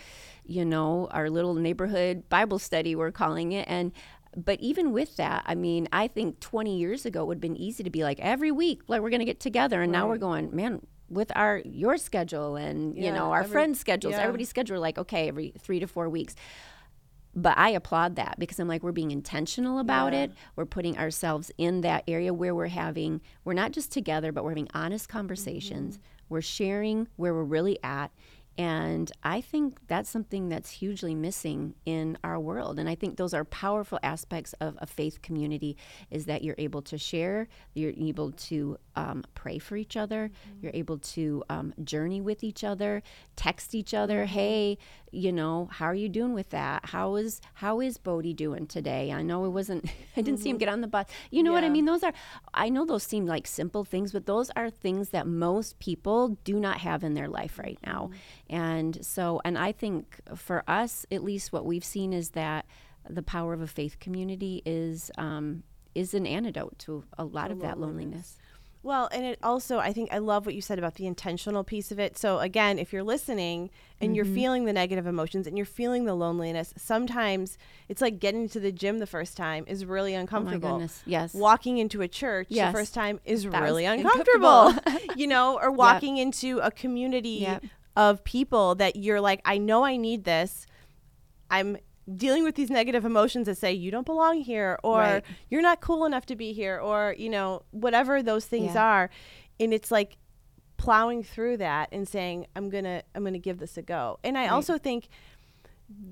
you 0.46 0.66
know, 0.66 1.08
our 1.12 1.30
little 1.30 1.54
neighborhood 1.54 2.28
Bible 2.30 2.60
study, 2.60 2.96
we're 2.96 3.12
calling 3.12 3.52
it. 3.52 3.66
And 3.68 3.92
but 4.36 4.60
even 4.62 4.92
with 4.94 5.16
that, 5.18 5.44
I 5.46 5.54
mean, 5.54 5.88
I 5.94 6.08
think 6.08 6.40
20 6.40 6.78
years 6.78 7.06
ago 7.06 7.22
it 7.22 7.28
would 7.28 7.36
have 7.38 7.42
been 7.42 7.56
easy 7.56 7.84
to 7.84 7.92
be 7.92 8.04
like 8.04 8.20
every 8.20 8.52
week, 8.52 8.82
like 8.88 9.02
we're 9.02 9.12
going 9.12 9.20
to 9.20 9.26
get 9.26 9.40
together. 9.40 9.82
And 9.84 9.92
now 9.92 10.08
we're 10.08 10.18
going, 10.18 10.56
man, 10.56 10.82
with 11.10 11.32
our 11.36 11.62
your 11.64 11.98
schedule 11.98 12.56
and 12.56 12.98
you 12.98 13.12
know 13.12 13.32
our 13.32 13.42
every- 13.42 13.52
friends' 13.52 13.80
schedules, 13.80 14.14
yeah. 14.14 14.22
everybody's 14.22 14.50
schedule, 14.50 14.80
like 14.80 14.98
okay, 14.98 15.28
every 15.28 15.54
three 15.60 15.80
to 15.80 15.88
four 15.88 16.10
weeks 16.10 16.36
but 17.36 17.58
I 17.58 17.69
applaud 17.69 18.15
that 18.17 18.36
because 18.39 18.60
I'm 18.60 18.67
like, 18.67 18.84
we're 18.84 18.91
being 18.91 19.12
intentional 19.12 19.80
about 19.80 20.13
Yeah. 20.13 20.24
it. 20.24 20.32
We're 20.56 20.65
putting 20.65 20.98
ourselves 20.98 21.52
in 21.58 21.82
that 21.82 22.04
area 22.08 22.34
where 22.34 22.54
we're 22.54 22.67
having, 22.67 23.22
we're 23.43 23.54
not 23.54 23.72
just 23.72 23.91
together, 23.91 24.32
but 24.32 24.43
we're 24.43 24.52
having 24.52 24.69
honest 24.74 25.10
conversations. 25.10 25.98
Mm-hmm. 25.98 26.06
We're 26.30 26.41
sharing 26.41 27.08
where 27.15 27.34
we're 27.34 27.43
really 27.43 27.82
at. 27.84 28.12
And 28.56 29.12
I 29.24 29.41
think 29.41 29.80
that's 29.88 30.12
something 30.12 30.48
that's 30.48 30.69
hugely 30.69 31.15
missing 31.15 31.74
in 31.88 32.19
our 32.24 32.39
world. 32.39 32.78
And 32.78 32.88
I 32.88 32.93
think 32.93 33.17
those 33.17 33.34
are 33.34 33.43
powerful 33.43 33.98
aspects 34.04 34.54
of 34.62 34.78
a 34.80 34.86
faith 34.86 35.24
community 35.24 35.76
is 36.12 36.26
that 36.26 36.43
you're 36.43 36.54
able 36.60 36.84
to 36.84 37.00
share, 37.00 37.48
you're 37.74 37.93
able 37.98 38.32
to 38.32 38.78
um, 38.96 39.24
pray 39.34 39.58
for 39.58 39.76
each 39.76 39.98
other, 39.98 40.30
you're 40.62 40.72
able 40.76 41.00
to 41.00 41.43
um, 41.50 41.74
journey 41.84 42.22
with 42.22 42.43
each 42.43 42.63
other, 42.63 43.02
text 43.36 43.74
each 43.74 43.91
other, 43.91 44.26
hey, 44.26 44.78
you 45.13 45.32
know, 45.32 45.69
how 45.71 45.86
are 45.86 45.95
you 45.95 46.10
doing 46.10 46.34
with 46.34 46.49
that? 46.49 46.86
How 46.86 47.15
is 47.15 47.39
how 47.54 47.80
is 47.80 47.97
Bodey 47.97 48.36
doing 48.36 48.65
today? 48.65 49.12
I 49.12 49.21
know 49.21 49.45
it 49.45 49.49
wasn't 49.49 49.86
I 50.17 50.21
didn't 50.21 50.39
see 50.39 50.49
him 50.49 50.58
get 50.58 50.69
on 50.69 50.82
the 50.82 50.88
bus. 50.88 51.06
You 51.30 51.43
know 51.43 51.54
what 51.54 51.63
I 51.63 51.69
mean? 51.69 51.86
Those 51.86 52.04
are 52.04 52.13
I 52.54 52.69
know 52.69 52.86
those 52.86 53.04
seem 53.04 53.26
like 53.26 53.45
simple 53.45 53.84
things, 53.84 54.12
but 54.12 54.26
those 54.26 54.49
are 54.56 54.69
things 54.69 55.10
that 55.10 55.28
most 55.28 55.80
people 55.80 56.38
do 56.43 56.60
not 56.60 56.80
have 56.80 57.04
in 57.04 57.13
their 57.13 57.28
life 57.28 57.60
right 57.60 57.78
now. 57.86 58.10
And 58.49 59.06
so 59.06 59.39
and 59.45 59.58
I 59.58 59.71
think 59.71 60.19
for 60.36 60.63
us, 60.67 61.06
at 61.12 61.23
least 61.23 61.54
what 61.54 61.65
we've 61.65 61.86
seen 61.86 62.12
is 62.12 62.32
that 62.32 62.65
the 63.08 63.23
power 63.23 63.54
of 63.54 63.62
a 63.62 63.67
faith 63.67 63.99
community 63.99 64.62
is 64.65 65.12
um, 65.17 65.63
is 65.93 66.13
an 66.13 66.26
antidote 66.26 66.80
to 66.80 67.04
a 67.17 67.23
lot 67.23 67.52
of 67.52 67.60
that 67.60 67.80
loneliness. 67.80 68.38
Well, 68.84 69.08
and 69.13 69.26
it 69.26 69.39
also, 69.41 69.80
I 69.80 69.93
think 69.93 70.12
I 70.12 70.17
love 70.17 70.46
what 70.46 70.56
you 70.56 70.62
said 70.62 70.78
about 70.78 70.96
the 70.96 71.08
intentional 71.08 71.63
piece 71.63 71.89
of 71.89 72.00
it. 72.00 72.17
So, 72.17 72.39
again, 72.39 72.78
if 72.78 72.91
you're 72.91 73.02
listening 73.02 73.69
and 74.02 74.13
you're 74.13 74.26
Mm-hmm. 74.26 74.36
feeling 74.36 74.65
the 74.65 74.74
negative 74.74 75.08
emotions 75.08 75.48
and 75.48 75.56
you're 75.56 75.65
feeling 75.65 76.04
the 76.04 76.13
loneliness, 76.13 76.74
sometimes 76.76 77.58
it's 77.88 78.02
like 78.02 78.19
getting 78.19 78.50
to 78.50 78.60
the 78.60 78.74
gym 78.74 79.00
the 79.00 79.08
first 79.08 79.38
time 79.38 79.63
is 79.67 79.86
really 79.86 80.13
uncomfortable. 80.13 80.67
Oh 80.67 80.74
goodness, 80.74 81.02
yes. 81.06 81.34
Walking 81.34 81.78
into 81.78 82.02
a 82.02 82.10
church 82.10 82.48
Yes. 82.50 82.74
the 82.74 82.78
first 82.80 82.93
time 82.93 83.22
is 83.24 83.46
That 83.46 83.62
really 83.63 83.86
uncomfortable. 83.86 84.67
uncomfortable. 84.67 85.15
you 85.15 85.28
know, 85.28 85.58
or 85.62 85.72
walking 85.72 86.17
into 86.17 86.60
a 86.60 86.69
community 86.69 87.30
Yep. 87.39 87.63
of 87.96 88.24
people 88.26 88.76
that 88.76 88.98
you're 88.98 89.22
like, 89.22 89.39
I 89.46 89.60
know 89.60 89.86
I 89.86 89.96
need 89.96 90.26
this. 90.26 90.67
I'm 91.50 91.78
dealing 92.18 92.44
with 92.44 92.56
these 92.56 92.70
negative 92.70 93.06
emotions 93.06 93.46
that 93.48 93.58
say 93.58 93.72
you 93.72 93.89
don't 93.92 94.06
belong 94.06 94.42
here 94.42 94.78
or 94.84 94.98
Right. 95.00 95.24
you're 95.50 95.62
not 95.62 95.80
cool 95.82 96.06
enough 96.06 96.26
to 96.28 96.36
be 96.36 96.52
here 96.54 96.78
or 96.80 97.16
you 97.18 97.30
know 97.30 97.63
whatever 97.72 98.22
those 98.22 98.46
things 98.46 98.76
Yeah. 98.76 98.84
are 98.84 99.10
and 99.60 99.74
it's 99.74 99.89
like 99.89 100.18
plowing 100.78 101.24
through 101.24 101.58
that 101.58 101.88
and 101.94 102.06
saying 102.08 102.48
i'm 102.58 102.70
gonna 102.70 103.04
i'm 103.16 103.24
gonna 103.24 103.39
give 103.39 103.58
this 103.60 103.78
a 103.78 103.82
go 103.82 104.20
and 104.24 104.38
i 104.38 104.42
Right. 104.42 104.52
also 104.52 104.78
think 104.78 105.08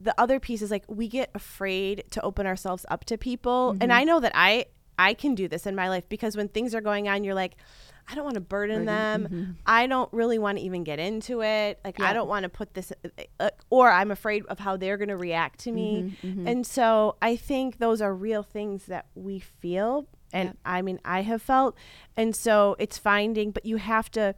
the 0.04 0.14
other 0.18 0.40
piece 0.40 0.62
is 0.62 0.72
like 0.72 0.86
we 0.88 1.08
get 1.08 1.30
afraid 1.36 2.04
to 2.12 2.22
open 2.22 2.46
ourselves 2.46 2.86
up 2.90 3.04
to 3.06 3.18
people 3.18 3.74
Mm-hmm. 3.74 3.84
and 3.84 3.92
i 3.94 4.04
know 4.06 4.20
that 4.22 4.32
i 4.34 4.66
i 4.98 5.14
can 5.14 5.36
do 5.36 5.48
this 5.50 5.66
in 5.66 5.76
my 5.76 5.90
life 5.90 6.08
because 6.08 6.38
when 6.38 6.48
things 6.48 6.74
are 6.74 6.82
going 6.82 7.10
on 7.10 7.24
you're 7.26 7.36
like 7.36 7.56
i 8.10 8.16
don't 8.16 8.24
want 8.24 8.36
to 8.36 8.42
burden, 8.42 8.86
them 8.86 9.58
i 9.66 9.88
don't 9.88 10.12
really 10.14 10.38
want 10.40 10.58
to 10.58 10.64
even 10.64 10.84
get 10.84 11.00
into 11.00 11.42
it 11.42 11.80
like 11.84 12.00
i 12.00 12.06
mm-hmm. 12.06 12.14
Don't 12.14 12.28
want 12.28 12.44
to 12.44 12.50
put 12.50 12.74
this 12.74 12.92
uh, 13.40 13.50
or 13.70 13.90
i'm 13.90 14.12
afraid 14.12 14.46
of 14.48 14.60
how 14.60 14.78
they're 14.78 14.98
going 14.98 15.10
to 15.10 15.18
react 15.18 15.60
to 15.62 15.72
me 15.72 16.16
Mm-hmm, 16.24 16.48
and 16.48 16.68
so 16.68 17.16
i 17.22 17.36
think 17.36 17.78
those 17.78 18.02
are 18.02 18.14
real 18.14 18.44
things 18.44 18.86
that 18.86 19.06
we 19.16 19.40
feel 19.40 20.08
and 20.34 20.50
Yep. 20.50 20.58
i 20.66 20.82
mean 20.82 21.00
i 21.06 21.22
have 21.22 21.42
felt 21.42 21.76
and 22.18 22.36
so 22.36 22.76
it's 22.80 22.98
finding 22.98 23.52
but 23.52 23.66
you 23.66 23.78
have 23.78 24.10
to 24.12 24.36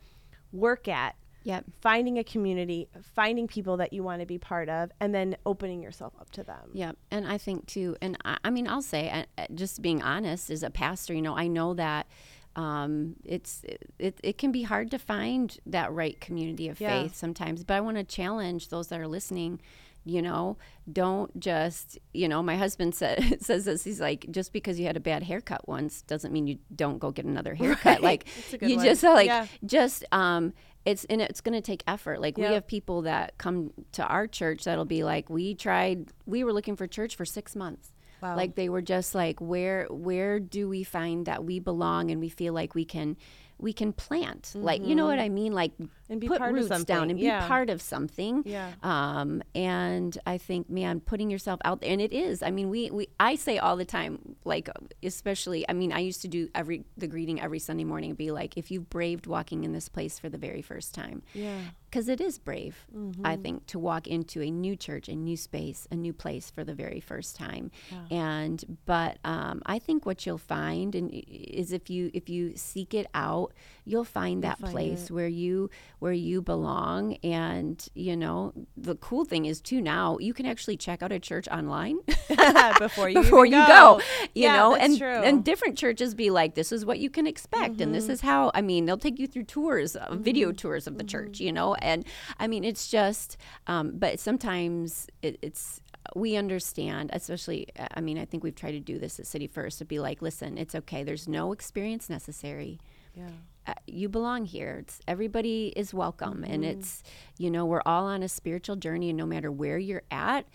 work 0.51 0.87
at 0.87 1.15
Yep. 1.45 1.65
finding 1.81 2.17
a 2.17 2.23
community, 2.23 2.87
finding 3.13 3.47
people 3.47 3.77
that 3.77 3.91
you 3.91 4.01
want 4.01 4.21
to 4.21 4.25
be 4.25 4.37
part 4.37 4.69
of, 4.69 4.91
and 4.99 5.13
then 5.13 5.35
opening 5.45 5.81
yourself 5.83 6.13
up 6.19 6.31
to 6.31 6.43
them. 6.43 6.69
Yeah, 6.73 6.93
and 7.11 7.27
I 7.27 7.37
think 7.37 7.65
too, 7.67 7.97
and 8.01 8.17
I, 8.23 8.37
I 8.45 8.49
mean, 8.49 8.67
I'll 8.67 8.81
say, 8.81 9.09
uh, 9.09 9.25
uh, 9.37 9.47
just 9.53 9.81
being 9.81 10.01
honest, 10.01 10.49
as 10.49 10.63
a 10.63 10.69
pastor, 10.69 11.13
you 11.13 11.21
know, 11.21 11.35
I 11.35 11.47
know 11.47 11.73
that 11.73 12.07
um, 12.55 13.15
it's 13.23 13.63
it, 13.99 14.19
it 14.23 14.37
can 14.37 14.51
be 14.51 14.63
hard 14.63 14.91
to 14.91 14.99
find 14.99 15.57
that 15.65 15.91
right 15.91 16.19
community 16.21 16.69
of 16.69 16.79
Yeah. 16.79 17.03
faith 17.03 17.15
sometimes. 17.15 17.63
But 17.63 17.75
I 17.75 17.81
want 17.81 17.97
to 17.97 18.03
challenge 18.03 18.69
those 18.69 18.87
that 18.89 18.99
are 18.99 19.07
listening. 19.07 19.59
You 20.05 20.21
know, 20.21 20.57
don't 20.91 21.39
just 21.39 21.97
you 22.13 22.27
know. 22.27 22.43
My 22.43 22.57
husband 22.57 22.93
said 22.93 23.37
says 23.41 23.63
this. 23.65 23.83
He's 23.85 24.01
like, 24.01 24.25
just 24.29 24.51
because 24.51 24.77
you 24.79 24.85
had 24.85 24.97
a 24.97 24.99
bad 24.99 25.23
haircut 25.23 25.65
once 25.67 26.01
doesn't 26.01 26.33
mean 26.33 26.45
you 26.45 26.57
don't 26.75 26.99
go 26.99 27.09
get 27.11 27.23
another 27.25 27.55
haircut. 27.55 27.85
Right. 27.85 28.01
Like 28.03 28.25
That's 28.35 28.53
a 28.53 28.57
good 28.57 28.69
you 28.69 28.75
one. 28.77 28.85
just 28.85 29.03
like 29.19 29.27
Yeah. 29.27 29.47
just 29.65 30.03
um 30.11 30.53
it's 30.85 31.05
and 31.05 31.21
it's 31.21 31.39
going 31.39 31.53
to 31.53 31.61
take 31.61 31.81
effort 31.87 32.19
like 32.19 32.37
we 32.37 32.43
have 32.43 32.67
people 32.67 33.03
that 33.03 33.37
come 33.37 33.71
to 33.93 34.05
our 34.05 34.27
church 34.27 34.65
that'll 34.65 34.83
be 34.83 35.05
like 35.05 35.29
we 35.29 35.55
tried 35.55 36.11
we 36.25 36.43
were 36.43 36.51
looking 36.51 36.75
for 36.75 36.85
church 36.87 37.15
for 37.15 37.23
six 37.23 37.55
months 37.55 37.92
Wow. 38.23 38.37
like 38.37 38.55
they 38.55 38.69
were 38.69 38.81
just 38.81 39.13
like 39.13 39.41
where 39.41 39.85
where 39.89 40.39
do 40.39 40.69
we 40.69 40.83
find 40.83 41.25
that 41.25 41.43
we 41.43 41.59
belong 41.59 42.09
and 42.09 42.21
we 42.21 42.29
feel 42.29 42.53
like 42.53 42.73
we 42.73 42.85
can 42.85 43.17
we 43.59 43.73
can 43.73 43.91
plant 43.93 44.53
like 44.55 44.85
you 44.85 44.95
know 44.95 45.05
what 45.05 45.19
i 45.19 45.29
mean 45.29 45.51
like 45.51 45.73
Mm-hmm. 45.73 45.85
And 46.09 46.19
be 46.19 46.27
put 46.27 46.39
part 46.39 46.49
of 46.51 46.55
roots 46.55 46.67
down 46.69 46.79
something. 46.85 47.11
and 47.11 47.19
Yeah. 47.19 47.41
be 47.41 47.47
part 47.47 47.69
of 47.69 47.81
something 47.81 48.43
Yeah. 48.45 48.73
um 48.83 49.41
and 49.55 50.17
i 50.25 50.37
think 50.37 50.69
man 50.69 50.99
putting 50.99 51.29
yourself 51.31 51.59
out 51.65 51.81
there 51.81 51.91
and 51.91 52.01
it 52.01 52.11
is 52.13 52.43
i 52.43 52.51
mean 52.51 52.69
we 52.69 52.91
we 52.91 53.07
i 53.19 53.35
say 53.35 53.57
all 53.57 53.77
the 53.77 53.85
time 53.85 54.35
like 54.43 54.69
especially 55.01 55.67
i 55.69 55.73
mean 55.73 55.91
i 55.91 55.99
used 55.99 56.21
to 56.21 56.27
do 56.27 56.49
every 56.53 56.83
the 56.97 57.07
greeting 57.07 57.39
every 57.41 57.59
sunday 57.59 57.83
morning 57.83 58.13
be 58.15 58.31
like 58.31 58.57
if 58.57 58.69
you've 58.71 58.89
braved 58.89 59.27
walking 59.27 59.63
in 59.63 59.71
this 59.71 59.89
place 59.89 60.19
for 60.19 60.29
the 60.29 60.37
very 60.37 60.61
first 60.61 60.93
time 60.93 61.21
Yeah. 61.33 61.57
because 61.89 62.07
it 62.09 62.19
is 62.21 62.37
brave 62.37 62.85
i 63.23 63.35
think 63.35 63.65
to 63.67 63.79
walk 63.79 64.07
into 64.07 64.41
a 64.41 64.51
new 64.51 64.75
church 64.75 65.07
a 65.07 65.15
new 65.15 65.37
space 65.37 65.87
a 65.91 65.95
new 65.95 66.13
place 66.13 66.51
for 66.51 66.63
the 66.63 66.73
very 66.73 66.99
first 66.99 67.35
time 67.35 67.71
and 68.11 68.63
but 68.85 69.17
um, 69.23 69.61
i 69.65 69.79
think 69.79 70.05
what 70.05 70.25
you'll 70.25 70.37
find 70.37 70.95
and 70.95 71.09
is 71.13 71.71
if 71.71 71.89
you 71.89 72.11
if 72.13 72.29
you 72.29 72.53
seek 72.55 72.93
it 72.93 73.07
out 73.13 73.53
you'll 73.85 74.03
find 74.03 74.43
that 74.43 74.59
find 74.59 74.71
place 74.73 75.05
it. 75.05 75.11
where 75.11 75.27
you 75.27 75.69
where 76.03 76.11
you 76.11 76.41
belong. 76.41 77.15
And 77.23 77.83
you 77.95 78.17
know 78.17 78.51
the 78.75 78.95
cool 78.95 79.23
thing 79.23 79.45
is 79.45 79.61
too 79.61 79.79
now 79.79 80.17
you 80.19 80.33
can 80.33 80.45
actually 80.45 80.75
check 80.75 81.01
out 81.01 81.13
a 81.13 81.19
church 81.19 81.47
online 81.47 81.97
before 82.77 83.07
you 83.09 83.21
before 83.21 83.45
you 83.45 83.65
go, 83.65 84.01
you 84.35 84.43
Yeah, 84.43 84.57
know 84.57 84.75
and 84.75 84.97
true. 84.97 85.07
and 85.07 85.45
different 85.45 85.77
churches 85.77 86.13
be 86.13 86.29
like 86.29 86.55
this 86.55 86.73
is 86.73 86.85
what 86.85 86.99
you 86.99 87.09
can 87.09 87.25
expect 87.25 87.79
and 87.79 87.95
this 87.95 88.09
is 88.09 88.19
how 88.19 88.51
i 88.53 88.61
mean 88.61 88.85
they'll 88.85 88.97
take 88.97 89.17
you 89.17 89.27
through 89.27 89.45
tours 89.45 89.95
uh, 89.95 90.13
video 90.15 90.51
tours 90.51 90.87
of 90.87 90.97
the 90.97 91.05
church 91.05 91.39
you 91.39 91.53
know? 91.53 91.73
And 91.75 92.05
i 92.37 92.47
mean 92.47 92.63
it's 92.65 92.89
just 92.89 93.37
um, 93.67 93.93
but 93.95 94.19
sometimes 94.19 95.07
it, 95.21 95.39
it's 95.41 95.79
we 96.15 96.35
understand 96.35 97.11
especially 97.13 97.67
i 97.95 98.01
mean 98.01 98.17
i 98.17 98.25
think 98.25 98.43
we've 98.43 98.55
tried 98.55 98.71
to 98.73 98.81
do 98.81 98.99
this 98.99 99.19
at 99.21 99.25
city 99.25 99.47
first 99.47 99.77
to 99.79 99.85
be 99.85 99.99
like 99.99 100.21
listen 100.21 100.57
it's 100.57 100.75
okay. 100.75 101.03
There's 101.03 101.27
no 101.29 101.53
experience 101.53 102.09
necessary. 102.09 102.79
Yeah. 103.15 103.29
Uh, 103.67 103.73
you 103.87 104.09
belong 104.09 104.45
here. 104.45 104.79
It's 104.81 104.99
everybody 105.07 105.73
is 105.75 105.93
welcome, 105.93 106.43
and 106.43 106.63
it's 106.65 107.03
you 107.37 107.49
know 107.49 107.65
we're 107.65 107.81
all 107.85 108.05
on 108.05 108.23
a 108.23 108.29
spiritual 108.29 108.75
journey, 108.75 109.09
and 109.09 109.17
no 109.17 109.25
matter 109.25 109.51
where 109.51 109.77
you're 109.77 110.03
at, 110.11 110.45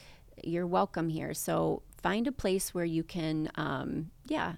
you're 0.45 0.67
welcome 0.67 1.09
here. 1.09 1.35
So 1.35 1.83
find 2.03 2.27
a 2.27 2.33
place 2.33 2.73
where 2.75 2.85
you 2.85 3.03
can, 3.03 3.51
um, 3.57 4.11
yeah, 4.27 4.55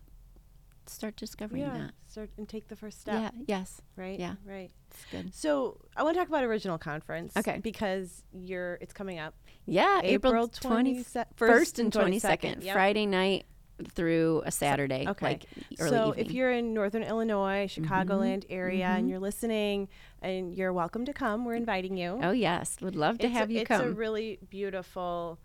start 0.86 1.16
discovering 1.16 1.62
Yeah. 1.62 1.78
that. 1.78 1.90
Start 2.06 2.30
and 2.36 2.48
take 2.48 2.68
the 2.68 2.76
first 2.76 3.00
step. 3.00 3.32
Yeah. 3.34 3.42
Yes. 3.46 3.80
Right. 3.96 4.18
Yeah. 4.18 4.34
Right. 4.44 4.70
It's 4.90 5.04
good. 5.12 5.32
So 5.34 5.80
I 5.96 6.02
want 6.02 6.16
to 6.16 6.18
talk 6.20 6.28
about 6.28 6.42
original 6.42 6.76
conference. 6.76 7.36
Okay. 7.36 7.60
Because 7.62 8.24
you're 8.32 8.78
it's 8.80 8.92
coming 8.92 9.18
up. 9.20 9.34
Yeah. 9.66 10.00
April 10.02 10.48
twenty 10.48 11.04
20 11.04 11.24
first 11.36 11.78
and 11.78 11.92
22nd, 11.92 12.00
twenty 12.00 12.18
second, 12.18 12.62
yep. 12.64 12.74
Friday 12.74 13.06
night 13.06 13.46
through 13.88 14.42
a 14.44 14.50
Saturday. 14.50 15.06
Okay. 15.08 15.26
Like 15.26 15.46
early 15.78 15.90
so 15.90 16.08
evening. 16.10 16.26
if 16.26 16.32
you're 16.32 16.52
in 16.52 16.74
northern 16.74 17.02
Illinois, 17.02 17.66
Chicagoland 17.68 18.44
Mm-hmm. 18.44 18.52
area, 18.52 18.86
and 18.86 19.08
you're 19.08 19.18
listening, 19.20 19.88
and 20.22 20.54
you're 20.54 20.72
welcome 20.72 21.04
to 21.06 21.12
come. 21.12 21.44
We're 21.44 21.54
inviting 21.56 21.96
you. 21.96 22.18
oh 22.22 22.32
yes, 22.32 22.76
would 22.80 22.96
love 22.96 23.18
to 23.18 23.26
it's 23.26 23.34
have 23.36 23.50
a, 23.50 23.52
you 23.52 23.60
it's 23.60 23.68
come. 23.68 23.80
It's 23.82 23.90
a 23.90 23.94
really 23.94 24.38
beautiful 24.50 25.38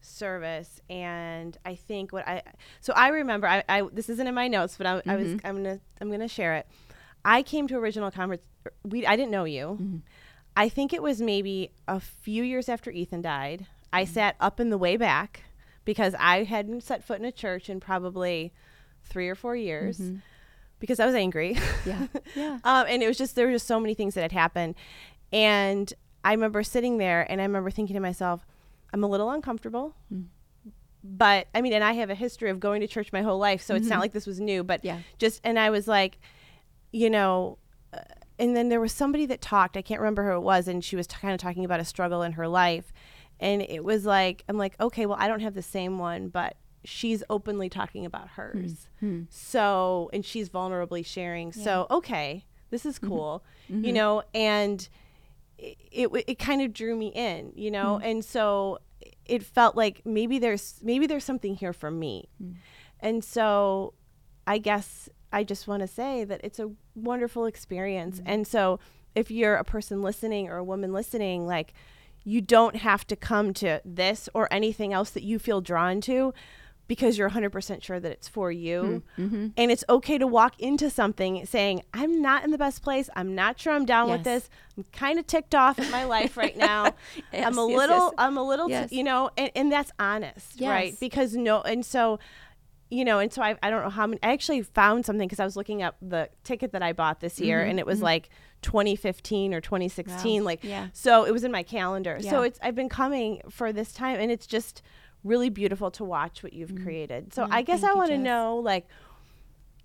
service 0.00 0.82
and 0.90 1.56
i 1.64 1.74
think 1.74 2.12
what 2.12 2.28
i 2.28 2.42
so 2.82 2.92
i 2.94 3.08
remember 3.08 3.46
i, 3.46 3.64
I 3.70 3.88
this 3.90 4.10
isn't 4.10 4.26
in 4.26 4.34
my 4.34 4.48
notes 4.48 4.76
but 4.76 4.86
I, 4.86 5.02
I 5.06 5.16
was 5.16 5.28
Mm-hmm. 5.28 5.46
i'm 5.46 5.56
gonna 5.56 5.80
i'm 5.98 6.10
gonna 6.10 6.28
share 6.28 6.56
it 6.56 6.66
i 7.24 7.42
came 7.42 7.66
to 7.68 7.76
original 7.78 8.10
conference 8.10 8.42
we 8.84 9.06
i 9.06 9.16
didn't 9.16 9.30
know 9.30 9.44
you 9.44 9.78
Mm-hmm. 9.80 9.96
i 10.58 10.68
think 10.68 10.92
it 10.92 11.02
was 11.02 11.22
maybe 11.22 11.70
a 11.88 12.00
few 12.00 12.42
years 12.42 12.68
after 12.68 12.90
ethan 12.90 13.22
died 13.22 13.66
i 13.94 14.02
Mm-hmm. 14.04 14.12
sat 14.12 14.36
up 14.40 14.60
in 14.60 14.68
the 14.68 14.76
way 14.76 14.98
back 14.98 15.44
because 15.84 16.14
i 16.18 16.44
hadn't 16.44 16.82
set 16.82 17.04
foot 17.04 17.18
in 17.18 17.24
a 17.24 17.32
church 17.32 17.68
in 17.70 17.80
probably 17.80 18.52
three 19.02 19.28
or 19.28 19.34
four 19.34 19.54
years 19.56 20.00
because 20.80 20.98
i 21.00 21.06
was 21.06 21.14
angry 21.14 21.54
Mm-hmm. 21.54 21.88
yeah. 21.90 22.06
Yeah. 22.36 22.58
um, 22.64 22.86
and 22.88 23.02
it 23.02 23.06
was 23.08 23.18
just 23.18 23.34
there 23.36 23.46
were 23.46 23.52
just 23.52 23.66
so 23.66 23.78
many 23.80 23.94
things 23.94 24.14
that 24.14 24.22
had 24.22 24.32
happened 24.32 24.74
and 25.32 25.92
i 26.24 26.32
remember 26.32 26.62
sitting 26.62 26.98
there 26.98 27.30
and 27.30 27.40
i 27.40 27.44
remember 27.44 27.70
thinking 27.70 27.94
to 27.94 28.00
myself 28.00 28.46
i'm 28.92 29.04
a 29.04 29.08
little 29.08 29.30
uncomfortable 29.30 29.94
Mm. 30.12 30.26
but 31.02 31.46
i 31.54 31.60
mean 31.60 31.72
and 31.72 31.84
i 31.84 31.92
have 31.92 32.10
a 32.10 32.14
history 32.14 32.50
of 32.50 32.60
going 32.60 32.80
to 32.80 32.86
church 32.86 33.12
my 33.12 33.22
whole 33.22 33.38
life 33.38 33.60
so 33.62 33.74
it's 33.74 33.88
not 33.88 34.00
like 34.00 34.12
this 34.12 34.26
was 34.26 34.40
new 34.40 34.64
but 34.64 34.80
Mm-hmm. 34.80 34.86
Yeah. 34.88 34.98
just 35.18 35.40
and 35.44 35.58
i 35.58 35.70
was 35.70 35.86
like 35.88 36.18
you 36.92 37.10
know 37.10 37.58
uh, 37.92 37.98
and 38.38 38.56
then 38.56 38.68
there 38.68 38.80
was 38.80 38.92
somebody 38.92 39.26
that 39.26 39.40
talked 39.40 39.76
i 39.76 39.82
can't 39.82 40.00
remember 40.00 40.28
who 40.30 40.36
it 40.36 40.42
was 40.42 40.66
and 40.68 40.82
she 40.84 40.96
was 40.96 41.06
t- 41.06 41.16
kind 41.20 41.34
of 41.34 41.40
talking 41.40 41.64
about 41.64 41.78
a 41.80 41.84
struggle 41.84 42.22
in 42.22 42.32
her 42.32 42.48
life 42.48 42.92
and 43.40 43.62
it 43.62 43.84
was 43.84 44.04
like 44.04 44.44
i'm 44.48 44.58
like 44.58 44.74
okay 44.80 45.06
well 45.06 45.18
i 45.20 45.28
don't 45.28 45.40
have 45.40 45.54
the 45.54 45.62
same 45.62 45.98
one 45.98 46.28
but 46.28 46.56
she's 46.84 47.22
openly 47.30 47.68
talking 47.68 48.04
about 48.06 48.28
hers. 48.30 48.88
Hmm. 49.00 49.06
Hmm. 49.06 49.22
So 49.30 50.10
and 50.12 50.24
she's 50.24 50.48
vulnerably 50.48 51.04
sharing. 51.04 51.52
So 51.52 51.86
okay 51.90 52.44
this 52.70 52.86
is 52.86 52.98
mm-hmm. 52.98 53.08
cool 53.08 53.44
you 53.68 53.76
mm-hmm. 53.76 53.92
know 53.94 54.22
and 54.34 54.88
it, 55.58 55.76
it, 55.92 56.24
it 56.26 56.38
kind 56.38 56.60
of 56.62 56.72
drew 56.72 56.94
me 56.94 57.08
in 57.08 57.52
you 57.54 57.70
know? 57.70 57.98
Hmm. 57.98 58.04
And 58.04 58.24
so 58.24 58.78
it 59.24 59.42
felt 59.42 59.76
like 59.76 60.02
maybe 60.04 60.38
there's 60.38 60.80
maybe 60.82 61.06
there's 61.06 61.24
something 61.24 61.54
here 61.54 61.72
for 61.72 61.90
me. 61.90 62.28
And 63.00 63.24
so 63.24 63.94
i 64.46 64.58
guess 64.58 65.08
i 65.32 65.42
just 65.42 65.66
want 65.66 65.80
to 65.80 65.86
say 65.86 66.22
that 66.24 66.40
it's 66.44 66.58
a 66.58 66.70
wonderful 66.94 67.46
experience. 67.46 68.20
And 68.26 68.46
so 68.46 68.78
if 69.14 69.30
you're 69.30 69.56
a 69.56 69.64
person 69.64 70.02
listening 70.02 70.48
or 70.48 70.56
a 70.56 70.64
woman 70.64 70.92
listening 70.92 71.46
like 71.46 71.72
you 72.24 72.40
don't 72.40 72.76
have 72.76 73.06
to 73.06 73.16
come 73.16 73.52
to 73.54 73.80
this 73.84 74.28
or 74.34 74.52
anything 74.52 74.92
else 74.92 75.10
that 75.10 75.22
you 75.22 75.38
feel 75.38 75.60
drawn 75.60 76.00
to 76.02 76.32
because 76.86 77.16
you're 77.16 77.30
100% 77.30 77.82
sure 77.82 77.98
that 77.98 78.12
it's 78.12 78.28
for 78.28 78.52
you. 78.52 79.02
Hmm, 79.16 79.22
mm-hmm. 79.22 79.46
And 79.56 79.70
it's 79.70 79.84
okay 79.88 80.18
to 80.18 80.26
walk 80.26 80.60
into 80.60 80.90
something 80.90 81.46
saying, 81.46 81.82
I'm 81.94 82.20
not 82.20 82.44
in 82.44 82.50
the 82.50 82.58
best 82.58 82.82
place. 82.82 83.08
I'm 83.16 83.34
not 83.34 83.58
sure 83.58 83.72
I'm 83.72 83.86
down 83.86 84.10
with 84.10 84.24
this. 84.24 84.50
I'm 84.76 84.84
kind 84.92 85.18
of 85.18 85.26
ticked 85.26 85.54
off 85.54 85.78
at 85.78 85.90
my 85.90 86.04
life 86.04 86.36
right 86.36 86.56
now. 86.56 86.94
Yes, 87.32 87.46
I'm 87.46 87.58
a 87.58 87.68
yes, 87.68 87.76
little, 87.76 87.98
yes. 87.98 88.12
I'm 88.18 88.36
a 88.36 88.42
little, 88.42 88.68
t- 88.68 88.96
you 88.96 89.02
know, 89.02 89.30
and, 89.36 89.50
and 89.54 89.72
that's 89.72 89.90
honest, 89.98 90.60
right? 90.60 90.98
Because 91.00 91.34
no, 91.34 91.62
and 91.62 91.84
so, 91.84 92.18
you 92.90 93.04
know, 93.04 93.18
and 93.18 93.32
so 93.32 93.42
I, 93.42 93.56
I 93.62 93.70
don't 93.70 93.82
know 93.82 93.90
how 93.90 94.06
many, 94.06 94.20
I 94.22 94.32
actually 94.32 94.62
found 94.62 95.04
something 95.04 95.26
because 95.26 95.40
I 95.40 95.44
was 95.44 95.56
looking 95.56 95.82
up 95.82 95.96
the 96.00 96.28
ticket 96.44 96.72
that 96.72 96.82
I 96.82 96.92
bought 96.92 97.20
this 97.20 97.40
year 97.40 97.60
mm-hmm, 97.60 97.70
and 97.70 97.78
it 97.78 97.86
was 97.86 97.98
mm-hmm. 97.98 98.04
like 98.04 98.28
2015 98.64 99.54
or 99.54 99.60
2016. 99.60 100.16
Mm-hmm. 100.16 100.38
Wow. 100.40 100.44
Like, 100.44 100.64
Yeah. 100.64 100.88
so 100.92 101.24
it 101.24 101.30
was 101.32 101.44
in 101.44 101.52
my 101.52 101.62
calendar. 101.62 102.18
So 102.20 102.42
it's, 102.42 102.58
I've 102.62 102.74
been 102.74 102.88
coming 102.88 103.40
for 103.50 103.72
this 103.72 103.92
time 103.92 104.18
and 104.18 104.32
it's 104.32 104.46
just 104.46 104.82
really 105.22 105.50
beautiful 105.50 105.90
to 105.92 106.04
watch 106.04 106.42
what 106.42 106.52
you've 106.52 106.74
created. 106.82 107.32
So 107.32 107.46
I 107.50 107.62
guess 107.62 107.82
I 107.84 107.92
want 107.94 108.10
to 108.10 108.18
know, 108.18 108.56
like, 108.56 108.88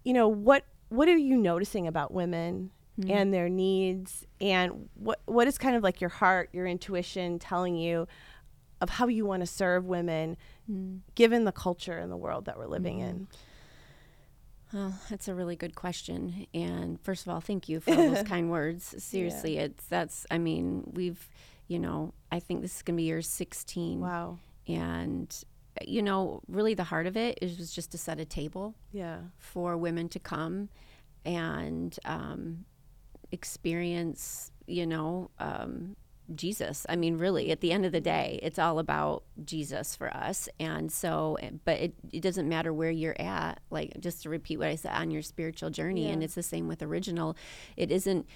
you 0.04 0.14
know, 0.14 0.28
what, 0.28 0.64
what 0.90 1.08
are 1.08 1.16
you 1.18 1.38
noticing 1.38 1.86
about 1.88 2.12
women 2.14 2.72
Mm-hmm. 3.00 3.12
and 3.12 3.34
their 3.34 3.48
needs 3.48 4.26
and 4.42 4.90
what, 4.96 5.22
what 5.26 5.48
is 5.48 5.58
kind 5.58 5.78
of 5.78 5.84
like 5.84 6.02
your 6.02 6.10
heart, 6.10 6.50
your 6.52 6.68
intuition 6.68 7.40
telling 7.40 7.78
you 7.78 8.10
of 8.82 8.90
how 8.90 9.08
you 9.08 9.26
want 9.26 9.42
to 9.42 9.48
serve 9.48 9.86
women 9.86 10.36
Mm. 10.70 11.00
given 11.16 11.46
the 11.46 11.54
culture 11.54 11.98
and 11.98 12.12
the 12.12 12.18
world 12.18 12.44
that 12.46 12.58
we're 12.58 12.68
living 12.68 13.00
in? 13.00 13.28
Well, 14.74 14.94
that's 15.10 15.28
a 15.28 15.34
really 15.34 15.56
good 15.56 15.76
question. 15.76 16.46
And 16.54 17.00
first 17.02 17.26
of 17.26 17.34
all, 17.34 17.42
thank 17.42 17.68
you 17.70 17.80
for 17.80 17.92
all 17.92 18.12
those 18.12 18.24
kind 18.28 18.50
words. 18.52 18.96
Seriously, 19.04 19.58
it's 19.58 19.86
that's 19.86 20.26
I 20.30 20.38
mean, 20.38 20.92
we've, 20.94 21.28
you 21.68 21.80
know, 21.80 22.14
I 22.32 22.40
think 22.40 22.62
this 22.62 22.76
is 22.78 22.82
going 22.84 22.96
to 22.96 23.02
be 23.02 23.04
year 23.06 23.22
16 23.22 24.00
Wow. 24.00 24.38
and 24.68 25.36
you 25.88 26.02
know, 26.02 26.42
really 26.48 26.74
the 26.74 26.84
heart 26.84 27.08
of 27.08 27.16
it 27.16 27.40
is 27.42 27.58
was 27.58 27.72
just 27.72 27.92
to 27.92 27.98
set 27.98 28.20
a 28.20 28.26
table 28.26 28.76
Yeah. 28.92 29.20
for 29.38 29.78
women 29.78 30.10
to 30.10 30.20
come 30.20 30.68
and 31.26 31.98
um, 32.06 32.66
experience, 33.32 34.52
you 34.68 34.86
know, 34.86 35.32
um, 35.40 35.96
Jesus. 36.36 36.86
I 36.90 36.96
mean, 36.96 37.18
really, 37.18 37.52
at 37.52 37.62
the 37.62 37.72
end 37.72 37.86
of 37.86 37.92
the 37.92 38.02
day, 38.02 38.40
it's 38.44 38.60
all 38.60 38.80
about 38.80 39.24
Jesus 39.44 39.96
for 39.96 40.14
us. 40.16 40.48
And 40.60 40.92
so, 40.92 41.38
but 41.66 41.80
it, 41.80 41.94
it 42.12 42.22
doesn't 42.22 42.48
matter 42.48 42.72
where 42.74 42.92
you're 42.92 43.20
at. 43.20 43.60
Like, 43.70 44.00
just 44.00 44.24
to 44.24 44.30
repeat 44.30 44.58
what 44.58 44.68
I 44.68 44.76
said 44.76 44.92
on 44.94 45.12
your 45.12 45.22
spiritual 45.22 45.70
journey, 45.70 46.10
and 46.10 46.24
it's 46.24 46.36
the 46.36 46.44
same 46.44 46.68
with 46.68 46.82
original. 46.82 47.36
It 47.78 47.92
isn't. 47.92 48.28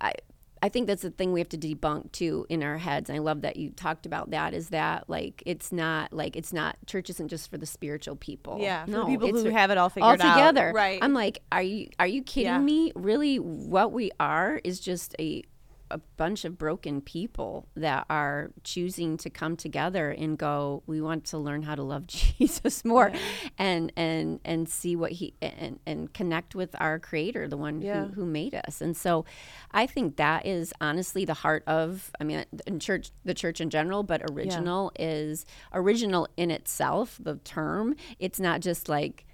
I, 0.00 0.14
I 0.62 0.68
think 0.68 0.86
that's 0.86 1.02
the 1.02 1.10
thing 1.10 1.32
we 1.32 1.40
have 1.40 1.48
to 1.50 1.58
debunk 1.58 2.12
too 2.12 2.44
in 2.50 2.62
our 2.62 2.76
heads. 2.76 3.08
And 3.08 3.16
I 3.16 3.20
love 3.20 3.42
that 3.42 3.56
you 3.56 3.70
talked 3.70 4.04
about 4.04 4.30
that. 4.32 4.52
Is 4.52 4.68
that 4.70 5.08
like 5.08 5.42
it's 5.46 5.72
not 5.72 6.12
like 6.12 6.36
it's 6.36 6.52
not 6.52 6.76
church 6.86 7.08
isn't 7.08 7.28
just 7.28 7.50
for 7.50 7.56
the 7.56 7.64
spiritual 7.64 8.16
people. 8.16 8.58
Yeah. 8.60 8.84
For 8.84 8.90
no, 8.90 9.06
people 9.06 9.28
who 9.28 9.48
have 9.48 9.70
it 9.70 9.78
all 9.78 9.84
all 9.84 9.88
figured 9.88 10.20
out. 10.20 10.34
together. 10.34 10.72
Right. 10.74 10.98
I'm 11.00 11.14
like, 11.14 11.40
are 11.50 11.62
you 11.62 11.88
are 11.98 12.06
you 12.06 12.22
kidding 12.22 12.52
Yeah. 12.52 12.58
me? 12.58 12.92
Really, 12.94 13.38
what 13.38 13.92
we 13.92 14.10
are 14.20 14.60
is 14.62 14.80
just 14.80 15.14
a 15.18 15.44
a 15.90 15.98
bunch 16.16 16.44
of 16.44 16.56
broken 16.58 17.00
people 17.00 17.66
that 17.74 18.06
are 18.10 18.50
choosing 18.64 19.16
to 19.16 19.30
come 19.30 19.56
together 19.56 20.10
and 20.10 20.38
go 20.38 20.82
we 20.86 21.00
want 21.00 21.24
to 21.24 21.38
learn 21.38 21.62
how 21.62 21.74
to 21.74 21.82
love 21.82 22.06
jesus 22.38 22.84
more 22.84 23.12
and 23.58 23.92
and 23.96 24.40
and 24.44 24.68
see 24.68 24.94
what 24.96 25.12
he 25.12 25.34
and 25.42 25.78
and 25.86 26.12
connect 26.14 26.54
with 26.54 26.74
our 26.80 26.98
creator 26.98 27.48
the 27.48 27.56
one 27.56 27.80
Yeah. 27.82 28.06
who, 28.06 28.12
who 28.14 28.26
made 28.26 28.54
us. 28.54 28.80
And 28.80 28.96
so 28.96 29.24
i 29.72 29.86
think 29.86 30.16
that 30.16 30.46
is 30.46 30.72
honestly 30.80 31.24
the 31.24 31.34
heart 31.34 31.62
of 31.66 32.10
i 32.20 32.24
mean 32.24 32.44
in 32.66 32.78
church 32.80 33.10
the 33.24 33.34
church 33.34 33.60
in 33.60 33.70
general 33.70 34.02
but 34.02 34.22
original 34.30 34.92
is 34.98 35.44
original 35.72 36.28
in 36.36 36.50
itself 36.50 37.18
the 37.22 37.36
term 37.36 37.94
it's 38.18 38.38
not 38.40 38.60
just 38.60 38.88
like 38.88 39.26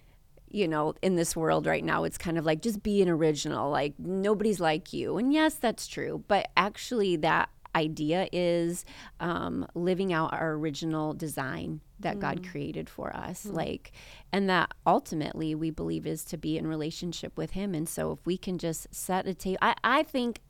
you 0.49 0.69
know, 0.69 0.95
in 1.03 1.17
this 1.17 1.35
world 1.35 1.67
right 1.67 1.85
now, 1.85 2.05
it's 2.05 2.19
kind 2.19 2.39
of 2.39 2.45
like 2.45 2.63
just 2.63 2.83
be 2.83 3.03
an 3.03 3.09
original, 3.09 3.71
like 3.71 3.95
nobody's 3.99 4.61
like 4.61 4.93
you. 4.93 5.19
And 5.19 5.33
yes, 5.33 5.55
that's 5.55 5.87
true. 5.87 6.25
But 6.29 6.49
actually, 6.57 7.17
that 7.17 7.51
idea 7.77 8.27
is 8.33 8.85
um, 9.21 9.67
living 9.75 10.13
out 10.13 10.33
our 10.33 10.53
original 10.53 11.13
design 11.13 11.81
that 12.01 12.19
God 12.19 12.41
mm-hmm. 12.41 12.51
created 12.51 12.89
for 12.89 13.15
us. 13.15 13.45
Hmm. 13.45 13.55
Like, 13.55 13.93
and 14.33 14.49
that 14.49 14.73
ultimately 14.87 15.55
we 15.55 15.71
believe 15.71 16.07
is 16.07 16.25
to 16.27 16.39
be 16.39 16.57
in 16.57 16.67
relationship 16.67 17.37
with 17.37 17.53
Him. 17.53 17.75
And 17.75 17.89
so 17.89 18.13
if 18.13 18.19
we 18.25 18.39
can 18.39 18.59
just 18.59 18.93
set 18.95 19.27
a 19.27 19.35
table, 19.35 19.59
I, 19.63 19.75
I 19.85 20.03
think 20.03 20.41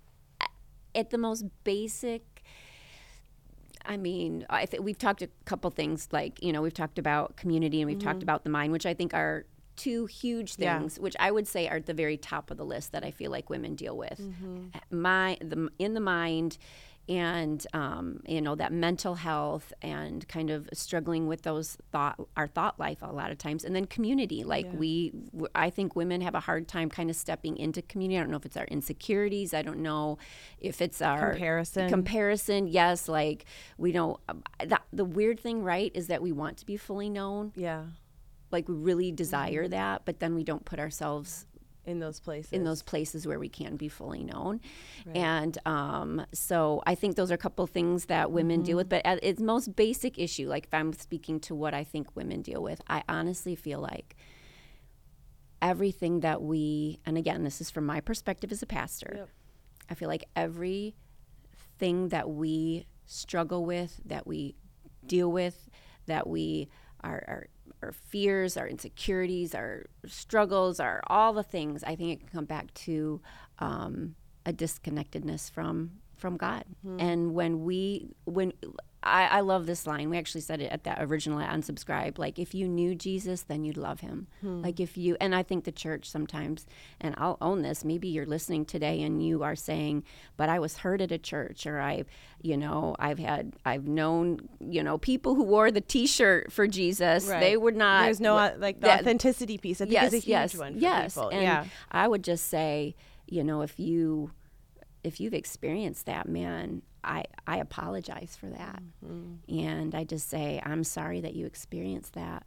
uh, 0.41 0.47
at 0.95 1.11
the 1.11 1.19
most 1.19 1.45
basic, 1.65 2.45
I 3.85 3.97
mean, 3.97 4.47
I 4.49 4.67
think 4.67 4.85
we've 4.85 4.99
talked 4.99 5.23
a 5.23 5.29
couple 5.45 5.71
things 5.71 6.09
like, 6.13 6.43
you 6.43 6.53
know, 6.53 6.63
we've 6.63 6.75
talked 6.75 6.99
about 6.99 7.37
community 7.37 7.81
and 7.81 7.89
we've 7.89 7.99
talked 7.99 8.19
mm-hmm. 8.19 8.25
about 8.25 8.45
the 8.45 8.51
mind, 8.51 8.73
which 8.73 8.87
I 8.87 8.95
think 8.95 9.15
are 9.15 9.47
two 9.77 10.07
huge 10.07 10.57
Yeah. 10.59 10.79
things, 10.79 10.99
which 10.99 11.17
I 11.21 11.31
would 11.31 11.47
say 11.47 11.69
are 11.69 11.77
at 11.77 11.87
the 11.87 11.95
very 11.95 12.17
top 12.17 12.51
of 12.51 12.57
the 12.57 12.65
list 12.65 12.93
that 12.93 13.05
I 13.05 13.11
feel 13.11 13.31
like 13.31 13.51
women 13.51 13.75
deal 13.75 13.97
with. 13.97 14.19
Mm-hmm. 14.21 14.99
My 15.01 15.37
the 15.41 15.69
in 15.79 15.95
the 15.95 16.01
mind 16.01 16.59
and 17.09 17.65
um, 17.73 18.21
you 18.27 18.41
know 18.43 18.57
that 18.57 18.73
mental 18.73 19.15
health 19.15 19.73
and 19.81 20.27
kind 20.27 20.51
of 20.51 20.69
struggling 20.73 21.29
with 21.29 21.43
those 21.43 21.79
thought 21.93 22.19
our 22.37 22.49
thought 22.49 22.81
life 22.81 22.99
a 23.01 23.13
lot 23.13 23.31
of 23.31 23.39
times 23.39 23.65
and 23.65 23.77
then 23.77 23.85
community 23.85 24.43
like 24.43 24.67
we 24.75 25.11
w- 25.31 25.47
i 25.55 25.71
think 25.71 25.95
women 25.95 26.21
have 26.21 26.35
a 26.35 26.41
hard 26.41 26.67
time 26.67 26.91
kind 26.91 27.09
of 27.09 27.15
stepping 27.15 27.57
into 27.59 27.81
community 27.83 28.19
i 28.19 28.21
don't 28.23 28.31
know 28.31 28.37
if 28.37 28.45
it's 28.45 28.57
our 28.57 28.65
insecurities 28.65 29.55
i 29.55 29.63
don't 29.63 29.79
know 29.79 30.19
if 30.59 30.83
it's 30.83 31.01
our 31.01 31.31
Comparison. 31.31 31.89
comparison 31.89 32.67
yes 32.67 33.09
like 33.09 33.45
we 33.79 33.93
don't 33.93 34.19
um, 34.29 34.43
the 34.93 35.05
weird 35.05 35.39
thing 35.39 35.63
right 35.63 35.93
is 35.95 36.09
that 36.09 36.21
we 36.21 36.33
want 36.33 36.57
to 36.57 36.67
be 36.67 36.77
fully 36.77 37.09
known 37.09 37.53
Yeah. 37.55 37.85
Like 38.51 38.69
we 38.69 38.75
really 38.75 39.09
Mm-hmm. 39.09 39.17
desire 39.17 39.69
that 39.69 40.05
but 40.05 40.21
then 40.21 40.35
we 40.35 40.45
don't 40.45 40.65
put 40.65 40.79
ourselves 40.79 41.47
In 41.85 41.99
those 42.01 42.19
places. 42.21 42.53
in 42.53 42.65
those 42.65 42.83
places 42.83 43.27
where 43.27 43.39
we 43.39 43.49
can 43.49 43.77
be 43.77 43.89
fully 43.89 44.25
known. 44.25 44.61
And 45.15 45.57
um, 45.67 46.27
so 46.33 46.83
I 46.87 46.95
think 46.97 47.15
those 47.17 47.31
are 47.31 47.35
a 47.35 47.39
couple 47.39 47.65
things 47.69 48.07
that 48.07 48.33
women 48.33 48.63
deal 48.63 48.77
with. 48.77 48.89
But 48.89 49.03
at 49.07 49.23
its 49.23 49.41
most 49.41 49.77
basic 49.77 50.19
issue, 50.19 50.49
like 50.49 50.65
if 50.67 50.75
I'm 50.75 50.93
speaking 50.93 51.39
to 51.41 51.55
what 51.55 51.75
I 51.75 51.85
think 51.85 52.17
women 52.17 52.43
deal 52.43 52.61
with, 52.61 52.81
I 52.89 53.05
honestly 53.09 53.55
feel 53.55 53.79
like 53.81 54.17
everything 55.63 56.21
that 56.21 56.43
we, 56.43 56.99
and 57.07 57.17
again, 57.17 57.45
this 57.45 57.61
is 57.61 57.71
from 57.71 57.87
my 57.87 58.01
perspective 58.01 58.51
as 58.53 58.63
a 58.63 58.67
pastor, 58.67 59.13
Yep. 59.17 59.29
I 59.91 59.95
feel 59.95 60.09
like 60.09 60.25
everything 60.35 62.09
that 62.09 62.29
we 62.29 62.87
struggle 63.07 63.65
with, 63.65 64.01
that 64.07 64.27
we 64.27 64.57
deal 65.07 65.31
with, 65.31 65.69
that 66.07 66.27
we 66.27 66.69
are, 67.03 67.23
our 67.29 67.47
our 67.87 67.93
fears, 67.93 68.57
our 68.57 68.69
insecurities, 68.69 69.55
our 69.55 69.87
struggles, 70.07 70.81
our 70.81 71.01
all 71.07 71.33
the 71.33 71.43
things. 71.43 71.83
I 71.85 71.97
think 71.97 72.13
it 72.13 72.21
can 72.21 72.29
come 72.29 72.45
back 72.45 72.75
to 72.75 73.21
um, 73.59 74.17
a 74.45 74.53
disconnectedness 74.53 75.51
from 75.51 75.93
from 76.17 76.37
God. 76.37 76.65
And 77.01 77.35
when 77.35 77.65
we 77.65 78.09
when 78.25 78.53
I, 79.07 79.27
I 79.27 79.41
love 79.41 79.67
this 79.67 79.87
line. 79.87 80.11
We 80.11 80.19
actually 80.19 80.41
said 80.41 80.61
it 80.61 80.71
at 80.73 80.85
that 80.85 80.99
original 81.01 81.39
unsubscribe. 81.39 82.19
Like 82.19 82.39
if 82.39 82.55
you 82.55 82.69
knew 82.69 82.95
Jesus, 82.95 83.43
then 83.43 83.65
you'd 83.65 83.77
love 83.77 84.01
him. 84.01 84.27
Hmm. 84.41 84.63
Like 84.63 84.81
if 84.81 84.97
you 84.97 85.17
and 85.21 85.35
I 85.35 85.43
think 85.43 85.65
the 85.65 85.73
church 85.73 86.11
sometimes, 86.11 86.67
and 87.01 87.15
I'll 87.19 87.39
own 87.41 87.63
this. 87.63 87.85
Maybe 87.85 88.09
you're 88.09 88.27
listening 88.27 88.65
today 88.65 89.03
and 89.03 89.25
you 89.25 89.43
are 89.43 89.57
saying, 89.57 90.05
"But 90.37 90.49
I 90.49 90.59
was 90.59 90.79
hurt 90.79 91.01
at 91.01 91.13
a 91.13 91.19
church," 91.19 91.67
or 91.67 91.81
I, 91.81 92.05
you 92.43 92.57
know, 92.57 92.97
I've 92.99 93.19
had, 93.19 93.55
I've 93.65 93.87
known, 93.87 94.49
you 94.61 94.83
know, 94.83 94.99
people 94.99 95.35
who 95.35 95.45
wore 95.45 95.71
the 95.71 95.81
T-shirt 95.81 96.53
for 96.53 96.67
Jesus. 96.67 97.27
Right. 97.27 97.41
They 97.41 97.57
would 97.57 97.77
not. 97.77 98.05
There's 98.05 98.21
no 98.21 98.35
like 98.59 98.81
the 98.81 98.87
that- 98.87 99.01
authenticity 99.01 99.59
piece. 99.59 99.81
I 99.81 99.85
think 99.85 99.93
yes, 99.93 100.07
is 100.09 100.15
a 100.15 100.17
huge 100.19 100.29
yes, 100.29 100.57
one 100.57 100.75
for 100.75 100.81
yes. 100.81 101.15
people. 101.15 101.29
And 101.31 101.43
yeah. 101.43 101.65
I 101.91 102.09
would 102.09 102.25
just 102.25 102.47
say, 102.47 102.97
you 103.27 103.45
know, 103.45 103.63
if 103.63 103.79
you 103.79 104.31
if 105.07 105.21
you've 105.21 105.35
experienced 105.35 106.07
that, 106.07 106.29
man, 106.29 106.83
I 107.05 107.25
I 107.47 107.59
apologize 107.59 108.37
for 108.39 108.47
that, 108.47 108.83
Mm-hmm. 109.05 109.59
and 109.59 109.95
I 109.95 110.05
just 110.05 110.29
say 110.29 110.61
I'm 110.65 110.85
sorry 110.85 111.21
that 111.21 111.35
you 111.35 111.47
experienced 111.47 112.15
that, 112.15 112.45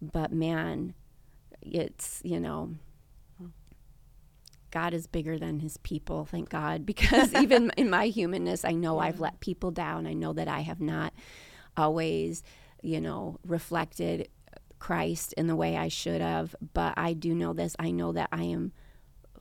but 0.00 0.32
man, 0.32 0.94
it's 1.62 2.20
you 2.24 2.40
know. 2.40 2.74
God 4.72 4.94
is 4.94 5.08
bigger 5.08 5.36
than 5.36 5.58
his 5.58 5.78
people, 5.78 6.24
thank 6.24 6.48
God, 6.48 6.86
because 6.92 7.34
even 7.34 7.72
in 7.76 7.90
my 7.90 8.06
humanness, 8.06 8.64
I 8.64 8.70
know 8.70 9.00
I've 9.00 9.18
let 9.18 9.40
people 9.40 9.72
down. 9.72 10.06
I 10.06 10.12
know 10.12 10.32
that 10.32 10.46
I 10.46 10.60
have 10.60 10.80
not 10.80 11.12
always, 11.76 12.44
you 12.80 13.00
know, 13.00 13.40
reflected 13.44 14.28
Christ 14.78 15.32
in 15.32 15.48
the 15.48 15.56
way 15.56 15.76
I 15.76 15.88
should 15.88 16.20
have, 16.20 16.54
but 16.72 16.94
I 16.96 17.14
do 17.14 17.34
know 17.34 17.52
this. 17.52 17.74
I 17.80 17.90
know 17.90 18.12
that 18.12 18.28
I 18.30 18.44
am 18.44 18.70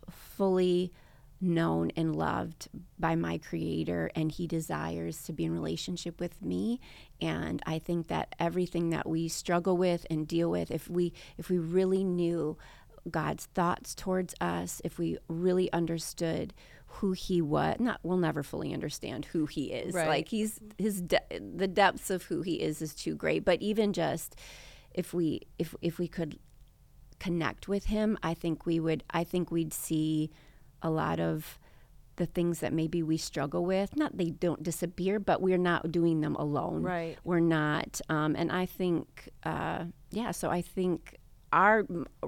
fully 0.10 0.92
known 1.42 1.92
and 1.96 2.16
loved 2.16 2.68
by 2.98 3.16
my 3.16 3.38
creator 3.38 4.12
and 4.16 4.32
he 4.32 4.46
desires 4.48 5.24
to 5.24 5.34
be 5.34 5.46
in 5.46 5.54
relationship 5.54 6.20
with 6.20 6.42
me. 6.42 6.80
And 7.22 7.62
i 7.66 7.80
think 7.80 8.08
that 8.08 8.36
everything 8.40 8.90
that 8.90 9.08
we 9.08 9.28
struggle 9.28 9.78
with 9.78 10.06
and 10.10 10.28
deal 10.28 10.50
with 10.50 10.72
if 10.72 10.90
we 10.90 11.14
if 11.38 11.50
we 11.50 11.58
really 11.58 12.04
knew 12.04 12.58
god's 13.10 13.46
thoughts 13.48 13.96
towards 13.96 14.36
us 14.42 14.82
if 14.84 14.98
we 14.98 15.18
really 15.28 15.72
understood 15.74 16.54
who 16.90 17.12
he 17.12 17.42
was 17.42 17.78
not 17.80 18.00
we'll 18.04 18.18
never 18.18 18.44
fully 18.44 18.74
understand 18.74 19.26
who 19.26 19.46
he 19.46 19.72
is. 19.72 19.94
Right. 19.94 20.08
like 20.08 20.28
he's 20.30 20.60
his 20.78 21.02
de- 21.02 21.22
the 21.40 21.68
depths 21.68 22.10
of 22.10 22.24
who 22.24 22.42
he 22.42 22.56
is 22.56 22.82
is 22.82 22.96
too 22.96 23.16
great. 23.16 23.46
But 23.46 23.62
even 23.62 23.94
just 23.94 24.36
if 24.94 25.14
we 25.14 25.42
if 25.58 25.76
if 25.82 26.00
we 26.00 26.08
could 26.08 26.40
connect 27.20 27.68
with 27.68 27.86
him, 27.86 28.18
I 28.24 28.34
think 28.34 28.66
we 28.66 28.80
would 28.80 29.04
I 29.12 29.24
think 29.24 29.52
we'd 29.52 29.74
see 29.74 30.32
a 30.82 30.90
lot 30.90 31.20
of 31.20 31.60
the 32.16 32.26
things 32.26 32.60
that 32.60 32.74
maybe 32.74 33.02
we 33.02 33.16
struggle 33.18 33.64
with. 33.66 33.96
Not 33.96 34.18
they 34.18 34.30
don't 34.30 34.62
disappear, 34.62 35.20
but 35.20 35.42
we're 35.42 35.58
not 35.58 35.92
doing 35.92 36.20
them 36.22 36.36
alone. 36.36 36.84
Right. 36.84 37.18
We're 37.24 37.40
not. 37.40 38.02
Um, 38.10 38.36
and 38.36 38.52
I 38.52 38.66
think, 38.66 39.30
uh, 39.44 39.86
yeah. 40.12 40.32
So 40.32 40.50
I 40.50 40.62
think 40.62 41.16
our 41.54 41.86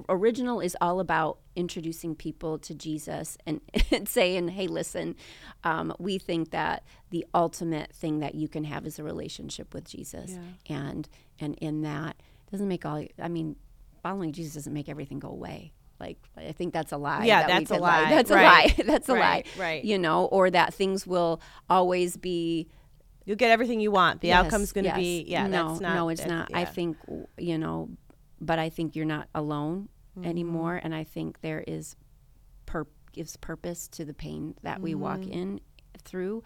original 0.10 0.62
is 0.62 0.76
all 0.82 0.99
about 0.99 1.39
introducing 1.56 2.16
people 2.16 2.58
to 2.58 2.74
Jesus 2.74 3.38
and, 3.45 3.60
and 3.91 4.08
saying, 4.08 4.47
"Hey, 4.47 4.68
listen, 4.68 5.16
um, 5.64 5.93
we 5.99 6.18
think 6.18 6.52
that 6.52 6.84
the 7.10 7.26
ultimate 7.34 7.91
thing 7.93 8.20
that 8.20 8.34
you 8.36 8.47
can 8.47 8.64
have 8.64 8.86
is 8.88 8.97
a 8.97 9.04
relationship 9.04 9.74
with 9.74 9.84
Jesus, 9.86 10.32
Yeah. 10.32 10.76
and 10.78 11.10
and 11.39 11.56
in 11.56 11.82
that 11.82 12.16
doesn't 12.49 12.68
make 12.68 12.86
all. 12.86 13.06
I 13.22 13.28
mean, 13.28 13.58
following 14.02 14.32
Jesus 14.32 14.54
doesn't 14.54 14.74
make 14.74 14.88
everything 14.89 15.20
go 15.20 15.30
away." 15.30 15.74
Like 16.02 16.18
I 16.36 16.52
think 16.52 16.74
that's 16.74 16.91
a 16.91 16.97
lie. 16.97 17.26
Yeah, 17.26 17.41
that 17.47 17.47
that's 17.47 17.72
a 17.72 17.76
lie. 17.78 18.10
That's 18.16 18.32
Right. 18.32 18.43
a 18.43 18.82
lie. 18.82 18.86
That's 18.91 19.08
a 19.10 19.14
Right, 19.14 19.45
lie. 19.58 19.62
right. 19.64 19.84
You 19.86 19.97
know, 19.99 20.26
or 20.26 20.49
that 20.49 20.74
things 20.74 21.06
will 21.06 21.39
always 21.70 22.18
be 22.18 22.68
You'll 23.24 23.38
get 23.38 23.52
everything 23.52 23.80
you 23.80 23.91
want. 23.91 24.22
The 24.22 24.30
Yes, 24.30 24.45
outcome's 24.45 24.72
going 24.72 24.86
to 24.86 24.89
yes. 24.89 24.97
be 24.97 25.26
yeah. 25.28 25.45
No, 25.45 25.70
that's 25.70 25.82
not, 25.82 25.93
no, 25.95 26.10
it's 26.10 26.26
not. 26.26 26.49
I 26.56 26.66
think 26.66 26.97
you 27.38 27.58
know, 27.60 27.89
but 28.41 28.58
I 28.58 28.70
think 28.70 28.95
you're 28.95 29.06
not 29.18 29.28
alone 29.36 29.89
Mm-hmm. 30.18 30.28
anymore, 30.28 30.82
and 30.84 30.93
I 30.93 31.06
think 31.06 31.39
there 31.39 31.64
is 31.66 31.95
pur- 32.66 32.88
gives 33.14 33.38
purpose 33.38 33.88
to 33.89 34.04
the 34.04 34.14
pain 34.14 34.56
that 34.64 34.82
we 34.82 34.93
walk 34.95 35.20
Mm-hmm. 35.20 35.32
in 35.41 35.60
through, 36.04 36.43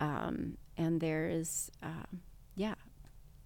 um, 0.00 0.58
and 0.76 1.00
there 1.00 1.26
is, 1.30 1.70
um, 1.82 2.20
yeah. 2.56 2.74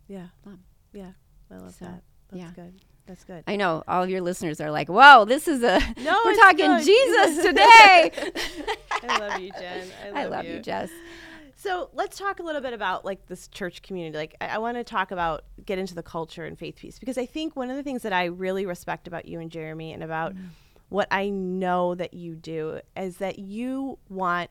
Yeah. 0.08 0.26
Love. 0.44 0.58
Yeah. 0.92 1.12
I 1.52 1.56
love 1.58 1.74
So, 1.74 1.84
that. 1.84 2.02
That's 2.30 2.42
yeah. 2.42 2.50
good. 2.56 2.80
That's 3.10 3.24
good. 3.24 3.42
I 3.48 3.56
know 3.56 3.82
all 3.88 4.04
of 4.04 4.08
your 4.08 4.20
listeners 4.20 4.60
are 4.60 4.70
like, 4.70 4.88
"Whoa, 4.88 5.24
this 5.24 5.48
is 5.48 5.64
a 5.64 5.80
No, 6.00 6.16
we're 6.24 6.36
talking 6.36 6.76
good. 6.76 6.84
Jesus 6.84 7.42
today." 7.44 8.12
I 9.02 9.18
love 9.18 9.40
you, 9.40 9.50
Jen. 9.58 9.88
I 10.04 10.06
love, 10.06 10.16
I 10.16 10.24
love 10.26 10.44
you, 10.44 10.60
Jess. 10.60 10.90
So 11.56 11.90
let's 11.92 12.16
talk 12.16 12.38
a 12.38 12.44
little 12.44 12.60
bit 12.60 12.72
about 12.72 13.04
like 13.04 13.26
this 13.26 13.48
church 13.48 13.82
community. 13.82 14.16
Like 14.16 14.36
I, 14.40 14.46
I 14.46 14.58
want 14.58 14.76
to 14.76 14.84
talk 14.84 15.10
about 15.10 15.42
get 15.66 15.76
into 15.76 15.96
the 15.96 16.04
culture 16.04 16.44
and 16.44 16.56
faith 16.56 16.76
piece 16.76 17.00
because 17.00 17.18
I 17.18 17.26
think 17.26 17.56
one 17.56 17.68
of 17.68 17.76
the 17.76 17.82
things 17.82 18.02
that 18.02 18.12
I 18.12 18.26
really 18.26 18.64
respect 18.64 19.08
about 19.08 19.26
you 19.26 19.40
and 19.40 19.50
Jeremy 19.50 19.92
and 19.92 20.04
about 20.04 20.36
mm. 20.36 20.46
what 20.88 21.08
I 21.10 21.30
know 21.30 21.96
that 21.96 22.14
you 22.14 22.36
do 22.36 22.78
is 22.96 23.16
that 23.16 23.40
you 23.40 23.98
want 24.08 24.50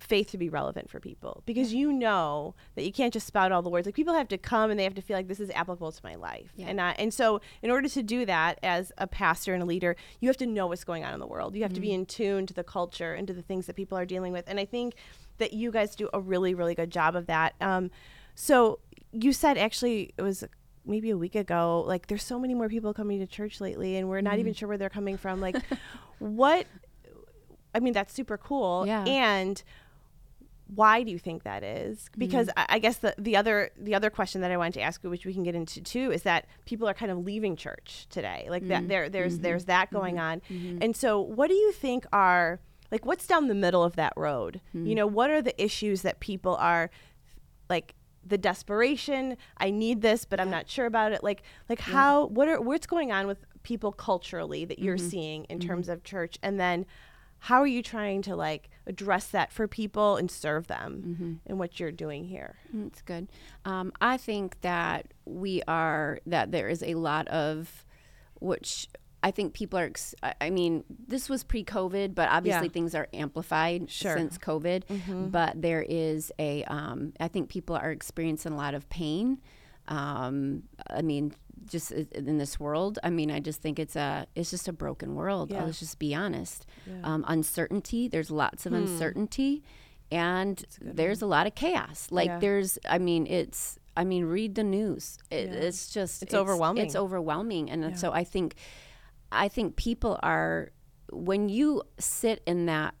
faith 0.00 0.30
to 0.32 0.38
be 0.38 0.48
relevant 0.48 0.90
for 0.90 1.00
people 1.00 1.42
because 1.46 1.72
you 1.72 1.92
know 1.92 2.54
that 2.74 2.84
you 2.84 2.92
can't 2.92 3.12
just 3.12 3.26
spout 3.26 3.52
all 3.52 3.62
the 3.62 3.70
words. 3.70 3.86
Like 3.86 3.94
people 3.94 4.12
have 4.14 4.28
to 4.28 4.38
come 4.38 4.70
and 4.70 4.78
they 4.78 4.84
have 4.84 4.94
to 4.94 5.00
feel 5.02 5.16
like 5.16 5.28
this 5.28 5.40
is 5.40 5.50
applicable 5.50 5.92
to 5.92 6.00
my 6.04 6.14
life. 6.16 6.52
Yeah. 6.56 6.66
And 6.66 6.80
I, 6.80 6.90
and 6.98 7.14
so 7.14 7.40
in 7.62 7.70
order 7.70 7.88
to 7.88 8.02
do 8.02 8.26
that 8.26 8.58
as 8.62 8.92
a 8.98 9.06
pastor 9.06 9.54
and 9.54 9.62
a 9.62 9.66
leader, 9.66 9.96
you 10.20 10.28
have 10.28 10.36
to 10.38 10.46
know 10.46 10.66
what's 10.66 10.84
going 10.84 11.04
on 11.04 11.14
in 11.14 11.20
the 11.20 11.26
world. 11.26 11.54
You 11.54 11.62
have 11.62 11.72
to 11.74 11.80
be 11.80 11.92
in 11.92 12.06
tune 12.06 12.46
to 12.46 12.54
the 12.54 12.64
culture 12.64 13.14
and 13.14 13.26
to 13.28 13.32
the 13.32 13.42
things 13.42 13.66
that 13.66 13.76
people 13.76 13.96
are 13.96 14.04
dealing 14.04 14.32
with. 14.32 14.44
And 14.48 14.58
I 14.60 14.64
think 14.64 14.94
that 15.38 15.52
you 15.52 15.70
guys 15.70 15.94
do 15.96 16.08
a 16.12 16.20
really 16.20 16.54
really 16.54 16.74
good 16.74 16.90
job 16.90 17.16
of 17.16 17.26
that. 17.26 17.54
Um, 17.60 17.90
so 18.34 18.80
you 19.12 19.32
said 19.32 19.56
actually 19.56 20.12
it 20.18 20.22
was 20.22 20.44
maybe 20.84 21.08
a 21.10 21.16
week 21.16 21.34
ago 21.36 21.82
like 21.86 22.08
there's 22.08 22.22
so 22.22 22.38
many 22.38 22.52
more 22.52 22.68
people 22.68 22.92
coming 22.92 23.20
to 23.20 23.26
church 23.26 23.60
lately 23.60 23.96
and 23.96 24.08
we're 24.08 24.20
not 24.20 24.38
even 24.38 24.52
sure 24.52 24.68
where 24.68 24.76
they're 24.76 24.90
coming 24.90 25.16
from 25.16 25.40
like 25.40 25.56
what 26.18 26.66
i 27.74 27.80
mean 27.80 27.94
that's 27.94 28.12
super 28.12 28.36
cool 28.36 28.84
Yeah. 28.86 29.02
and 29.04 29.62
why 30.66 31.02
do 31.02 31.10
you 31.10 31.18
think 31.18 31.42
that 31.42 31.62
is? 31.62 32.08
Because 32.16 32.48
mm. 32.48 32.52
I, 32.56 32.66
I 32.70 32.78
guess 32.78 32.96
the, 32.96 33.14
the 33.18 33.36
other 33.36 33.70
the 33.76 33.94
other 33.94 34.10
question 34.10 34.40
that 34.40 34.50
i 34.50 34.56
wanted 34.56 34.74
to 34.74 34.80
ask 34.80 35.02
you 35.04 35.10
which 35.10 35.26
we 35.26 35.34
can 35.34 35.42
get 35.42 35.54
into 35.54 35.80
too 35.80 36.10
is 36.10 36.22
that 36.22 36.46
people 36.64 36.88
are 36.88 36.94
kind 36.94 37.12
of 37.12 37.18
leaving 37.18 37.56
church 37.56 38.06
today. 38.10 38.46
Like 38.48 38.66
that 38.68 38.84
mm. 38.84 38.88
there 38.88 39.08
there's 39.08 39.34
mm-hmm. 39.34 39.42
there's 39.42 39.64
that 39.66 39.92
going 39.92 40.16
mm-hmm. 40.16 40.24
on. 40.24 40.42
Mm-hmm. 40.50 40.78
And 40.80 40.96
so 40.96 41.20
what 41.20 41.48
do 41.48 41.54
you 41.54 41.72
think 41.72 42.06
are 42.12 42.60
like 42.90 43.04
what's 43.04 43.26
down 43.26 43.48
the 43.48 43.54
middle 43.54 43.82
of 43.82 43.96
that 43.96 44.12
road? 44.16 44.60
You 44.72 44.80
mm. 44.80 44.96
know 44.96 45.06
what 45.06 45.30
are 45.30 45.42
the 45.42 45.62
issues 45.62 46.02
that 46.02 46.20
people 46.20 46.56
are 46.56 46.90
like 47.68 47.94
the 48.26 48.38
desperation 48.38 49.36
i 49.58 49.70
need 49.70 50.00
this 50.00 50.24
but 50.24 50.40
i'm 50.40 50.48
not 50.48 50.68
sure 50.68 50.86
about 50.86 51.12
it? 51.12 51.22
Like 51.22 51.42
like 51.68 51.80
how 51.80 52.26
what 52.26 52.48
are 52.48 52.60
what's 52.60 52.86
going 52.86 53.12
on 53.12 53.26
with 53.26 53.38
people 53.62 53.92
culturally 53.92 54.64
that 54.64 54.78
you're 54.78 54.98
seeing 54.98 55.44
in 55.44 55.60
terms 55.60 55.88
of 55.88 56.04
church? 56.04 56.38
And 56.42 56.58
then 56.58 56.86
how 57.38 57.60
are 57.60 57.66
you 57.66 57.82
trying 57.82 58.22
to 58.22 58.34
like 58.34 58.70
address 58.86 59.26
that 59.28 59.50
for 59.52 59.66
people 59.66 60.16
and 60.16 60.30
serve 60.30 60.66
them 60.66 61.40
in 61.46 61.58
what 61.58 61.80
you're 61.80 61.92
doing 61.92 62.24
here 62.24 62.56
That's 62.72 63.02
good. 63.02 63.28
Um, 63.64 63.92
I 64.00 64.16
think 64.16 64.60
that 64.60 65.06
we 65.24 65.62
are 65.66 66.18
that 66.26 66.52
there 66.52 66.68
is 66.68 66.82
a 66.82 66.94
lot 66.94 67.26
of 67.28 67.86
which 68.40 68.88
I 69.22 69.30
think 69.30 69.54
people 69.54 69.78
are. 69.78 69.84
Ex- 69.86 70.14
I 70.22 70.50
mean, 70.50 70.84
this 71.08 71.30
was 71.30 71.44
pre-COVID, 71.44 72.14
but 72.14 72.28
obviously 72.28 72.66
Yeah. 72.66 72.72
things 72.72 72.94
are 72.94 73.08
amplified 73.14 73.90
Sure. 73.90 74.14
since 74.18 74.36
COVID. 74.36 74.84
Mm-hmm. 74.84 75.28
But 75.28 75.62
there 75.62 75.80
is 75.82 76.30
a. 76.38 76.62
Um, 76.64 77.14
I 77.18 77.28
think 77.28 77.48
people 77.48 77.74
are 77.74 77.90
experiencing 77.90 78.52
a 78.52 78.56
lot 78.56 78.74
of 78.74 78.86
pain. 78.90 79.40
Um, 79.88 80.64
I 80.90 81.00
mean, 81.00 81.32
just 81.66 81.90
in 81.92 82.38
this 82.38 82.58
world. 82.60 82.98
I 83.02 83.10
mean, 83.10 83.30
I 83.30 83.40
just 83.40 83.60
think 83.62 83.78
it's 83.78 83.96
a. 83.96 84.26
It's 84.34 84.50
just 84.50 84.68
a 84.68 84.72
broken 84.72 85.14
world. 85.14 85.50
Yeah. 85.50 85.64
Let's 85.64 85.78
just 85.80 85.98
be 85.98 86.14
honest. 86.14 86.66
Yeah. 86.86 86.94
Um, 87.04 87.24
uncertainty. 87.28 88.08
There's 88.08 88.30
lots 88.30 88.66
of 88.66 88.72
Hmm. 88.72 88.78
uncertainty, 88.78 89.62
and 90.10 90.56
good 90.80 90.96
there's 90.96 91.22
a 91.22 91.26
lot 91.26 91.46
of 91.46 91.54
chaos. 91.54 92.08
Like 92.10 92.28
Yeah. 92.28 92.38
there's. 92.38 92.78
I 92.88 92.98
mean, 92.98 93.26
it's. 93.26 93.78
I 93.96 94.04
mean, 94.04 94.24
read 94.24 94.54
the 94.56 94.64
news. 94.64 95.18
It. 95.30 95.50
It's 95.50 95.92
just. 95.92 96.22
It's 96.22 96.34
overwhelming. 96.34 96.84
It's 96.84 96.96
overwhelming, 96.96 97.70
and 97.70 97.98
so 97.98 98.12
I 98.12 98.24
think. 98.24 98.54
I 99.32 99.48
think 99.48 99.74
people 99.76 100.18
are 100.22 100.70
when 101.12 101.48
you 101.48 101.82
sit 101.98 102.42
in 102.46 102.66
that 102.66 102.94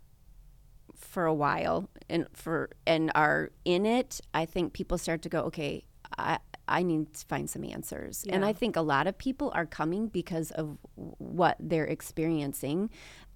for 0.96 1.26
a 1.26 1.34
while 1.34 1.88
and 2.08 2.26
for 2.32 2.70
and 2.86 3.10
are 3.14 3.50
in 3.64 3.86
it, 3.86 4.20
I 4.32 4.44
think 4.44 4.72
people 4.72 4.98
start 4.98 5.22
to 5.22 5.28
go, 5.28 5.40
okay, 5.42 5.84
I 6.18 6.38
I 6.66 6.82
need 6.82 7.14
to 7.14 7.26
find 7.26 7.48
some 7.48 7.64
answers. 7.64 8.24
And 8.28 8.44
I 8.44 8.52
think 8.52 8.76
a 8.76 8.80
lot 8.80 9.06
of 9.06 9.18
people 9.18 9.52
are 9.54 9.66
coming 9.66 10.08
because 10.08 10.50
of 10.52 10.78
what 10.94 11.56
they're 11.60 11.84
experiencing 11.84 12.90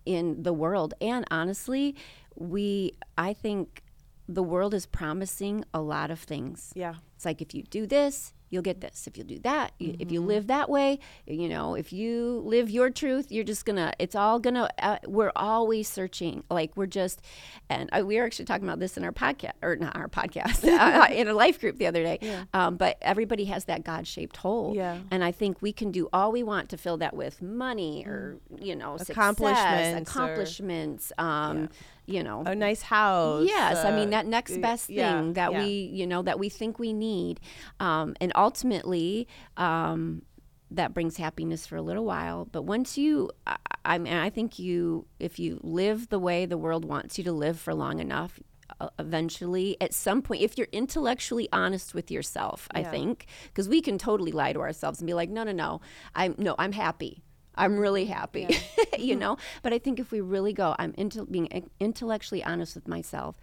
in 0.06 0.42
the 0.42 0.52
world. 0.52 0.94
And 1.00 1.24
honestly, 1.30 1.94
we 2.34 2.92
I 3.16 3.32
think 3.34 3.82
the 4.28 4.42
world 4.42 4.74
is 4.74 4.86
promising 4.86 5.64
a 5.72 5.80
lot 5.80 6.10
of 6.10 6.20
things. 6.20 6.72
Yeah. 6.74 6.94
It's 7.16 7.24
like 7.24 7.40
if 7.40 7.54
you 7.54 7.62
do 7.62 7.86
this, 7.86 8.34
you'll 8.50 8.62
get 8.62 8.80
this. 8.80 9.06
If 9.06 9.16
you 9.18 9.24
do 9.24 9.38
that, 9.40 9.72
you, 9.78 9.90
if 9.90 9.98
Mm-hmm. 10.08 10.14
you 10.14 10.20
live 10.22 10.46
that 10.46 10.68
way, 10.70 10.98
you 11.26 11.48
know, 11.48 11.74
if 11.74 11.92
you 11.92 12.42
live 12.44 12.70
your 12.70 12.90
truth, 12.90 13.30
you're 13.30 13.44
just 13.44 13.64
gonna. 13.66 13.92
It's 13.98 14.14
all 14.14 14.38
gonna. 14.38 14.68
Uh, 14.78 14.98
we're 15.06 15.32
always 15.36 15.88
searching. 15.88 16.44
Like 16.50 16.76
we're 16.76 16.86
just, 16.86 17.20
and 17.68 17.90
uh, 17.92 18.02
we 18.06 18.16
were 18.16 18.24
actually 18.24 18.44
talking 18.46 18.66
about 18.66 18.78
this 18.80 18.96
in 18.96 19.04
our 19.04 19.12
podcast, 19.12 19.52
or 19.62 19.76
not 19.76 19.96
our 19.96 20.08
podcast, 20.08 20.64
uh, 20.68 21.12
in 21.12 21.28
a 21.28 21.34
life 21.34 21.60
group 21.60 21.78
the 21.78 21.86
other 21.86 22.02
day. 22.02 22.18
Yeah. 22.22 22.44
Um, 22.54 22.76
but 22.76 22.96
everybody 23.02 23.44
has 23.46 23.66
that 23.66 23.84
God-shaped 23.84 24.36
hole. 24.38 24.72
Yeah. 24.74 24.98
And 25.10 25.22
I 25.22 25.32
think 25.32 25.60
we 25.60 25.72
can 25.72 25.90
do 25.90 26.08
all 26.12 26.32
we 26.32 26.42
want 26.42 26.68
to 26.70 26.76
fill 26.76 26.96
that 26.98 27.14
with 27.14 27.42
money 27.42 28.04
or 28.06 28.38
you 28.60 28.74
know 28.76 28.96
success, 28.96 29.10
Accomplishments 29.16 29.98
or- 29.98 30.02
accomplishments. 30.18 31.12
Um, 31.18 31.68
You 32.08 32.22
know, 32.22 32.42
A 32.46 32.54
nice 32.54 32.80
house. 32.80 33.46
Yes, 33.46 33.84
I 33.84 33.94
mean 33.94 34.08
uh, 34.08 34.10
that 34.12 34.26
next 34.26 34.56
best 34.62 34.86
thing 34.86 34.96
yeah, 34.96 35.30
that 35.34 35.52
yeah. 35.52 35.62
we, 35.62 35.90
you 35.92 36.06
know, 36.06 36.22
that 36.22 36.38
we 36.38 36.48
think 36.48 36.78
we 36.78 36.94
need, 36.94 37.38
um, 37.80 38.16
and 38.18 38.32
ultimately, 38.34 39.28
um, 39.58 40.22
that 40.70 40.94
brings 40.94 41.18
happiness 41.18 41.66
for 41.66 41.76
a 41.76 41.82
little 41.82 42.06
while. 42.06 42.46
But 42.46 42.62
once 42.62 42.96
you, 42.96 43.30
I, 43.46 43.56
I 43.84 43.98
mean, 43.98 44.14
I 44.14 44.30
think 44.30 44.58
you, 44.58 45.06
if 45.18 45.38
you 45.38 45.60
live 45.62 46.08
the 46.08 46.18
way 46.18 46.46
the 46.46 46.58
world 46.58 46.84
wants 46.84 47.18
you 47.18 47.24
to 47.24 47.32
live 47.32 47.58
for 47.58 47.74
long 47.74 48.00
enough, 48.00 48.40
uh, 48.80 48.88
eventually, 48.98 49.76
at 49.80 49.94
some 49.94 50.22
point, 50.22 50.42
if 50.42 50.58
you're 50.58 50.68
intellectually 50.72 51.48
honest 51.52 51.94
with 51.94 52.10
yourself, 52.10 52.68
I 52.72 52.82
think, 52.84 53.26
because 53.44 53.68
we 53.68 53.80
can 53.80 53.98
totally 53.98 54.32
lie 54.32 54.52
to 54.52 54.60
ourselves 54.60 55.00
and 55.00 55.06
be 55.06 55.14
like, 55.14 55.30
no, 55.30 55.42
no, 55.44 55.52
no, 55.52 55.80
I'm 56.14 56.34
no, 56.38 56.54
I'm 56.58 56.72
happy. 56.72 57.22
I'm 57.58 57.76
really 57.78 58.06
happy, 58.06 58.48
you 58.98 59.16
know. 59.16 59.36
But 59.62 59.72
I 59.74 59.78
think 59.78 59.98
if 60.00 60.10
we 60.12 60.20
really 60.20 60.52
go, 60.52 60.74
I'm 60.78 60.94
into 60.96 61.26
being 61.26 61.68
intellectually 61.80 62.42
honest 62.44 62.74
with 62.74 62.88
myself. 62.88 63.36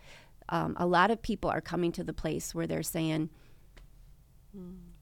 Um, 0.49 0.75
a 0.79 0.85
lot 0.85 1.11
of 1.11 1.21
people 1.21 1.49
are 1.49 1.61
coming 1.61 1.91
to 1.93 2.03
the 2.03 2.13
place 2.13 2.55
where 2.55 2.65
they're 2.67 2.83
saying, 2.83 3.29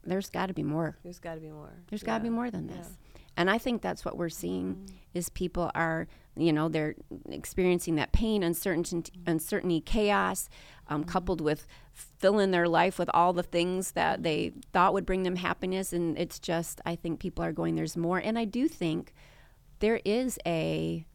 "There's 0.03 0.29
got 0.29 0.47
to 0.47 0.53
be 0.53 0.63
more. 0.63 0.97
There's 1.03 1.19
got 1.19 1.35
to 1.35 1.41
be 1.41 1.49
more. 1.49 1.73
There's 1.89 2.03
got 2.03 2.17
to 2.17 2.23
be 2.23 2.29
more 2.29 2.49
than 2.51 2.67
Yeah. 2.67 2.77
this." 2.77 2.89
And 3.35 3.49
I 3.49 3.57
think 3.57 3.81
that's 3.81 4.05
what 4.05 4.17
we're 4.17 4.29
seeing 4.29 4.87
is 5.13 5.29
people 5.29 5.71
are, 5.73 6.07
you 6.35 6.53
know, 6.53 6.69
they're 6.69 6.95
experiencing 7.29 7.95
that 7.95 8.11
pain, 8.11 8.43
uncertainty, 8.43 9.11
uncertainty, 9.25 9.81
chaos, 9.81 10.49
um, 10.87 11.03
coupled 11.03 11.41
with 11.41 11.65
filling 11.93 12.51
their 12.51 12.67
life 12.67 12.99
with 12.99 13.09
all 13.13 13.33
the 13.33 13.41
things 13.43 13.91
that 13.93 14.21
they 14.23 14.51
thought 14.71 14.93
would 14.93 15.05
bring 15.05 15.23
them 15.23 15.37
happiness. 15.37 15.93
And 15.93 16.17
it's 16.17 16.39
just, 16.39 16.79
I 16.85 16.95
think 16.95 17.19
people 17.19 17.43
are 17.43 17.51
going, 17.53 17.75
"There's 17.75 17.97
more." 17.97 18.19
And 18.19 18.37
I 18.37 18.45
do 18.45 18.67
think 18.67 19.13
there 19.79 19.99
is 20.05 20.37
a 20.45 21.05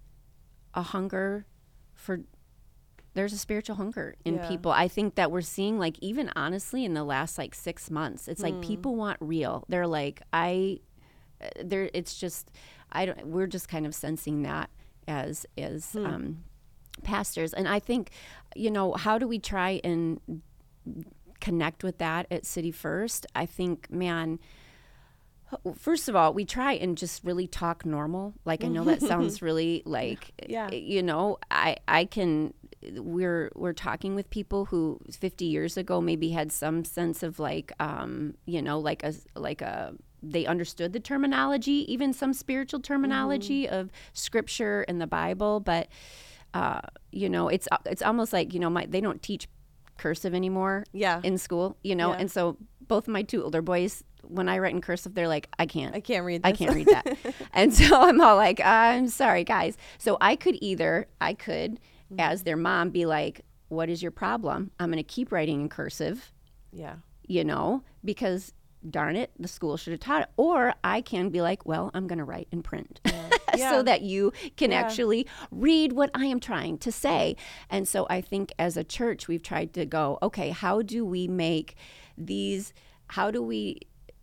a 0.74 0.82
hunger 0.82 1.46
for 1.94 2.20
there's 3.14 3.32
a 3.32 3.38
spiritual 3.38 3.74
hunger 3.76 4.14
in 4.24 4.34
Yeah. 4.36 4.46
people. 4.46 4.70
I 4.70 4.86
think 4.86 5.16
that 5.16 5.32
we're 5.32 5.40
seeing 5.40 5.78
like 5.78 5.98
even 6.00 6.30
honestly 6.36 6.84
in 6.84 6.94
the 6.94 7.02
last 7.02 7.36
like 7.38 7.54
6 7.54 7.90
months. 7.90 8.28
It's 8.28 8.40
Hmm. 8.42 8.46
like 8.46 8.60
people 8.62 8.94
want 8.94 9.16
real. 9.20 9.64
They're 9.68 9.86
like 9.88 10.22
I 10.32 10.80
there 11.64 11.90
it's 11.94 12.18
just 12.18 12.50
I 12.92 13.06
don't 13.06 13.26
we're 13.26 13.46
just 13.46 13.68
kind 13.68 13.86
of 13.86 13.94
sensing 13.94 14.42
that 14.42 14.70
as 15.06 15.46
as 15.56 15.92
Hmm. 15.92 16.06
um 16.06 16.44
pastors 17.04 17.54
and 17.54 17.68
I 17.68 17.78
think 17.78 18.10
you 18.56 18.70
know 18.70 18.92
how 18.94 19.18
do 19.18 19.28
we 19.28 19.38
try 19.38 19.80
and 19.84 20.20
connect 21.40 21.84
with 21.84 21.98
that 21.98 22.26
at 22.30 22.44
City 22.44 22.72
First? 22.72 23.26
I 23.34 23.46
think 23.46 23.90
man 23.90 24.38
First 25.78 26.10
of 26.10 26.16
all, 26.16 26.34
we 26.34 26.44
try 26.44 26.74
and 26.74 26.98
just 26.98 27.24
really 27.24 27.46
talk 27.46 27.86
normal. 27.86 28.34
Like 28.44 28.64
I 28.64 28.68
know 28.68 28.84
that 28.84 29.00
sounds 29.00 29.40
really 29.48 29.82
like 29.86 30.32
Yeah. 30.46 30.70
you 30.70 31.02
know, 31.02 31.38
I 31.50 31.76
I 31.88 32.04
can 32.04 32.52
we're 32.96 33.50
we're 33.54 33.72
talking 33.72 34.14
with 34.14 34.28
people 34.28 34.66
who 34.66 35.00
50 35.10 35.46
years 35.46 35.78
ago 35.78 36.02
maybe 36.02 36.30
had 36.30 36.52
some 36.52 36.84
sense 36.84 37.22
of 37.22 37.38
like 37.38 37.72
um, 37.80 38.34
you 38.44 38.60
know, 38.60 38.78
like 38.78 39.02
a 39.02 39.14
like 39.36 39.62
a 39.62 39.94
they 40.22 40.46
understood 40.46 40.92
the 40.92 41.00
terminology, 41.00 41.90
even 41.92 42.12
some 42.12 42.32
spiritual 42.32 42.80
terminology 42.80 43.68
of 43.68 43.90
scripture 44.12 44.84
and 44.88 45.00
the 45.00 45.06
Bible, 45.06 45.60
but 45.60 45.88
uh, 46.54 46.80
you 47.12 47.28
know, 47.28 47.48
it's 47.48 47.68
it's 47.86 48.02
almost 48.02 48.32
like, 48.32 48.54
you 48.54 48.60
know, 48.60 48.70
my 48.70 48.86
they 48.86 49.00
don't 49.00 49.22
teach 49.22 49.48
cursive 49.98 50.34
anymore 50.34 50.84
Yeah. 50.92 51.20
in 51.24 51.38
school, 51.38 51.76
you 51.82 51.94
know. 51.96 52.12
Yeah. 52.12 52.18
And 52.20 52.30
so 52.30 52.56
both 52.86 53.08
of 53.08 53.12
my 53.12 53.22
two 53.22 53.42
older 53.44 53.60
boys, 53.62 54.02
when 54.22 54.48
I 54.48 54.58
write 54.58 54.74
in 54.74 54.80
cursive, 54.80 55.14
they're 55.14 55.28
like, 55.28 55.48
I 55.58 55.66
can't. 55.66 55.94
I 55.94 56.00
can't 56.00 56.24
read 56.24 56.42
I 56.44 56.52
can't 56.52 56.74
read 56.74 56.86
that. 56.88 57.18
and 57.52 57.74
so 57.74 58.00
I'm 58.00 58.20
all 58.20 58.36
like, 58.36 58.60
I'm 58.64 59.08
sorry, 59.08 59.44
guys. 59.44 59.76
So 59.98 60.16
I 60.20 60.36
could 60.36 60.56
either, 60.60 61.06
I 61.20 61.34
could, 61.34 61.80
Mm-hmm. 62.10 62.20
as 62.20 62.42
their 62.44 62.56
mom, 62.56 62.88
be 62.88 63.04
like, 63.04 63.42
What 63.68 63.90
is 63.90 64.02
your 64.02 64.10
problem? 64.12 64.70
I'm 64.80 64.90
going 64.90 64.96
to 64.96 65.02
keep 65.02 65.30
writing 65.30 65.60
in 65.60 65.68
cursive, 65.68 66.32
yeah. 66.72 66.94
you 67.26 67.44
know, 67.44 67.82
because 68.02 68.54
darn 68.88 69.16
it, 69.16 69.30
the 69.38 69.48
school 69.48 69.76
should 69.76 69.92
have 69.92 70.00
taught 70.00 70.22
it. 70.22 70.28
Or 70.36 70.74
I 70.84 71.00
can 71.00 71.30
be 71.30 71.40
like, 71.42 71.66
Well, 71.66 71.90
I'm 71.94 72.06
going 72.06 72.18
to 72.18 72.24
write 72.24 72.48
in 72.52 72.62
print. 72.62 73.00
Yeah. 73.56 73.70
so 73.70 73.82
that 73.82 74.02
you 74.02 74.32
can 74.56 74.70
Yeah. 74.72 74.78
actually 74.80 75.26
read 75.50 75.92
what 75.92 76.10
I 76.14 76.26
am 76.26 76.40
trying 76.40 76.78
to 76.78 76.92
say. 76.92 77.36
And 77.70 77.88
so 77.88 78.06
I 78.08 78.20
think 78.20 78.52
as 78.58 78.76
a 78.76 78.84
church, 78.84 79.26
we've 79.28 79.42
tried 79.42 79.72
to 79.74 79.84
go, 79.86 80.18
okay, 80.22 80.50
how 80.50 80.82
do 80.82 81.04
we 81.04 81.26
make 81.28 81.76
these, 82.16 82.72
how 83.08 83.30
do 83.30 83.42
we 83.42 83.80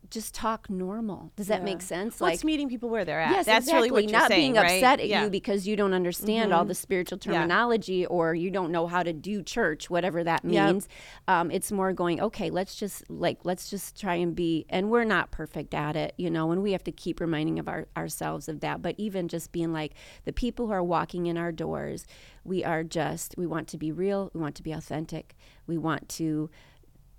just 0.09 0.33
talk 0.33 0.69
normal? 0.69 1.31
Does 1.35 1.47
that 1.47 1.59
Yeah. 1.59 1.65
make 1.65 1.81
sense? 1.81 2.19
Well, 2.19 2.31
it's 2.31 2.43
meeting 2.43 2.69
people 2.69 2.89
where 2.89 3.05
they're 3.05 3.19
at. 3.21 3.31
Yes, 3.31 3.45
That's 3.45 3.65
exactly. 3.65 3.89
really 3.89 3.91
what 3.91 4.03
you're 4.03 4.19
not 4.19 4.27
saying, 4.29 4.41
being 4.53 4.55
right? 4.55 4.75
upset 4.75 4.99
at 4.99 5.07
yeah. 5.07 5.23
you 5.23 5.29
because 5.29 5.67
you 5.67 5.75
don't 5.75 5.93
understand 5.93 6.53
all 6.53 6.65
the 6.65 6.75
spiritual 6.75 7.19
Yeah. 7.23 7.33
terminology 7.33 8.05
or 8.05 8.33
you 8.35 8.49
don't 8.51 8.71
know 8.71 8.87
how 8.87 9.03
to 9.03 9.13
do 9.13 9.41
church, 9.43 9.89
whatever 9.89 10.23
that 10.23 10.43
Yep. 10.45 10.67
means. 10.73 10.87
Um, 11.27 11.51
it's 11.51 11.71
more 11.71 11.93
going, 11.93 12.19
okay, 12.21 12.49
let's 12.49 12.75
just 12.75 13.09
like 13.09 13.39
let's 13.43 13.69
just 13.69 13.99
try 13.99 14.15
and 14.15 14.35
be, 14.35 14.65
and 14.69 14.89
we're 14.89 15.03
not 15.03 15.31
perfect 15.31 15.73
at 15.73 15.95
it, 15.95 16.13
you 16.17 16.29
know, 16.29 16.51
and 16.51 16.61
we 16.63 16.71
have 16.71 16.83
to 16.85 16.91
keep 16.91 17.19
reminding 17.19 17.59
of 17.59 17.67
our, 17.67 17.87
ourselves 17.97 18.47
of 18.47 18.59
that. 18.61 18.81
But 18.81 18.95
even 18.97 19.27
just 19.27 19.51
being 19.51 19.73
like 19.73 19.93
the 20.25 20.33
people 20.33 20.67
who 20.67 20.71
are 20.73 20.83
walking 20.83 21.25
in 21.27 21.37
our 21.37 21.51
doors, 21.51 22.05
we 22.43 22.63
are 22.63 22.83
just 22.83 23.35
we 23.37 23.45
want 23.47 23.67
to 23.69 23.77
be 23.77 23.91
real, 23.91 24.29
we 24.33 24.39
want 24.41 24.55
to 24.55 24.63
be 24.63 24.71
authentic, 24.71 25.35
we 25.67 25.77
want 25.77 26.07
to 26.09 26.49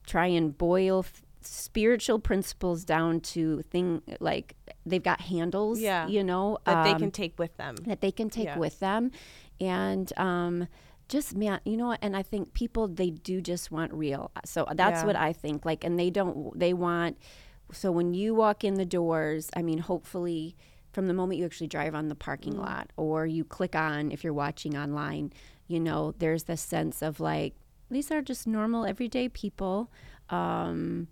try 0.07 0.26
and 0.26 0.57
boil 0.57 1.01
f- 1.01 1.22
spiritual 1.47 2.18
principles 2.18 2.84
down 2.84 3.20
to 3.20 3.62
thing 3.62 4.03
like 4.20 4.55
they've 4.84 5.03
got 5.03 5.20
handles 5.20 5.78
Yeah. 5.80 6.07
you 6.09 6.22
know 6.24 6.59
that 6.64 6.84
they 6.84 6.92
um, 6.92 6.99
can 7.01 7.11
take 7.11 7.38
with 7.38 7.57
them. 7.57 7.76
that 7.86 8.01
they 8.01 8.11
can 8.12 8.30
take 8.30 8.47
Yeah. 8.47 8.59
with 8.59 8.78
them 8.80 9.11
and 9.61 10.12
um 10.18 10.68
just 11.09 11.36
man 11.36 11.61
you 11.64 11.76
know 11.76 11.86
what 11.88 11.99
and 12.03 12.16
i 12.16 12.22
think 12.22 12.53
people 12.53 12.88
they 12.88 13.11
do 13.11 13.40
just 13.40 13.70
want 13.70 13.92
real 13.92 14.30
so 14.44 14.66
that's 14.74 15.01
Yeah. 15.03 15.07
what 15.07 15.16
i 15.16 15.32
think 15.32 15.64
like 15.64 15.84
and 15.84 15.99
they 15.99 16.11
don't 16.11 16.59
they 16.59 16.72
want 16.74 17.16
so 17.72 17.90
when 17.92 18.12
you 18.14 18.34
walk 18.34 18.64
in 18.64 18.74
the 18.74 18.84
doors 18.84 19.49
i 19.57 19.62
mean 19.62 19.78
hopefully 19.78 20.57
from 20.92 21.07
the 21.07 21.14
moment 21.14 21.38
you 21.38 21.44
actually 21.44 21.66
drive 21.68 21.94
on 21.94 22.09
the 22.09 22.14
parking 22.14 22.55
Mm. 22.55 22.59
lot 22.61 22.90
or 22.97 23.26
you 23.26 23.44
click 23.44 23.74
on 23.76 24.11
if 24.11 24.24
you're 24.24 24.32
watching 24.32 24.76
online 24.76 25.32
you 25.68 25.78
know 25.80 26.12
there's 26.18 26.44
this 26.44 26.61
sense 26.61 27.03
of 27.03 27.20
like 27.20 27.55
these 27.90 28.11
are 28.11 28.20
just 28.22 28.47
normal 28.47 28.84
everyday 28.84 29.28
people 29.28 29.90
um 30.30 31.07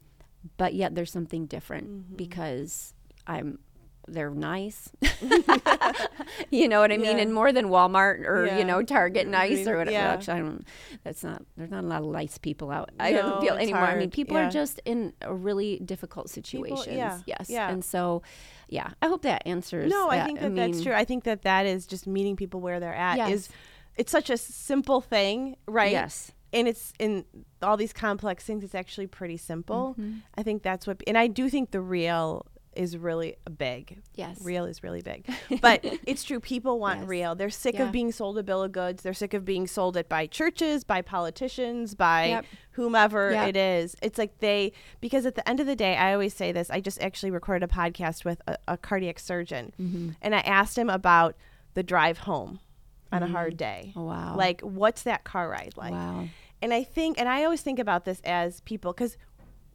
but 0.56 0.74
yet 0.74 0.94
there's 0.94 1.10
something 1.12 1.46
different 1.46 1.88
Mm-hmm. 1.88 2.16
because 2.16 2.94
i'm 3.26 3.58
they're 4.06 4.30
nice 4.30 4.90
you 6.50 6.68
know 6.68 6.80
what 6.80 6.92
i 6.92 6.96
mean 6.96 7.18
and 7.18 7.32
more 7.32 7.52
than 7.52 7.66
walmart 7.68 8.20
or 8.26 8.46
Yeah. 8.46 8.58
you 8.58 8.64
know 8.64 8.82
target 8.82 9.26
I 9.26 9.30
nice 9.30 9.58
mean, 9.58 9.68
or 9.68 9.78
whatever 9.78 9.92
yeah. 9.94 10.12
actually 10.12 10.34
i 10.34 10.38
don't 10.40 10.64
that's 11.04 11.24
not 11.24 11.42
there's 11.56 11.70
not 11.70 11.84
a 11.84 11.86
lot 11.86 12.02
of 12.02 12.08
nice 12.10 12.36
people 12.38 12.70
out 12.70 12.90
i 13.00 13.12
don't 13.12 13.40
feel 13.40 13.54
anymore 13.54 13.80
i 13.82 13.96
mean 13.96 14.10
people 14.10 14.36
Yeah. 14.36 14.48
are 14.48 14.50
just 14.50 14.80
in 14.84 15.14
a 15.22 15.34
really 15.34 15.78
difficult 15.78 16.28
situations 16.30 16.94
yeah, 16.96 17.20
yes 17.26 17.46
yeah. 17.48 17.70
and 17.70 17.84
so 17.84 18.22
yeah, 18.66 18.90
I 19.02 19.08
hope 19.08 19.22
that 19.22 19.46
answers. 19.46 19.90
No, 19.90 20.08
I 20.08 20.24
think 20.24 20.40
that 20.40 20.56
that's 20.56 20.76
mean, 20.76 20.84
true. 20.84 20.94
I 20.94 21.04
think 21.04 21.24
that 21.24 21.42
that 21.42 21.66
is 21.66 21.86
just 21.86 22.06
meeting 22.06 22.34
people 22.34 22.60
where 22.60 22.80
they're 22.80 22.94
at. 22.94 23.18
Yes. 23.18 23.30
Is 23.30 23.48
it's 23.94 24.10
such 24.10 24.30
a 24.30 24.38
simple 24.38 25.02
thing, 25.02 25.56
right? 25.68 25.92
Yes. 25.92 26.32
And 26.52 26.66
it's 26.66 26.92
in 26.98 27.26
all 27.64 27.76
these 27.76 27.92
complex 27.92 28.44
things. 28.44 28.62
It's 28.64 28.74
actually 28.74 29.06
pretty 29.08 29.36
simple. 29.36 29.96
Mm-hmm. 29.98 30.18
I 30.36 30.42
think 30.42 30.62
that's 30.62 30.86
what, 30.86 31.02
and 31.06 31.18
I 31.18 31.26
do 31.26 31.48
think 31.48 31.70
the 31.72 31.80
real 31.80 32.46
is 32.74 32.96
really 32.98 33.36
big. 33.56 33.98
Yes. 34.16 34.40
real 34.42 34.64
is 34.64 34.82
really 34.82 35.00
big. 35.00 35.24
But 35.62 35.84
it's 36.08 36.24
true. 36.24 36.40
People 36.40 36.80
want 36.80 37.00
Yes. 37.02 37.08
real. 37.08 37.34
They're 37.36 37.48
sick 37.48 37.76
Yeah. 37.76 37.84
of 37.84 37.92
being 37.92 38.10
sold 38.10 38.36
a 38.36 38.42
bill 38.42 38.64
of 38.64 38.72
goods. 38.72 39.04
They're 39.04 39.14
sick 39.14 39.32
of 39.32 39.44
being 39.44 39.68
sold 39.68 39.96
it 39.96 40.08
by 40.08 40.26
churches, 40.26 40.82
by 40.82 41.00
politicians, 41.00 41.94
by 41.94 42.26
Yep. 42.26 42.44
whomever 42.72 43.30
Yep. 43.30 43.48
it 43.50 43.56
is. 43.56 43.94
It's 44.02 44.18
like 44.18 44.38
they 44.40 44.72
because 45.00 45.24
at 45.24 45.36
the 45.36 45.48
end 45.48 45.60
of 45.60 45.66
the 45.66 45.76
day, 45.76 45.96
I 45.96 46.12
always 46.12 46.34
say 46.34 46.50
this. 46.50 46.68
I 46.68 46.80
just 46.80 47.00
actually 47.00 47.30
recorded 47.30 47.62
a 47.70 47.72
podcast 47.72 48.24
with 48.24 48.42
a, 48.48 48.56
a 48.66 48.76
cardiac 48.76 49.20
surgeon, 49.20 49.72
Mm-hmm. 49.80 50.08
and 50.20 50.34
I 50.34 50.40
asked 50.40 50.76
him 50.76 50.90
about 50.90 51.36
the 51.74 51.84
drive 51.84 52.18
home 52.18 52.58
on 53.12 53.22
a 53.22 53.28
hard 53.28 53.56
day. 53.56 53.92
Oh, 53.94 54.02
wow. 54.02 54.34
Like, 54.36 54.60
what's 54.62 55.02
that 55.04 55.22
car 55.22 55.48
ride 55.48 55.74
like? 55.76 55.92
Wow. 55.92 56.26
And 56.64 56.72
I 56.74 56.82
think, 56.82 57.20
and 57.20 57.28
I 57.28 57.44
always 57.44 57.60
think 57.60 57.78
about 57.78 58.04
this 58.04 58.20
as 58.24 58.60
people, 58.62 58.92
because 58.92 59.16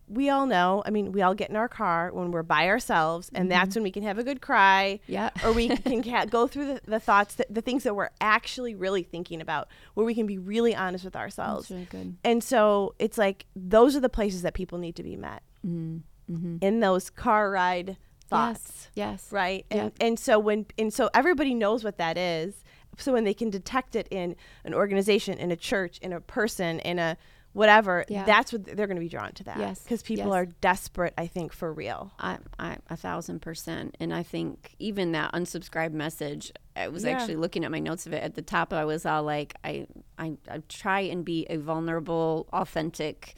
we 0.07 0.27
all 0.31 0.47
know, 0.47 0.81
I 0.87 0.89
mean, 0.89 1.11
we 1.11 1.21
all 1.21 1.35
get 1.35 1.51
in 1.51 1.55
our 1.55 1.67
car 1.67 2.09
when 2.11 2.31
we're 2.31 2.41
by 2.41 2.67
ourselves, 2.67 3.29
and 3.35 3.51
that's 3.51 3.75
when 3.75 3.83
we 3.83 3.91
can 3.91 4.01
have 4.01 4.17
a 4.17 4.23
good 4.23 4.41
cry. 4.41 4.99
Mm-hmm. 5.03 5.11
Yeah. 5.13 5.29
or 5.45 5.51
we 5.53 5.67
can 5.91 6.01
ca- 6.01 6.25
go 6.25 6.47
through 6.47 6.65
the, 6.65 6.81
the 6.85 6.99
thoughts, 6.99 7.35
that, 7.35 7.53
the 7.53 7.61
things 7.61 7.83
that 7.83 7.95
we're 7.95 8.09
actually 8.19 8.73
really 8.73 9.03
thinking 9.03 9.39
about, 9.39 9.67
where 9.93 10.05
we 10.07 10.15
can 10.15 10.25
be 10.25 10.39
really 10.39 10.75
honest 10.75 11.05
with 11.05 11.15
ourselves. 11.15 11.67
That's 11.67 11.71
really 11.93 12.03
good. 12.05 12.17
And 12.23 12.43
so 12.43 12.95
it's 12.97 13.19
like, 13.19 13.45
those 13.55 13.95
are 13.95 13.99
the 13.99 14.09
places 14.09 14.41
that 14.41 14.55
people 14.55 14.79
need 14.79 14.95
to 14.95 15.03
be 15.03 15.15
met 15.15 15.43
Mm-hmm. 15.65 16.55
in 16.61 16.79
those 16.79 17.09
car 17.09 17.51
ride 17.51 17.97
thoughts 18.29 18.89
Yes. 18.95 19.11
Yes. 19.23 19.31
right 19.31 19.65
and 19.71 19.81
Yep. 19.85 19.93
and 19.99 20.19
so 20.19 20.37
when 20.39 20.67
and 20.77 20.93
so 20.93 21.09
everybody 21.13 21.53
knows 21.53 21.83
what 21.83 21.97
that 21.97 22.17
is 22.17 22.63
so 23.01 23.13
when 23.13 23.23
they 23.23 23.33
can 23.33 23.49
detect 23.49 23.95
it 23.95 24.07
in 24.11 24.35
an 24.63 24.73
organization 24.73 25.37
in 25.37 25.51
a 25.51 25.55
church 25.55 25.97
in 25.99 26.13
a 26.13 26.19
person 26.21 26.79
in 26.79 26.99
a 26.99 27.17
whatever 27.53 28.05
Yeah. 28.07 28.25
that's 28.25 28.53
what 28.53 28.63
they're 28.65 28.85
going 28.85 28.95
to 28.97 29.01
be 29.01 29.09
drawn 29.09 29.33
to 29.33 29.43
that 29.45 29.57
Yes. 29.57 29.81
because 29.81 30.03
people 30.03 30.27
Yes. 30.27 30.33
are 30.35 30.45
desperate 30.45 31.13
i 31.17 31.25
think 31.25 31.51
for 31.51 31.73
real 31.73 32.11
I, 32.19 32.37
I 32.59 32.77
a 32.91 32.95
thousand 32.95 33.41
percent 33.41 33.97
and 33.99 34.13
i 34.13 34.21
think 34.21 34.75
even 34.77 35.13
that 35.13 35.33
unsubscribe 35.33 35.91
message 35.91 36.51
i 36.75 36.87
was 36.89 37.03
Yeah. 37.03 37.11
actually 37.11 37.37
looking 37.37 37.65
at 37.65 37.71
my 37.71 37.79
notes 37.79 38.05
of 38.05 38.13
it 38.13 38.21
at 38.23 38.35
the 38.35 38.43
top 38.43 38.71
i 38.71 38.85
was 38.85 39.03
all 39.05 39.23
like 39.23 39.55
i 39.63 39.87
i, 40.19 40.37
I 40.47 40.61
try 40.69 40.99
and 41.01 41.25
be 41.25 41.47
a 41.49 41.57
vulnerable 41.57 42.47
authentic 42.53 43.35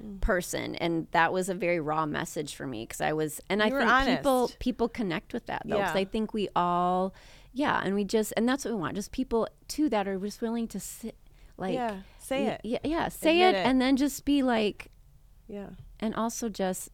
Mm. 0.00 0.20
person 0.20 0.76
and 0.76 1.08
that 1.10 1.32
was 1.32 1.48
a 1.48 1.54
very 1.54 1.80
raw 1.80 2.06
message 2.06 2.54
for 2.54 2.68
me 2.68 2.84
because 2.84 3.00
i 3.00 3.12
was 3.12 3.40
and 3.50 3.60
i 3.60 3.66
You 3.66 3.74
were 3.74 3.80
think 3.84 4.18
people 4.18 4.50
people 4.60 4.88
connect 4.88 5.32
with 5.32 5.46
that 5.46 5.62
though 5.64 5.78
because 5.78 5.92
Yeah. 5.96 6.00
i 6.02 6.04
think 6.04 6.32
we 6.32 6.48
all 6.54 7.12
yeah 7.58 7.80
and 7.84 7.94
we 7.94 8.04
just 8.04 8.32
and 8.36 8.48
that's 8.48 8.64
what 8.64 8.72
we 8.72 8.80
want 8.80 8.94
just 8.94 9.10
people 9.10 9.48
too 9.66 9.88
that 9.88 10.06
are 10.06 10.16
just 10.18 10.40
willing 10.40 10.68
to 10.68 10.78
sit 10.78 11.16
like 11.56 11.74
yeah 11.74 11.96
say 12.18 12.46
it 12.46 12.60
yeah, 12.62 12.78
yeah 12.84 13.08
say 13.08 13.42
it, 13.42 13.54
it. 13.54 13.66
and 13.66 13.80
then 13.82 13.96
just 13.96 14.24
be 14.24 14.42
like 14.42 14.88
yeah 15.48 15.70
and 15.98 16.14
also 16.14 16.48
just 16.48 16.90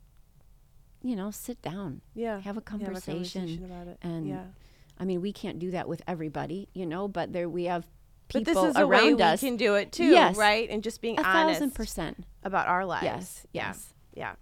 you 1.03 1.15
know 1.15 1.31
sit 1.31 1.61
down 1.61 2.01
yeah 2.15 2.41
have 2.41 2.57
a 2.57 2.62
conversation, 2.62 3.62
about 3.65 3.87
it 3.89 3.99
and 4.03 4.27
yeah 4.29 4.45
I 4.97 5.05
mean, 5.05 5.21
we 5.21 5.33
can't 5.33 5.59
do 5.59 5.73
that 5.73 5.89
with 5.89 6.03
everybody, 6.07 6.69
you 6.73 6.87
know, 6.87 7.09
but 7.09 7.33
there 7.33 7.49
we 7.49 7.65
have 7.65 7.85
but 8.29 8.45
people 8.45 8.62
this 8.62 8.71
is 8.71 8.77
a 8.81 8.87
way 8.87 8.99
around 8.99 9.17
we 9.17 9.23
us. 9.25 9.41
can 9.41 9.57
do 9.57 9.75
it 9.75 9.91
too 9.91 10.05
Yes. 10.07 10.37
right 10.37 10.71
and 10.71 10.85
just 10.85 11.01
being 11.03 11.19
a 11.19 11.23
honest 11.25 11.59
thousand 11.59 11.75
percent. 11.75 12.25
about 12.45 12.69
our 12.69 12.87
lives 12.87 13.05
Yes. 13.05 13.47
yeah 13.53 13.67
Yes. 13.67 13.95
yeah 14.15 14.35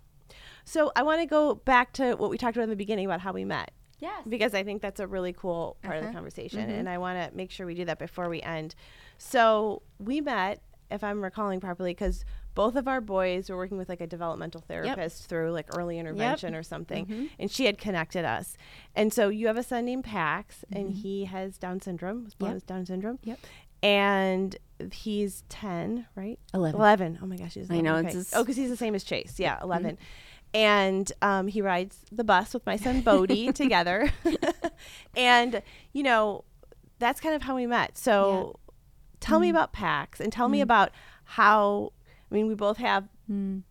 so 0.66 0.92
i 0.94 1.02
want 1.02 1.20
to 1.22 1.26
go 1.26 1.54
back 1.54 1.94
to 1.94 2.14
what 2.16 2.28
we 2.28 2.36
talked 2.36 2.54
about 2.54 2.64
in 2.64 2.68
the 2.70 2.76
beginning 2.76 3.06
about 3.06 3.20
how 3.22 3.32
we 3.32 3.46
met 3.46 3.70
Yes. 4.02 4.22
because 4.28 4.52
I 4.52 4.62
think 4.64 4.82
that's 4.82 5.00
a 5.00 5.06
really 5.06 5.32
cool 5.32 5.76
part 5.82 5.96
of 5.96 6.02
the 6.02 6.08
Uh-huh. 6.08 6.16
conversation, 6.18 6.60
mm-hmm. 6.60 6.70
and 6.80 6.88
I 6.88 6.98
want 6.98 7.16
to 7.30 7.34
make 7.36 7.50
sure 7.50 7.64
we 7.66 7.74
do 7.74 7.84
that 7.86 7.98
before 7.98 8.28
we 8.28 8.42
end. 8.42 8.74
So 9.16 9.82
we 9.98 10.20
met, 10.20 10.60
if 10.90 11.02
I'm 11.04 11.22
recalling 11.22 11.60
properly, 11.60 11.92
because 11.92 12.24
both 12.54 12.76
of 12.76 12.86
our 12.86 13.00
boys 13.00 13.48
were 13.48 13.56
working 13.56 13.78
with 13.78 13.88
like 13.88 14.00
a 14.02 14.06
developmental 14.06 14.60
therapist 14.60 15.26
through 15.28 15.52
like 15.52 15.66
early 15.78 15.98
intervention 15.98 16.54
or 16.54 16.62
something, 16.62 17.06
mm-hmm. 17.06 17.26
and 17.38 17.50
she 17.50 17.64
had 17.64 17.78
connected 17.78 18.24
us. 18.26 18.56
And 18.94 19.10
so 19.12 19.28
you 19.30 19.46
have 19.46 19.56
a 19.56 19.62
son 19.62 19.84
named 19.86 20.04
Pax, 20.04 20.64
and 20.72 20.88
mm-hmm. 20.90 20.96
he 21.00 21.24
has 21.26 21.56
Down 21.56 21.80
syndrome, 21.80 22.24
was 22.24 22.34
born 22.34 22.50
Yep. 22.50 22.54
with 22.56 22.66
Down 22.66 22.84
syndrome, 22.84 23.18
Yep. 23.22 23.38
and 23.82 24.56
he's 24.92 25.44
10, 25.48 26.06
right? 26.16 26.38
11. 26.52 26.78
11. 26.78 27.18
Oh 27.22 27.26
my 27.26 27.36
gosh, 27.36 27.54
he's 27.54 27.70
I 27.70 27.80
know, 27.80 27.92
11. 27.96 28.18
it's 28.20 28.34
Oh, 28.34 28.42
because 28.42 28.56
he's 28.56 28.68
the 28.70 28.76
same 28.76 28.94
as 28.94 29.04
Chase. 29.04 29.38
Yeah, 29.38 29.58
11. 29.62 29.96
And 30.54 31.10
um, 31.22 31.48
he 31.48 31.62
rides 31.62 31.98
the 32.12 32.24
bus 32.24 32.52
with 32.52 32.66
my 32.66 32.76
son 32.76 33.02
Bodey 33.02 33.54
together. 33.54 34.10
and, 35.16 35.62
you 35.92 36.02
know, 36.02 36.44
that's 36.98 37.20
kind 37.20 37.34
of 37.34 37.42
how 37.42 37.56
we 37.56 37.66
met. 37.66 37.96
So 37.96 38.58
tell 39.20 39.40
me 39.40 39.48
about 39.48 39.72
PAX 39.72 40.20
and 40.20 40.32
tell 40.32 40.48
me 40.48 40.60
about 40.60 40.90
how, 41.24 41.92
I 42.30 42.34
mean, 42.34 42.46
we 42.48 42.54
both 42.54 42.76
have 42.78 43.08
Mm. 43.30 43.62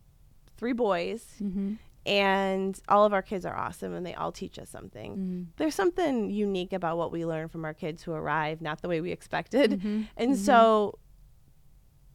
three 0.57 0.73
boys. 0.73 1.25
Mm-hmm. 1.41 1.73
And 2.03 2.79
all 2.87 3.05
of 3.05 3.13
our 3.13 3.21
kids 3.21 3.45
are 3.45 3.55
awesome 3.55 3.93
and 3.93 4.03
they 4.03 4.15
all 4.15 4.31
teach 4.31 4.57
us 4.57 4.69
something. 4.69 5.11
Mm-hmm. 5.11 5.41
There's 5.57 5.75
something 5.75 6.31
unique 6.31 6.73
about 6.73 6.97
what 6.97 7.11
we 7.11 7.25
learn 7.25 7.47
from 7.47 7.63
our 7.63 7.75
kids 7.75 8.01
who 8.01 8.11
arrive, 8.13 8.59
not 8.59 8.81
the 8.81 8.87
way 8.87 9.01
we 9.01 9.11
expected. 9.11 9.71
Mm-hmm. 9.73 10.01
And 10.17 10.35
so 10.37 10.97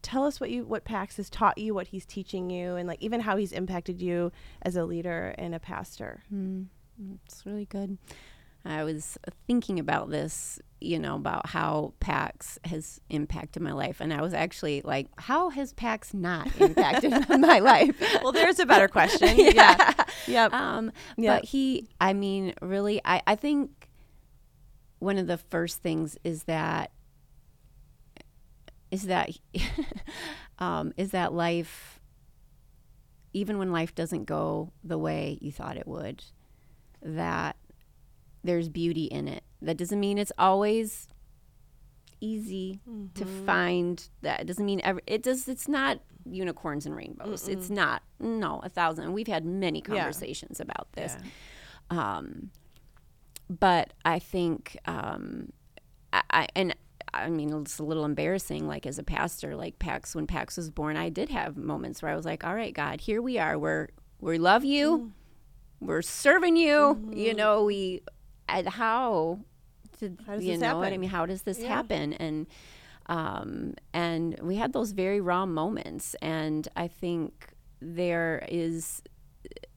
tell 0.07 0.24
us 0.24 0.40
what 0.40 0.50
you 0.50 0.64
what 0.64 0.84
Pax 0.84 1.16
has 1.16 1.28
taught 1.28 1.59
you, 1.59 1.74
what 1.74 1.88
he's 1.88 2.07
teaching 2.07 2.48
you, 2.48 2.76
and 2.76 2.86
like 2.86 3.02
even 3.02 3.20
how 3.20 3.36
he's 3.36 3.50
impacted 3.50 4.00
you 4.00 4.30
as 4.62 4.76
a 4.76 4.84
leader 4.84 5.34
and 5.36 5.52
a 5.52 5.59
pastor. 5.59 6.22
Mm. 6.32 6.66
It's 7.26 7.44
really 7.44 7.66
good. 7.66 7.98
I 8.64 8.84
was 8.84 9.18
thinking 9.46 9.78
about 9.78 10.11
this, 10.11 10.61
you 10.80 10.98
know, 10.98 11.16
about 11.16 11.48
how 11.48 11.92
PAX 12.00 12.59
has 12.64 13.00
impacted 13.11 13.62
my 13.62 13.72
life. 13.72 14.00
And 14.00 14.12
I 14.12 14.22
was 14.22 14.34
actually 14.34 14.82
like, 14.82 15.09
how 15.18 15.50
has 15.50 15.72
PAX 15.72 16.12
not 16.14 16.48
impacted 16.61 17.12
my 17.40 17.59
life? 17.61 18.00
Well, 18.22 18.32
there's 18.32 18.59
a 18.59 18.66
better 18.66 18.88
question. 18.88 19.28
yeah. 19.36 19.92
Yep. 20.26 20.52
Um, 20.52 20.92
Yep. 21.16 21.42
But 21.42 21.48
he, 21.48 21.88
I 22.00 22.12
mean, 22.12 22.54
really, 22.61 23.00
I, 23.04 23.22
I 23.26 23.36
think 23.36 23.88
one 24.98 25.18
of 25.18 25.26
the 25.26 25.38
first 25.38 25.82
things 25.82 26.16
is 26.24 26.44
that 26.44 26.90
is 28.91 29.05
that 29.05 29.30
um, 30.59 30.93
is 30.97 31.11
that 31.11 31.32
life, 31.32 32.01
even 33.32 33.59
when 33.59 33.72
life 33.72 33.95
doesn't 33.95 34.24
go 34.24 34.72
the 34.84 34.99
way 34.99 35.39
you 35.41 35.53
thought 35.53 35.76
it 35.76 35.87
would, 35.87 36.24
that 37.03 37.57
there's 38.45 38.68
beauty 38.68 39.05
in 39.05 39.28
it. 39.28 39.43
That 39.61 39.76
doesn't 39.76 39.99
mean 39.99 40.18
it's 40.18 40.32
always 40.39 41.09
easy 42.20 42.80
to 43.14 43.24
find 43.26 44.09
that. 44.22 44.41
It 44.41 44.47
doesn't 44.47 44.64
mean 44.64 44.80
ever 44.84 45.01
it 45.07 45.22
does 45.22 45.49
it's 45.49 45.68
not 45.68 46.01
unicorns 46.24 46.87
and 46.87 46.97
rainbows. 46.97 47.49
It's 47.49 47.70
not 47.70 48.03
no 48.20 48.61
a 48.62 48.68
thousand. 48.68 49.05
And 49.05 49.14
we've 49.14 49.26
had 49.26 49.45
many 49.45 49.80
Yeah. 49.87 49.97
conversations 49.99 50.61
about 50.61 50.89
this. 50.93 51.16
Um 51.91 52.51
but 53.49 53.93
i 54.05 54.18
think 54.18 54.76
um 54.87 55.53
I, 56.12 56.22
I 56.30 56.49
and 56.57 56.74
I 57.24 57.30
mean, 57.30 57.52
it's 57.62 57.78
a 57.78 57.84
little 57.84 58.04
embarrassing. 58.04 58.66
Like 58.66 58.86
as 58.86 58.98
a 58.98 59.02
pastor, 59.02 59.56
like 59.56 59.78
Pax, 59.78 60.14
when 60.14 60.26
Pax 60.26 60.56
was 60.56 60.70
born, 60.70 60.96
I 60.96 61.08
did 61.08 61.28
have 61.30 61.56
moments 61.56 62.02
where 62.02 62.10
I 62.12 62.16
was 62.16 62.24
like, 62.24 62.44
"All 62.44 62.54
right, 62.54 62.74
God, 62.74 63.00
here 63.00 63.20
we 63.22 63.38
are. 63.38 63.58
We're 63.58 63.88
we 64.20 64.38
love 64.38 64.64
you. 64.64 65.12
We're 65.80 66.02
serving 66.02 66.56
you. 66.56 67.10
You 67.12 67.34
know, 67.34 67.64
we 67.64 68.02
and 68.48 68.68
how 68.68 69.40
did 69.98 70.20
How 70.26 70.34
does 70.34 70.44
you 70.44 70.52
this 70.52 70.60
know 70.60 70.78
what 70.78 70.92
I 70.92 70.96
mean? 70.98 71.10
How 71.10 71.26
does 71.26 71.42
this 71.42 71.58
Yeah. 71.58 71.68
happen? 71.68 72.12
And 72.14 72.46
um, 73.08 73.74
and 73.92 74.38
we 74.42 74.56
had 74.56 74.72
those 74.72 74.92
very 74.92 75.20
raw 75.20 75.46
moments, 75.46 76.14
and 76.22 76.66
I 76.76 76.88
think 76.88 77.54
there 77.80 78.44
is 78.48 79.02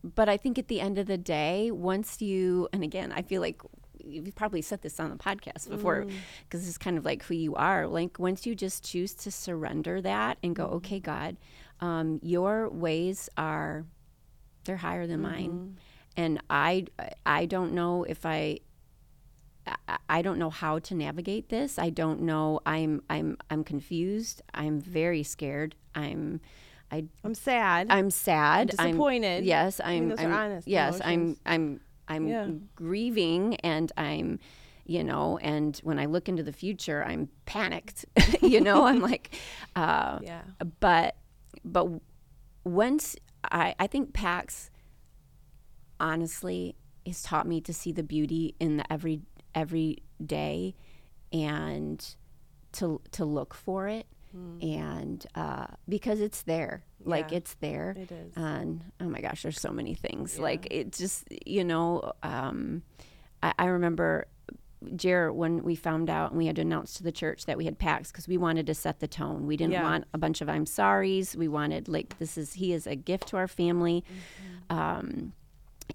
but 0.04 0.30
I 0.30 0.38
think 0.38 0.58
at 0.58 0.68
the 0.68 0.80
end 0.82 0.98
of 0.98 1.08
the 1.08 1.18
day, 1.18 1.70
once 1.72 2.22
you, 2.22 2.70
and 2.74 2.84
again, 2.84 3.12
I 3.12 3.22
feel 3.22 3.42
like 3.42 3.62
you've 4.04 4.36
probably 4.36 4.62
said 4.62 4.82
this 4.82 5.00
on 5.00 5.10
the 5.10 5.16
podcast 5.16 5.70
before 5.70 6.04
mm. 6.04 6.12
because 6.44 6.68
it's 6.68 6.78
kind 6.78 6.98
of 6.98 7.06
like 7.06 7.24
who 7.24 7.36
you 7.36 7.56
are. 7.56 7.88
Like 7.88 8.20
once 8.20 8.46
you 8.46 8.56
just 8.56 8.84
choose 8.84 9.14
to 9.16 9.32
surrender 9.32 10.02
that 10.02 10.38
and 10.44 10.56
go, 10.56 10.66
mm-hmm. 10.66 10.76
okay, 10.76 11.00
God, 11.00 11.38
um, 11.82 12.20
your 12.22 12.70
ways 12.70 13.30
are, 13.38 13.86
they're 14.66 14.78
higher 14.78 15.08
than 15.08 15.22
mine. 15.22 15.50
Mm-hmm. 15.50 15.72
And 16.18 16.44
I, 16.50 16.86
I 17.26 17.46
don't 17.46 17.74
know 17.74 18.04
if 18.04 18.26
I, 18.26 18.60
I- 20.10 20.22
don't 20.22 20.40
know 20.40 20.50
how 20.50 20.80
to 20.80 20.96
navigate 20.96 21.50
this. 21.50 21.78
I 21.78 21.92
don't 21.92 22.22
know. 22.22 22.60
I'm, 22.66 23.02
I'm, 23.10 23.38
I'm 23.50 23.64
confused. 23.64 24.42
I'm 24.54 24.82
very 24.82 25.24
scared. 25.24 25.76
I'm, 25.94 26.42
I 26.92 27.06
I'm 27.24 27.36
sad. 27.36 27.88
I'm 27.90 28.10
sad. 28.10 28.76
I'm 28.78 28.92
disappointed. 28.92 29.46
yes, 29.46 29.80
I 29.84 29.94
mean, 29.94 30.04
I'm. 30.04 30.10
those 30.10 30.20
I'm 30.20 30.34
honest 30.34 30.68
yes, 30.68 31.00
emotions. 31.00 31.40
I'm. 31.46 31.54
I'm. 31.54 31.80
I'm 32.10 32.28
Yeah. 32.28 32.48
grieving, 32.76 33.56
and 33.58 33.92
I'm, 33.96 34.40
you 34.86 35.04
know, 35.04 35.38
and 35.38 35.78
when 35.84 36.00
I 36.00 36.06
look 36.06 36.28
into 36.28 36.44
the 36.44 36.52
future, 36.54 37.04
I'm 37.06 37.30
panicked. 37.46 38.06
you 38.42 38.60
know, 38.60 38.86
I'm 38.90 39.00
like, 39.00 39.36
uh, 39.76 40.20
yeah. 40.22 40.42
but, 40.80 41.16
but 41.64 41.88
once 42.64 43.16
I, 43.44 43.76
I 43.80 43.88
think 43.88 44.14
Pax, 44.14 44.70
honestly, 46.00 46.76
has 47.06 47.22
taught 47.24 47.48
me 47.48 47.62
to 47.62 47.74
see 47.74 47.92
the 47.92 48.04
beauty 48.04 48.56
in 48.60 48.78
the 48.78 48.92
every 48.92 49.22
every 49.56 49.98
day 50.24 50.76
and 51.34 52.16
to 52.74 53.02
to 53.12 53.26
look 53.26 53.54
for 53.54 53.88
it 53.88 54.06
mm. 54.36 54.78
and 54.78 55.26
uh, 55.36 55.68
because 55.88 56.22
it's 56.22 56.44
there 56.44 56.84
yeah. 57.00 57.10
like 57.10 57.32
it's 57.32 57.56
there 57.56 57.96
it 57.98 58.12
is 58.12 58.34
and 58.36 58.84
oh 59.00 59.06
my 59.06 59.22
gosh 59.22 59.44
there's 59.44 59.60
so 59.60 59.72
many 59.72 59.94
things 59.94 60.36
yeah. 60.38 60.44
like 60.44 60.68
it 60.72 60.92
just 60.92 61.26
you 61.46 61.64
know 61.64 62.12
um, 62.24 62.82
I, 63.42 63.54
I 63.60 63.66
remember 63.66 64.28
Jer, 64.96 65.32
when 65.32 65.64
we 65.64 65.76
found 65.76 66.10
out 66.10 66.32
and 66.32 66.38
we 66.38 66.46
had 66.46 66.56
to 66.56 66.62
announce 66.62 66.94
to 66.96 67.04
the 67.04 67.12
church 67.12 67.46
that 67.46 67.58
we 67.58 67.66
had 67.66 67.78
PAX 67.78 68.12
because 68.12 68.28
we 68.28 68.38
wanted 68.38 68.66
to 68.68 68.74
set 68.74 69.00
the 69.00 69.08
tone. 69.08 69.46
We 69.46 69.58
didn't 69.58 69.74
yeah. 69.74 69.84
want 69.84 70.06
a 70.14 70.18
bunch 70.18 70.42
of 70.42 70.48
I'm 70.48 70.66
sorries. 70.66 71.36
We 71.36 71.48
wanted 71.48 71.90
like 71.90 72.18
this 72.18 72.38
is 72.38 72.54
he 72.54 72.72
is 72.72 72.88
a 72.88 72.96
gift 72.96 73.28
to 73.30 73.38
our 73.38 73.48
family. 73.48 74.06
Mm-hmm. 74.70 74.78
Um, 74.78 75.34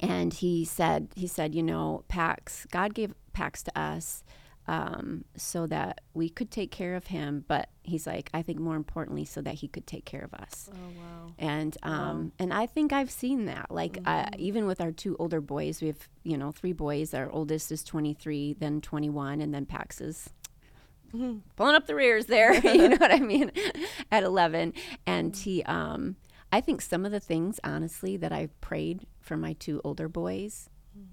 and 0.01 0.35
he 0.35 0.65
said 0.65 1.09
he 1.15 1.27
said 1.27 1.55
you 1.55 1.63
know 1.63 2.05
PAX 2.09 2.67
God 2.71 2.95
gave 2.95 3.15
PAX 3.33 3.63
to 3.63 3.79
us 3.79 4.23
um, 4.67 5.25
so 5.37 5.67
that 5.67 6.01
we 6.15 6.29
could 6.29 6.51
take 6.51 6.71
care 6.71 6.95
of 6.95 7.09
him. 7.09 7.45
But 7.47 7.69
he's 7.83 8.07
like, 8.07 8.31
I 8.33 8.43
think 8.43 8.59
more 8.59 8.77
importantly, 8.77 9.25
so 9.25 9.43
that 9.43 9.55
he 9.55 9.69
could 9.69 9.87
take 9.87 10.05
care 10.05 10.23
of 10.23 10.35
us. 10.35 10.71
Oh 10.73 10.89
wow! 10.99 11.33
And 11.39 11.77
um, 11.83 11.93
wow. 11.93 12.31
and 12.39 12.53
I 12.53 12.67
think 12.67 12.93
I've 12.93 13.11
seen 13.11 13.47
that. 13.47 13.71
Like 13.71 13.95
mm-hmm. 13.95 14.09
uh, 14.09 14.37
even 14.39 14.67
with 14.67 14.81
our 14.81 14.93
two 14.93 15.17
older 15.19 15.41
boys, 15.41 15.81
we 15.81 15.89
have 15.89 16.09
you 16.23 16.37
know 16.37 16.53
three 16.53 16.73
boys. 16.73 17.15
Our 17.15 17.31
oldest 17.31 17.71
is 17.73 17.85
23, 17.85 18.55
then 18.55 18.81
21, 18.81 19.41
and 19.41 19.55
then 19.55 19.67
Pax 19.67 20.01
is. 20.01 20.31
Mm-hmm. 21.15 21.39
Pulling 21.55 21.77
up 21.77 21.87
the 21.87 21.95
rears 21.95 22.27
there, 22.27 22.55
you 22.75 22.89
know 22.89 22.97
what 22.99 23.13
I 23.13 23.21
mean? 23.21 23.53
At 24.11 24.25
11. 24.25 24.75
And 25.07 25.37
he, 25.37 25.63
um, 25.63 26.17
I 26.51 26.61
think 26.61 26.83
some 26.83 27.07
of 27.07 27.13
the 27.13 27.21
things, 27.21 27.61
honestly, 27.63 28.17
that 28.17 28.33
I've 28.33 28.61
prayed 28.61 29.07
for 29.21 29.37
my 29.37 29.53
two 29.53 29.81
older 29.85 30.09
boys, 30.09 30.69
mm. 30.99 31.05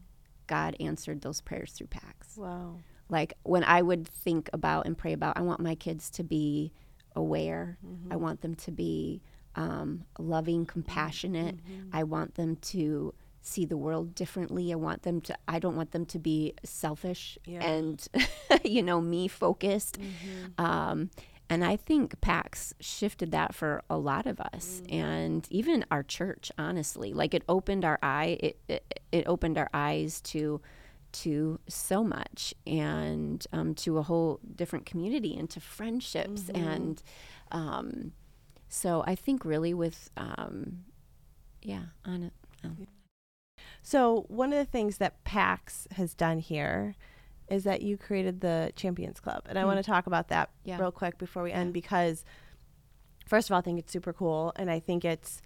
God 0.48 0.76
answered 0.80 1.22
those 1.22 1.40
prayers 1.40 1.74
through 1.74 1.86
Pax. 1.86 2.36
Wow 2.36 2.78
like 3.12 3.34
when 3.44 3.64
I 3.64 3.82
would 3.82 4.08
think 4.08 4.50
about 4.54 4.88
and 4.88 4.98
pray 4.98 5.14
about, 5.14 5.38
I 5.38 5.42
want 5.42 5.60
my 5.60 5.76
kids 5.76 6.10
to 6.12 6.24
be 6.24 6.72
aware. 7.16 7.78
Mm-hmm. 7.86 8.14
I 8.14 8.16
want 8.16 8.42
them 8.42 8.56
to 8.56 8.72
be 8.72 9.22
um, 9.56 10.06
loving, 10.18 10.66
compassionate. 10.66 11.58
Mm-hmm. 11.58 11.90
I 11.94 12.04
want 12.04 12.36
them 12.36 12.56
to 12.56 13.14
see 13.42 13.66
the 13.66 13.76
world 13.76 14.16
differently. 14.16 14.72
I 14.72 14.78
want 14.78 15.04
them 15.04 15.20
to, 15.22 15.38
I 15.46 15.60
don't 15.60 15.76
want 15.76 15.92
them 15.92 16.06
to 16.06 16.20
be 16.20 16.54
selfish 16.64 17.38
yeah. 17.46 17.62
and, 17.64 18.08
you 18.64 18.82
know, 18.82 19.02
me 19.02 19.28
focused. 19.28 20.00
Mm-hmm. 20.00 20.66
Um, 20.66 21.10
and 21.50 21.66
I 21.66 21.76
think 21.76 22.22
PAX 22.22 22.74
shifted 22.80 23.32
that 23.32 23.54
for 23.54 23.82
a 23.90 23.98
lot 23.98 24.26
of 24.26 24.40
us 24.40 24.82
mm. 24.86 24.94
and 24.94 25.46
even 25.50 25.84
our 25.92 26.02
church, 26.02 26.50
honestly. 26.58 27.12
Like 27.12 27.34
it 27.34 27.44
opened 27.50 27.84
our 27.84 28.00
eye, 28.02 28.38
it, 28.40 28.60
it, 28.70 29.02
it 29.12 29.28
opened 29.28 29.58
our 29.58 29.70
eyes 29.74 30.22
to, 30.22 30.62
to 31.12 31.60
so 31.68 32.04
much 32.04 32.54
and 32.66 33.46
um, 33.52 33.74
to 33.76 33.98
a 33.98 34.02
whole 34.04 34.40
different 34.56 34.86
community 34.86 35.36
and 35.38 35.50
to 35.50 35.60
friendships 35.60 36.44
mm-hmm. 36.44 36.68
and 36.68 37.04
um, 37.52 38.12
so 38.70 39.04
i 39.06 39.16
think 39.16 39.44
really 39.46 39.74
with 39.74 40.10
um, 40.18 40.84
yeah 41.62 41.84
on 42.06 42.24
it 42.24 42.34
so 43.84 44.26
one 44.28 44.54
of 44.54 44.60
the 44.60 44.72
things 44.72 44.98
that 44.98 45.24
pax 45.24 45.88
has 45.94 46.14
done 46.14 46.40
here 46.40 46.96
is 47.50 47.64
that 47.64 47.82
you 47.82 47.98
created 47.98 48.42
the 48.42 48.72
champions 48.76 49.20
club 49.20 49.44
and 49.48 49.58
mm. 49.58 49.62
i 49.62 49.66
want 49.66 49.78
to 49.78 49.84
talk 49.84 50.08
about 50.08 50.30
that 50.30 50.50
yeah. 50.64 50.80
real 50.80 50.92
quick 50.92 51.18
before 51.18 51.44
we 51.44 51.50
yeah. 51.50 51.58
end 51.58 51.74
because 51.74 52.24
first 53.26 53.50
of 53.50 53.54
all 53.54 53.60
i 53.60 53.62
think 53.62 53.80
it's 53.80 53.92
super 53.92 54.14
cool 54.14 54.54
and 54.56 54.70
i 54.70 54.80
think 54.80 55.04
it's 55.04 55.42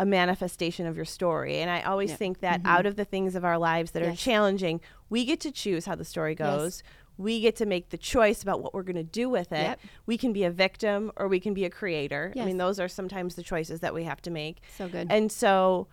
a 0.00 0.06
manifestation 0.06 0.86
of 0.86 0.96
your 0.96 1.04
story. 1.04 1.58
And 1.58 1.70
I 1.70 1.82
always 1.82 2.14
think 2.14 2.40
that 2.40 2.60
mm-hmm. 2.60 2.68
out 2.68 2.86
of 2.86 2.96
the 2.96 3.04
things 3.04 3.36
of 3.36 3.44
our 3.44 3.58
lives 3.58 3.90
that 3.90 4.02
yes. 4.02 4.14
are 4.14 4.16
challenging, 4.16 4.80
we 5.10 5.26
get 5.26 5.40
to 5.40 5.52
choose 5.52 5.84
how 5.84 5.94
the 5.94 6.06
story 6.06 6.34
goes. 6.34 6.82
Yes. 6.82 6.92
We 7.18 7.40
get 7.42 7.54
to 7.56 7.66
make 7.66 7.90
the 7.90 7.98
choice 7.98 8.42
about 8.42 8.62
what 8.62 8.72
we're 8.72 8.82
going 8.82 8.96
to 8.96 9.02
do 9.02 9.28
with 9.28 9.52
it. 9.52 9.56
Yep. 9.56 9.80
We 10.06 10.16
can 10.16 10.32
be 10.32 10.44
a 10.44 10.50
victim 10.50 11.12
or 11.16 11.28
we 11.28 11.38
can 11.38 11.52
be 11.52 11.66
a 11.66 11.70
creator. 11.70 12.32
Yes. 12.34 12.44
I 12.44 12.46
mean, 12.46 12.56
those 12.56 12.80
are 12.80 12.88
sometimes 12.88 13.34
the 13.34 13.42
choices 13.42 13.80
that 13.80 13.92
we 13.92 14.04
have 14.04 14.22
to 14.22 14.30
make. 14.30 14.62
So 14.78 14.88
good. 14.88 15.08
And 15.10 15.30
so 15.30 15.86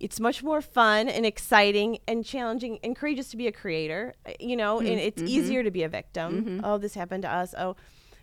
it's 0.00 0.18
much 0.18 0.42
more 0.42 0.62
fun 0.62 1.10
and 1.10 1.26
exciting 1.26 1.98
and 2.08 2.24
challenging 2.24 2.78
and 2.82 2.96
courageous 2.96 3.28
to 3.32 3.36
be 3.36 3.48
a 3.48 3.52
creator, 3.52 4.14
you 4.40 4.56
know, 4.56 4.78
mm-hmm. 4.78 4.86
and 4.86 4.98
it's 4.98 5.20
mm-hmm. 5.20 5.28
easier 5.28 5.62
to 5.62 5.70
be 5.70 5.82
a 5.82 5.90
victim. 5.90 6.42
Mm-hmm. 6.42 6.64
Oh, 6.64 6.78
this 6.78 6.94
happened 6.94 7.24
to 7.24 7.30
us. 7.30 7.54
Oh, 7.58 7.76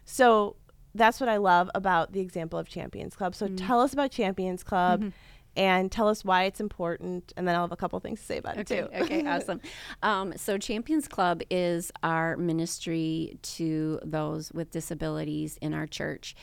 so 0.05 0.55
that's 0.95 1.19
what 1.19 1.29
I 1.29 1.37
love 1.37 1.69
about 1.75 2.11
the 2.13 2.19
example 2.19 2.59
of 2.59 2.67
Champions 2.67 3.15
Club. 3.15 3.35
So 3.35 3.47
mm-hmm. 3.47 3.55
tell 3.55 3.81
us 3.81 3.93
about 3.93 4.11
Champions 4.11 4.63
Club. 4.63 5.01
Mm-hmm. 5.01 5.09
And 5.55 5.91
tell 5.91 6.07
us 6.07 6.23
why 6.23 6.43
it's 6.43 6.61
important, 6.61 7.33
and 7.35 7.45
then 7.45 7.55
I'll 7.55 7.63
have 7.63 7.71
a 7.71 7.75
couple 7.75 7.99
things 7.99 8.19
to 8.19 8.25
say 8.25 8.37
about 8.37 8.59
okay, 8.59 8.77
it 8.77 8.91
too. 8.93 9.03
okay, 9.03 9.27
awesome. 9.27 9.59
Um, 10.03 10.37
so, 10.37 10.57
Champions 10.57 11.07
Club 11.07 11.41
is 11.49 11.91
our 12.03 12.37
ministry 12.37 13.37
to 13.41 13.99
those 14.03 14.51
with 14.53 14.69
disabilities 14.69 15.57
in 15.59 15.73
our 15.73 15.87
church 15.87 16.35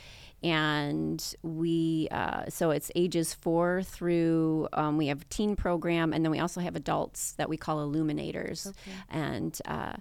and 0.43 1.35
we 1.41 2.07
uh, 2.11 2.43
so 2.49 2.69
it's 2.69 2.91
ages 2.95 3.33
four 3.33 3.81
through 3.83 4.67
um, 4.73 4.97
we 4.97 5.07
have 5.07 5.27
teen 5.29 5.55
program 5.55 6.13
and 6.13 6.23
then 6.23 6.31
we 6.31 6.39
also 6.39 6.61
have 6.61 6.75
adults 6.75 7.33
that 7.33 7.49
we 7.49 7.57
call 7.57 7.81
illuminators 7.81 8.67
okay. 8.67 8.97
and 9.09 9.59
uh, 9.65 9.93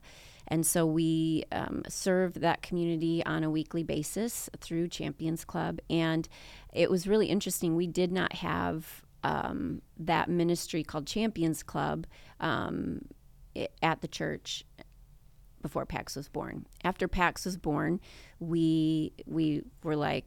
and 0.49 0.67
so 0.67 0.87
we 0.87 1.45
um, 1.53 1.83
serve 1.89 2.35
that 2.35 2.63
community 2.63 3.25
on 3.25 3.45
a 3.45 3.51
weekly 3.51 3.83
basis 3.83 4.49
through 4.59 4.89
Champions 4.89 5.45
Club. 5.45 5.81
And 5.91 6.29
it 6.73 6.91
was 6.91 7.07
really 7.07 7.27
interesting. 7.27 7.75
We 7.75 7.87
did 7.87 8.13
not 8.13 8.35
have 8.35 9.03
um, 9.25 9.83
that 9.99 10.29
ministry 10.29 10.85
called 10.85 11.07
Champions 11.07 11.63
Club 11.63 12.07
um, 12.41 13.07
at 13.83 14.01
the 14.03 14.09
church 14.09 14.65
before 15.63 15.85
Pax 15.85 16.15
was 16.15 16.29
born. 16.29 16.67
After 16.85 17.09
Pax 17.09 17.45
was 17.45 17.57
born, 17.57 18.01
we 18.39 19.13
we 19.27 19.63
were 19.83 19.97
like, 19.97 20.27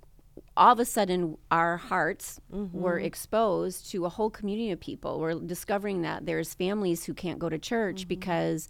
all 0.57 0.73
of 0.73 0.79
a 0.79 0.85
sudden 0.85 1.37
our 1.51 1.77
hearts 1.77 2.39
mm-hmm. 2.53 2.77
were 2.79 2.99
exposed 2.99 3.89
to 3.91 4.05
a 4.05 4.09
whole 4.09 4.29
community 4.29 4.71
of 4.71 4.79
people. 4.79 5.19
We're 5.19 5.35
discovering 5.35 6.01
that 6.03 6.25
there's 6.25 6.53
families 6.53 7.05
who 7.05 7.13
can't 7.13 7.39
go 7.39 7.49
to 7.49 7.57
church 7.57 8.01
mm-hmm. 8.01 8.09
because 8.09 8.67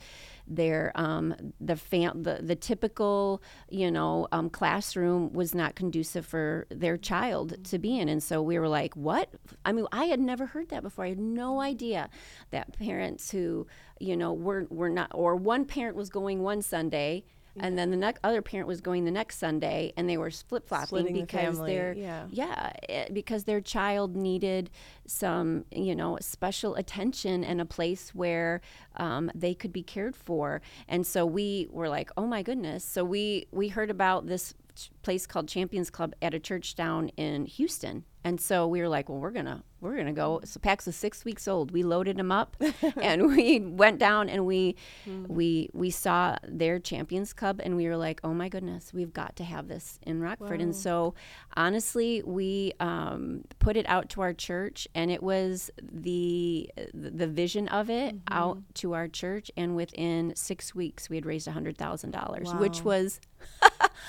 their 0.50 0.92
um, 0.96 1.36
the, 1.62 1.76
fam- 1.76 2.24
the 2.24 2.40
the 2.42 2.56
typical 2.56 3.42
you 3.70 3.92
know 3.92 4.28
um, 4.32 4.50
classroom 4.50 5.32
was 5.32 5.54
not 5.54 5.76
conducive 5.76 6.26
for 6.26 6.66
their 6.70 6.98
child 6.98 7.54
mm-hmm. 7.54 7.64
to 7.64 7.80
be 7.80 8.00
in, 8.00 8.10
and 8.10 8.22
so 8.22 8.42
we 8.42 8.58
were 8.58 8.68
like, 8.68 8.96
"What?" 8.96 9.30
I 9.64 9.72
mean, 9.72 9.86
I 9.92 10.06
had 10.06 10.20
never 10.20 10.48
heard 10.48 10.70
that 10.70 10.84
before. 10.84 11.06
I 11.06 11.10
had 11.10 11.20
no 11.20 11.62
idea 11.62 12.10
that 12.50 12.78
parents 12.78 13.32
who 13.32 13.68
you 14.00 14.18
know 14.18 14.34
were 14.34 14.66
were 14.70 14.90
not, 14.90 15.12
or 15.14 15.36
one 15.36 15.66
parent 15.66 15.96
was 15.96 16.10
going 16.10 16.42
one 16.42 16.62
Sunday 16.62 17.24
and 17.58 17.78
then 17.78 17.92
the 17.92 17.98
next 17.98 18.20
other 18.24 18.42
parent 18.42 18.68
was 18.68 18.82
going 18.82 19.06
the 19.06 19.12
next 19.12 19.38
Sunday, 19.38 19.94
and 19.98 20.10
they 20.10 20.18
were 20.18 20.32
flip 20.32 20.68
flopping 20.68 21.14
because 21.14 21.58
the 21.58 21.66
their 21.66 21.94
yeah, 21.94 22.26
yeah 22.30 22.70
it, 22.84 22.90
eh, 22.90 23.08
because 23.12 23.44
their 23.46 23.62
child 23.62 24.16
needed 24.16 24.70
some 25.06 25.66
you 25.72 25.96
know 25.96 26.18
special 26.22 26.76
attention 26.76 27.44
and 27.44 27.60
a 27.60 27.66
place 27.66 28.14
where 28.14 28.62
um, 28.98 29.32
they 29.34 29.54
could 29.54 29.74
be 29.74 29.84
cared 29.84 30.16
for. 30.16 30.62
And 30.88 31.06
so 31.06 31.26
we 31.26 31.68
were 31.72 31.90
like, 31.90 32.12
oh 32.18 32.26
my 32.26 32.44
goodness! 32.44 32.84
So 32.84 33.04
we 33.04 33.48
we 33.52 33.70
heard 33.70 33.90
about 33.90 34.28
this 34.28 34.54
place 35.02 35.26
called 35.26 35.48
Champions 35.48 35.90
Club 35.90 36.14
at 36.22 36.34
a 36.34 36.40
church 36.40 36.76
down 36.76 37.10
in 37.18 37.46
Houston, 37.46 38.06
and 38.30 38.40
so 38.40 38.68
we 38.68 38.80
were 38.80 38.88
like, 38.88 39.10
well, 39.10 39.18
we're 39.18 39.32
gonna 39.32 39.64
we're 39.82 39.98
gonna 39.98 40.14
go. 40.14 40.42
So 40.44 40.60
Pax 40.60 40.86
was 40.86 40.96
six 40.96 41.26
weeks 41.26 41.48
old. 41.48 41.72
We 41.72 41.82
loaded 41.82 42.20
him 42.20 42.32
up, 42.32 42.56
and 43.02 43.28
we 43.28 43.60
went 43.60 43.98
down 43.98 44.30
and 44.30 44.46
we 44.46 44.76
mm. 45.08 45.28
we 45.28 45.72
we 45.74 45.90
saw 45.90 46.38
their 46.48 46.78
Champions 46.78 47.34
Club, 47.34 47.60
and 47.64 47.76
we 47.76 47.88
were 47.88 47.98
like, 47.98 48.22
oh 48.24 48.36
my 48.36 48.48
goodness, 48.48 48.94
we've 48.94 49.14
got 49.14 49.36
to 49.38 49.44
have 49.44 49.68
this 49.68 49.98
in 50.04 50.22
Rockford. 50.22 50.60
Wow. 50.60 50.66
And 50.66 50.76
so 50.76 51.16
honestly, 51.58 52.22
we 52.24 52.74
um, 52.80 53.46
put 53.58 53.76
it 53.76 53.90
out 53.90 54.10
to 54.10 54.22
our 54.22 54.34
church, 54.34 54.88
and 54.94 55.10
it 55.10 55.24
was 55.24 55.72
the 55.82 56.70
the 56.94 57.26
vision 57.26 57.68
of 57.70 57.90
it 57.90 58.14
mm-hmm. 58.14 58.38
out 58.38 58.60
to 58.76 58.94
our 58.94 59.08
church, 59.08 59.50
and 59.58 59.76
within 59.76 60.36
six 60.36 60.76
weeks, 60.76 61.10
we 61.10 61.16
had 61.18 61.26
raised 61.26 61.48
a 61.48 61.52
hundred 61.52 61.80
thousand 61.80 62.14
wow. 62.14 62.26
dollars, 62.26 62.54
which 62.54 62.84
was 62.84 63.20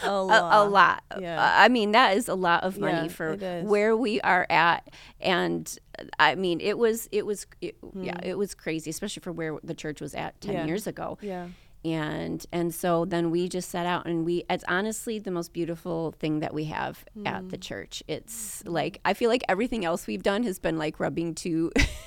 a 0.03 0.23
lot. 0.23 0.53
A, 0.53 0.63
a 0.63 0.65
lot. 0.65 1.03
Yeah. 1.19 1.55
I 1.59 1.69
mean, 1.69 1.93
that 1.93 2.17
is 2.17 2.29
a 2.29 2.35
lot 2.35 2.65
of 2.65 2.79
money 2.79 3.07
yeah, 3.07 3.09
for 3.09 3.37
where 3.63 3.97
we 3.97 4.10
are 4.23 4.47
at, 4.51 4.89
and 5.21 5.79
I 6.19 6.35
mean, 6.35 6.61
it 6.61 6.79
was 6.79 7.09
it 7.13 7.27
was 7.27 7.47
it, 7.61 7.77
yeah, 7.95 8.15
hmm. 8.15 8.29
it 8.29 8.39
was 8.39 8.55
crazy, 8.55 8.91
especially 8.91 9.21
for 9.21 9.33
where 9.33 9.59
the 9.63 9.75
church 9.75 10.01
was 10.01 10.15
at 10.15 10.41
ten 10.41 10.55
yeah. 10.55 10.67
years 10.67 10.87
ago. 10.87 11.19
Yeah 11.21 11.49
and 11.85 12.45
and 12.53 12.75
so 12.75 13.07
then 13.07 13.31
we 13.31 13.49
just 13.49 13.71
set 13.71 13.87
out 13.87 14.05
and 14.05 14.25
we 14.25 14.45
it's 14.51 14.65
honestly 14.69 15.19
the 15.19 15.31
most 15.31 15.53
beautiful 15.53 16.13
thing 16.13 16.41
that 16.41 16.53
we 16.53 16.65
have 16.65 17.05
mm. 17.17 17.27
at 17.27 17.49
the 17.49 17.57
hmm. 17.57 17.61
church 17.61 18.03
it's 18.07 18.63
like 18.67 19.01
i 19.05 19.15
feel 19.15 19.31
like 19.31 19.43
everything 19.49 19.85
else 19.85 20.07
we've 20.07 20.23
done 20.23 20.43
has 20.43 20.59
been 20.59 20.77
like 20.77 21.01
rubbing 21.01 21.35
two 21.35 21.73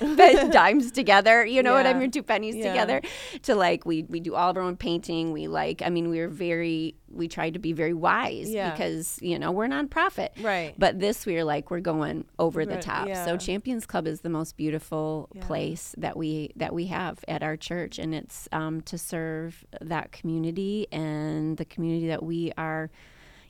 dimes 0.50 0.92
together 0.92 1.44
you 1.44 1.60
know 1.60 1.72
yeah. 1.72 1.82
what 1.82 1.86
i 1.86 1.98
mean 1.98 2.10
two 2.10 2.22
pennies 2.22 2.54
yeah. 2.54 2.68
together 2.70 3.02
to 3.42 3.54
like 3.56 3.84
we 3.84 4.04
we 4.04 4.20
do 4.20 4.34
all 4.34 4.50
of 4.50 4.56
our 4.56 4.62
own 4.62 4.76
painting 4.76 5.32
we 5.32 5.48
like 5.48 5.82
i 5.82 5.90
mean 5.90 6.08
we're 6.08 6.28
very 6.28 6.94
we 7.14 7.28
tried 7.28 7.54
to 7.54 7.58
be 7.58 7.72
very 7.72 7.94
wise 7.94 8.50
Yeah. 8.50 8.70
because 8.72 9.18
you 9.22 9.38
know 9.38 9.50
we're 9.52 9.68
nonprofit. 9.68 10.30
Right. 10.42 10.74
But 10.78 10.98
this 11.00 11.24
we 11.26 11.36
are 11.38 11.44
like 11.44 11.70
we're 11.70 11.80
going 11.80 12.24
over 12.38 12.66
the 12.66 12.78
top. 12.78 13.08
yeah. 13.08 13.24
So 13.24 13.36
Champions 13.36 13.86
Club 13.86 14.06
is 14.06 14.20
the 14.22 14.28
most 14.30 14.56
beautiful 14.56 15.28
Yeah. 15.34 15.44
place 15.46 15.94
that 15.98 16.16
we 16.16 16.50
that 16.56 16.72
we 16.74 16.86
have 16.86 17.24
at 17.28 17.42
our 17.42 17.56
church, 17.56 17.98
and 17.98 18.14
it's 18.14 18.48
um, 18.52 18.80
to 18.82 18.98
serve 18.98 19.64
that 19.80 20.12
community 20.12 20.86
and 20.92 21.56
the 21.56 21.64
community 21.64 22.08
that 22.08 22.22
we 22.22 22.52
are, 22.58 22.90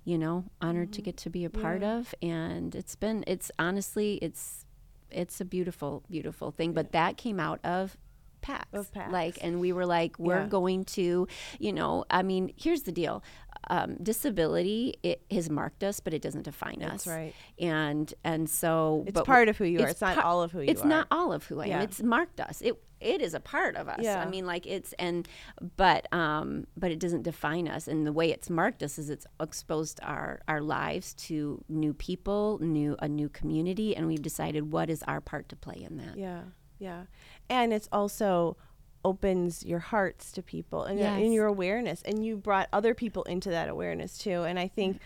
you 0.05 0.19
know, 0.19 0.45
honored 0.61 0.93
to 0.93 1.03
get 1.03 1.17
to 1.19 1.31
be 1.31 1.45
a 1.45 1.51
part 1.51 1.81
Mm-hmm. 1.81 1.85
Yeah. 1.85 1.99
of. 1.99 2.15
And 2.23 2.75
it's 2.75 2.95
been 2.97 3.25
it's 3.27 3.51
honestly 3.59 4.15
it's 4.23 4.65
it's 5.11 5.41
a 5.41 5.45
beautiful 5.45 6.03
beautiful 6.11 6.51
thing. 6.51 6.73
But 6.73 6.93
that 6.93 7.17
came 7.17 7.39
out 7.41 7.61
of. 7.65 7.97
PAX. 8.43 8.67
Of 8.75 8.93
PAX. 8.93 9.11
Like, 9.11 9.39
and 9.41 9.59
we 9.59 9.73
were 9.73 9.87
like, 9.87 10.19
we're 10.19 10.41
Yeah. 10.43 10.49
going 10.49 10.85
to, 10.97 11.27
you 11.59 11.73
know, 11.73 12.05
I 12.11 12.23
mean, 12.23 12.53
here's 12.59 12.83
the 12.83 12.93
deal. 12.93 13.23
Um, 13.71 13.97
disability 14.03 14.95
it 15.03 15.23
has 15.31 15.49
marked 15.51 15.83
us, 15.85 16.01
but 16.01 16.13
it 16.15 16.23
doesn't 16.23 16.43
define 16.43 16.79
That's 16.81 17.07
us 17.07 17.13
right. 17.13 17.35
and 17.59 18.13
and 18.25 18.49
so 18.49 19.05
It's 19.07 19.21
part 19.23 19.49
of 19.49 19.57
who 19.59 19.65
you 19.65 19.81
are. 19.81 19.89
It's 19.89 20.01
not 20.01 20.17
par- 20.17 20.25
all 20.25 20.43
of 20.43 20.53
who 20.53 20.59
you 20.61 20.65
it's 20.69 20.81
are. 20.83 20.85
It's 20.85 20.89
not 20.89 21.07
all 21.11 21.33
of 21.33 21.45
who 21.47 21.61
I 21.61 21.67
Yeah. 21.67 21.77
am. 21.79 21.83
It's 21.85 22.03
marked 22.03 22.41
us. 22.41 22.61
It 22.63 22.75
it 23.01 23.21
is 23.21 23.35
a 23.35 23.41
part 23.41 23.77
of 23.77 23.87
us. 23.89 23.99
Yeah. 24.03 24.23
I 24.23 24.27
mean, 24.29 24.47
like 24.47 24.67
it's 24.67 24.93
and 24.95 25.29
but 25.77 26.13
um 26.13 26.67
but 26.77 26.91
it 26.91 26.99
doesn't 26.99 27.23
define 27.23 27.69
us. 27.69 27.87
And 27.89 28.07
the 28.07 28.13
way 28.13 28.31
it's 28.31 28.49
marked 28.51 28.83
us 28.83 28.99
is 28.99 29.11
it's 29.11 29.27
exposed 29.41 30.01
our 30.03 30.41
our 30.49 30.61
lives 30.61 31.15
to 31.29 31.63
new 31.69 31.93
people, 31.95 32.59
new 32.61 32.97
a 33.01 33.09
new 33.09 33.29
community, 33.29 33.95
and 33.97 34.07
we've 34.07 34.23
decided 34.23 34.73
what 34.73 34.89
is 34.91 35.03
our 35.05 35.21
part 35.21 35.49
to 35.51 35.57
play 35.57 35.83
in 35.89 35.97
that. 35.99 36.17
Yeah, 36.17 36.43
yeah, 36.79 37.05
and 37.49 37.73
it's 37.73 37.89
also 37.93 38.57
opens 39.05 39.65
your 39.65 39.79
hearts 39.79 40.33
to 40.33 40.43
people 40.43 40.85
and, 40.85 40.99
Yes. 40.99 41.21
your 41.33 41.47
awareness, 41.47 42.03
and 42.03 42.25
you 42.25 42.37
brought 42.37 42.69
other 42.73 42.95
people 42.95 43.23
into 43.25 43.51
that 43.51 43.69
awareness 43.69 44.19
too. 44.19 44.43
And 44.43 44.59
I 44.59 44.69
think 44.69 45.01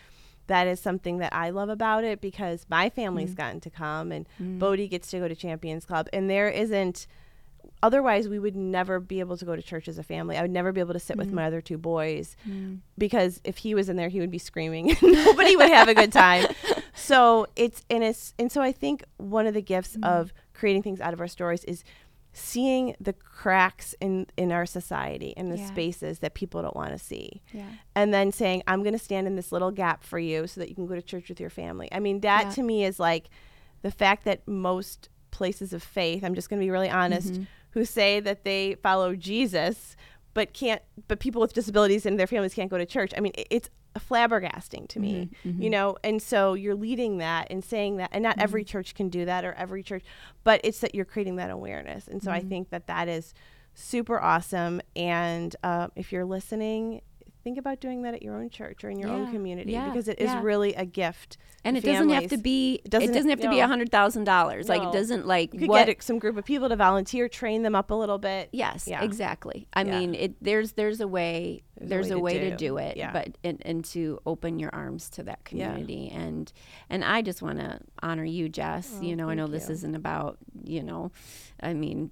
that 0.47 0.67
is 0.67 0.81
something 0.81 1.19
that 1.19 1.35
I 1.35 1.51
love 1.51 1.69
about 1.69 2.05
it 2.05 2.21
because 2.21 2.67
my 2.71 2.89
family's 2.89 3.33
mm. 3.33 3.37
gotten 3.37 3.61
to 3.61 3.71
come, 3.71 4.13
and 4.13 4.27
mm. 4.41 4.59
Bodey 4.59 4.89
gets 4.89 5.11
to 5.11 5.19
go 5.19 5.29
to 5.29 5.35
Champions 5.35 5.85
Club, 5.85 6.09
and 6.13 6.29
there 6.29 6.49
isn't. 6.49 7.07
Otherwise, 7.83 8.29
we 8.29 8.39
would 8.39 8.57
never 8.57 8.99
be 8.99 9.21
able 9.21 9.37
to 9.37 9.45
go 9.45 9.55
to 9.55 9.63
church 9.63 9.89
as 9.89 9.99
a 9.99 10.03
family. 10.03 10.37
I 10.37 10.43
would 10.43 10.51
never 10.51 10.73
be 10.73 10.81
able 10.81 10.95
to 10.95 10.99
sit 10.99 11.17
with 11.17 11.31
my 11.33 11.43
mm. 11.43 11.47
other 11.47 11.61
two 11.61 11.79
boys 11.79 12.35
because 12.97 13.41
if 13.45 13.59
he 13.59 13.75
was 13.75 13.89
in 13.89 13.97
there, 13.97 14.09
he 14.09 14.21
would 14.21 14.31
be 14.31 14.39
screaming. 14.39 14.91
and 14.91 15.01
Nobody 15.13 15.55
would 15.55 15.69
have 15.69 15.89
a 15.89 15.95
good 15.95 16.13
time. 16.13 16.47
So 16.99 17.47
it's 17.55 17.85
and 17.89 18.03
it's 18.03 18.35
and 18.39 18.51
so 18.51 18.61
I 18.61 18.73
think 18.73 19.05
one 19.19 19.47
of 19.47 19.55
the 19.55 19.63
gifts 19.63 19.97
of 20.03 20.33
creating 20.53 20.83
things 20.83 21.01
out 21.01 21.15
of 21.15 21.21
our 21.21 21.29
stories 21.29 21.65
is 21.65 21.85
seeing 22.39 22.95
the 23.01 23.13
cracks 23.13 23.95
in 24.01 24.27
in 24.37 24.51
our 24.53 24.65
society 24.67 25.35
and 25.37 25.51
the 25.53 25.57
Yeah. 25.59 25.67
spaces 25.67 26.19
that 26.21 26.35
people 26.35 26.63
don't 26.63 26.77
want 26.77 26.93
to 26.93 26.99
see 26.99 27.43
Yeah. 27.53 27.67
and 27.95 28.13
then 28.15 28.33
saying 28.33 28.63
i'm 28.67 28.83
going 28.83 28.93
to 28.95 28.99
stand 28.99 29.27
in 29.27 29.37
this 29.37 29.53
little 29.53 29.71
gap 29.71 30.03
for 30.05 30.19
you 30.19 30.47
so 30.47 30.61
that 30.61 30.69
you 30.69 30.75
can 30.75 30.87
go 30.87 30.95
to 30.95 31.03
church 31.03 31.29
with 31.29 31.41
your 31.41 31.51
family 31.51 31.89
i 31.93 31.99
mean 32.01 32.21
that 32.21 32.45
Yeah. 32.47 32.51
to 32.53 32.63
me 32.63 32.85
is 32.85 32.99
like 33.01 33.29
the 33.83 33.91
fact 33.91 34.25
that 34.25 34.47
most 34.49 35.09
places 35.31 35.73
of 35.73 35.83
faith 35.83 36.25
i'm 36.25 36.35
just 36.35 36.49
going 36.49 36.61
to 36.61 36.65
be 36.65 36.71
really 36.71 36.91
honest 36.91 37.33
Mm-hmm. 37.35 37.43
who 37.73 37.85
say 37.85 38.21
that 38.21 38.45
they 38.45 38.75
follow 38.83 39.15
jesus 39.15 39.97
but 40.35 40.53
can't 40.53 40.83
but 41.09 41.19
people 41.21 41.41
with 41.41 41.53
disabilities 41.53 42.07
and 42.07 42.19
their 42.19 42.27
families 42.27 42.55
can't 42.55 42.71
go 42.71 42.79
to 42.79 42.87
church. 42.87 43.13
I 43.17 43.21
mean 43.21 43.33
it, 43.37 43.47
it's 43.51 43.71
flabbergasting 43.99 44.87
to 44.89 45.01
me 45.01 45.31
Mm-hmm. 45.45 45.63
you 45.63 45.71
know? 45.71 45.97
And 46.05 46.23
so 46.23 46.55
you're 46.55 46.75
leading 46.77 47.19
that 47.19 47.49
and 47.51 47.65
saying 47.65 47.97
that 47.97 48.11
and 48.13 48.23
not 48.23 48.39
every 48.39 48.63
church 48.65 48.95
can 48.95 49.09
do 49.09 49.25
that 49.25 49.45
or 49.45 49.53
every 49.55 49.83
church 49.83 50.05
but 50.45 50.61
it's 50.65 50.81
that 50.81 50.95
you're 50.95 51.05
creating 51.05 51.37
that 51.37 51.51
awareness. 51.51 52.07
And 52.09 52.23
so 52.23 52.31
i 52.31 52.39
Mm-hmm. 52.41 52.49
think 52.49 52.71
that 52.71 52.87
that 52.87 53.09
is 53.09 53.35
super 53.75 54.21
awesome. 54.21 54.81
And 54.97 55.55
uh, 55.63 55.89
if 55.95 56.11
you're 56.13 56.25
listening 56.25 57.01
think 57.45 57.59
about 57.59 57.81
doing 57.81 58.03
that 58.03 58.15
at 58.15 58.23
your 58.23 58.35
own 58.37 58.51
church 58.51 58.85
or 58.85 58.91
in 58.91 58.99
your 58.99 59.11
own 59.11 59.31
community 59.33 59.73
yeah, 59.73 59.89
because 59.89 60.09
it 60.09 60.19
is 60.19 60.27
yeah. 60.27 60.43
really 60.43 60.75
a 60.75 60.85
gift 60.85 61.37
And 61.65 61.77
to 61.77 61.83
it 61.83 61.85
doesn't 61.93 62.09
have 62.11 62.29
to 62.29 62.39
be 62.39 62.81
it 62.85 62.91
doesn't- 62.91 63.13
doesn't, 63.13 63.31
have 63.31 63.41
to 63.41 63.49
be 63.51 63.61
a 63.61 63.67
hundred 63.67 63.91
thousand 63.91 64.25
dollars. 64.25 64.69
Like 64.69 64.83
it 64.83 64.93
doesn't 64.93 65.27
like 65.27 65.53
you 65.55 65.61
could 65.61 65.69
what 65.69 65.87
get 65.87 66.03
some 66.03 66.19
group 66.19 66.37
of 66.37 66.45
people 66.45 66.69
to 66.69 66.77
volunteer 66.77 67.29
train 67.29 67.63
them 67.63 67.75
up 67.75 67.91
a 67.91 67.95
little 67.95 68.19
bit 68.19 68.49
Yes, 68.53 68.87
Yeah. 68.89 69.03
exactly. 69.03 69.67
I 69.73 69.83
Yeah. 69.85 69.99
mean, 69.99 70.15
it 70.15 70.43
there's 70.43 70.73
there's 70.73 71.01
a 71.01 71.09
way 71.09 71.63
there's, 71.81 72.11
a 72.11 72.19
way, 72.19 72.41
to, 72.41 72.57
do. 72.57 72.77
it, 72.79 72.97
Yeah. 72.97 73.13
but 73.13 73.39
and, 73.45 73.63
and 73.65 73.85
to 73.85 74.19
open 74.27 74.59
your 74.59 74.75
arms 74.75 75.09
to 75.11 75.23
that 75.23 75.39
Yeah. 75.53 75.69
community 75.69 76.11
and 76.13 76.53
and 76.91 77.05
I 77.05 77.23
just 77.23 77.41
want 77.41 77.61
to 77.61 77.79
honor 78.03 78.25
you, 78.25 78.49
Jess. 78.49 78.97
Oh, 78.99 79.03
you 79.03 79.15
know, 79.15 79.29
I 79.29 79.35
know 79.35 79.47
this 79.47 79.69
you. 79.69 79.75
isn't 79.75 79.95
about 79.95 80.39
you 80.65 80.83
know, 80.83 81.13
I 81.63 81.75
mean. 81.75 82.11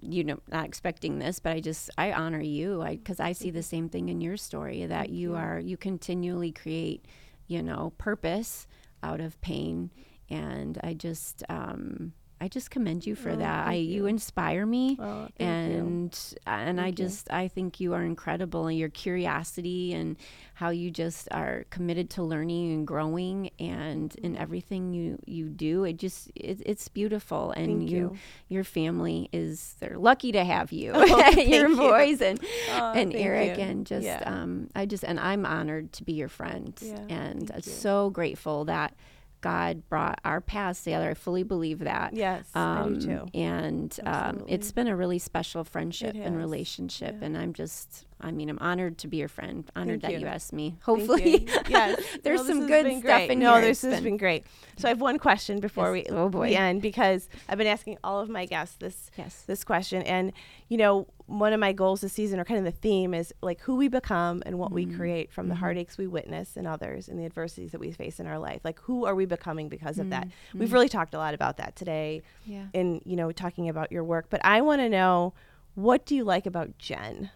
You 0.00 0.24
know, 0.24 0.40
not 0.48 0.64
expecting 0.64 1.18
this, 1.18 1.40
but 1.40 1.52
I 1.52 1.60
just 1.60 1.90
I 1.98 2.12
honor 2.12 2.40
you, 2.40 2.82
I 2.82 2.96
because 2.96 3.20
I 3.20 3.32
see 3.32 3.50
the 3.50 3.62
same 3.62 3.88
thing 3.88 4.08
in 4.08 4.20
your 4.20 4.36
story 4.36 4.86
that 4.86 5.10
you, 5.10 5.34
are 5.34 5.58
you 5.58 5.76
continually 5.76 6.52
create, 6.52 7.04
you 7.46 7.62
know, 7.62 7.92
purpose 7.98 8.66
out 9.02 9.20
of 9.20 9.40
pain, 9.40 9.90
and 10.28 10.78
I 10.82 10.94
just 10.94 11.42
um, 11.48 12.12
I 12.40 12.48
just 12.48 12.70
commend 12.70 13.06
you 13.06 13.14
for 13.14 13.30
Oh, 13.30 13.36
that. 13.36 13.66
I 13.66 13.74
you 13.74 14.02
you. 14.02 14.06
inspire 14.06 14.64
me, 14.66 14.96
Oh, 14.98 15.28
thank 15.38 15.40
you. 15.40 15.46
and 15.46 16.34
and 16.46 16.80
I 16.80 16.84
Thank 16.84 16.98
you. 16.98 17.04
just 17.04 17.30
I 17.30 17.48
think 17.48 17.80
you 17.80 17.92
are 17.94 18.02
incredible 18.02 18.66
and 18.66 18.78
your 18.78 18.88
curiosity 18.88 19.92
and 19.92 20.16
how 20.54 20.70
you 20.70 20.90
just 20.90 21.28
are 21.32 21.64
committed 21.70 22.10
to 22.10 22.22
learning 22.22 22.72
and 22.72 22.86
growing 22.86 23.50
and 23.58 24.14
in 24.16 24.32
Mm-hmm. 24.32 24.42
everything 24.42 24.92
you 24.94 25.18
you 25.26 25.48
do 25.48 25.84
it 25.84 25.96
just 25.98 26.28
it, 26.34 26.60
it's 26.64 26.88
beautiful 26.88 27.50
and 27.52 27.88
you, 27.90 27.96
you. 27.98 28.16
your 28.48 28.64
family 28.64 29.28
is 29.32 29.74
they're 29.80 29.98
lucky 29.98 30.32
to 30.32 30.44
have 30.44 30.72
you 30.72 30.92
Oh, 30.94 31.30
your 31.36 31.68
you. 31.68 31.76
boys 31.76 32.20
and 32.22 32.40
Oh, 32.70 32.92
and 32.94 33.14
Eric 33.14 33.58
you. 33.58 33.64
and 33.64 33.86
just 33.86 34.04
Yeah. 34.04 34.22
um 34.24 34.68
I 34.74 34.86
just 34.86 35.04
and 35.04 35.18
I'm 35.20 35.44
honored 35.44 35.92
to 35.94 36.04
be 36.04 36.12
your 36.14 36.28
friend 36.28 36.72
Yeah, 36.80 37.00
and 37.08 37.50
you. 37.54 37.60
so 37.62 38.10
grateful 38.10 38.64
that 38.66 38.94
God 39.40 39.88
brought 39.88 40.20
our 40.24 40.40
paths 40.40 40.84
together. 40.84 41.10
I 41.10 41.14
fully 41.14 41.42
believe 41.42 41.80
that. 41.80 42.12
yes 42.14 42.48
i 42.54 42.82
do 42.82 42.88
Um, 42.94 43.00
too 43.00 43.26
And 43.34 43.98
um, 44.04 44.44
it's 44.48 44.72
been 44.72 44.88
a 44.88 44.96
really 44.96 45.18
special 45.18 45.64
friendship 45.64 46.14
and 46.16 46.36
relationship. 46.36 47.16
Yeah. 47.18 47.26
And 47.26 47.36
I'm 47.38 47.52
just, 47.52 48.06
I 48.22 48.30
mean, 48.32 48.48
I'm 48.50 48.58
honored 48.60 48.98
to 48.98 49.08
be 49.08 49.16
your 49.18 49.28
friend. 49.28 49.64
Honored 49.74 50.02
Thank 50.02 50.14
that 50.14 50.20
you. 50.20 50.26
you. 50.26 50.26
asked 50.26 50.52
me. 50.52 50.76
Hopefully, 50.82 51.48
yes 51.68 52.00
there's 52.22 52.40
No, 52.42 52.46
some 52.46 52.66
good 52.66 52.86
stuff 52.86 53.02
great. 53.02 53.30
in 53.30 53.38
no 53.38 53.52
here. 53.54 53.62
this 53.62 53.82
has 53.82 54.00
been 54.00 54.16
great 54.16 54.44
so 54.76 54.88
i 54.88 54.90
have 54.90 55.00
one 55.00 55.18
question 55.18 55.60
before 55.60 55.94
Yes. 55.96 56.10
we, 56.10 56.16
Oh, 56.16 56.28
boy. 56.28 56.48
we 56.48 56.54
end 56.56 56.82
because 56.82 57.28
i've 57.48 57.58
been 57.58 57.66
asking 57.66 57.98
all 58.04 58.20
of 58.20 58.28
my 58.28 58.44
guests 58.46 58.76
this 58.76 59.10
yes. 59.16 59.42
this 59.46 59.64
question 59.64 60.02
and 60.02 60.32
you 60.68 60.76
know 60.76 61.06
one 61.26 61.52
of 61.52 61.60
my 61.60 61.72
goals 61.72 62.00
this 62.00 62.12
season 62.12 62.40
or 62.40 62.44
kind 62.44 62.58
of 62.58 62.64
the 62.64 62.78
theme 62.78 63.14
is 63.14 63.32
like 63.42 63.60
who 63.60 63.76
we 63.76 63.88
become 63.88 64.42
and 64.46 64.58
what 64.58 64.72
we 64.72 64.84
Mm-hmm. 64.86 64.96
create 64.96 65.32
from 65.32 65.48
the 65.48 65.54
heartaches 65.54 65.96
we 65.98 66.06
witness 66.06 66.56
in 66.56 66.66
others 66.66 67.08
and 67.08 67.18
the 67.18 67.24
adversities 67.24 67.70
that 67.72 67.80
we 67.80 67.92
face 67.92 68.18
in 68.20 68.26
our 68.26 68.38
life 68.38 68.60
like 68.64 68.78
who 68.80 69.04
are 69.06 69.14
we 69.14 69.26
becoming 69.26 69.68
because 69.68 69.98
of 69.98 70.10
that 70.10 70.26
we've 70.54 70.72
really 70.72 70.88
talked 70.88 71.14
a 71.14 71.18
lot 71.18 71.34
about 71.34 71.56
that 71.58 71.76
today 71.76 72.22
Mm-hmm. 72.42 72.52
Yeah. 72.52 72.64
in 72.72 73.00
you 73.04 73.16
know 73.16 73.30
talking 73.32 73.68
about 73.68 73.92
your 73.92 74.04
work 74.04 74.26
but 74.30 74.40
i 74.44 74.60
want 74.60 74.80
to 74.80 74.88
know 74.88 75.32
what 75.74 76.04
do 76.06 76.14
you 76.16 76.24
like 76.24 76.46
about 76.46 76.76
jen 76.78 77.30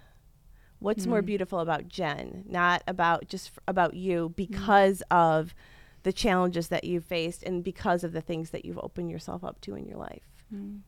what's 0.85 1.05
Mm. 1.07 1.11
more 1.11 1.23
beautiful 1.23 1.59
about 1.61 1.89
jen 1.89 2.45
not 2.49 2.83
about 2.87 3.27
just 3.29 3.47
f- 3.53 3.59
about 3.67 3.95
you 3.95 4.29
Mm. 4.29 4.37
because 4.37 5.03
of 5.11 5.55
the 6.03 6.13
challenges 6.13 6.69
that 6.69 6.85
you've 6.85 7.05
faced 7.07 7.43
and 7.43 7.65
because 7.65 8.05
of 8.05 8.13
the 8.13 8.21
things 8.21 8.51
that 8.51 8.65
you've 8.65 8.79
opened 8.79 9.11
yourself 9.11 9.43
up 9.45 9.61
to 9.63 9.75
in 9.75 9.85
your 9.87 9.99
life 9.99 10.29
Mm. 10.55 10.81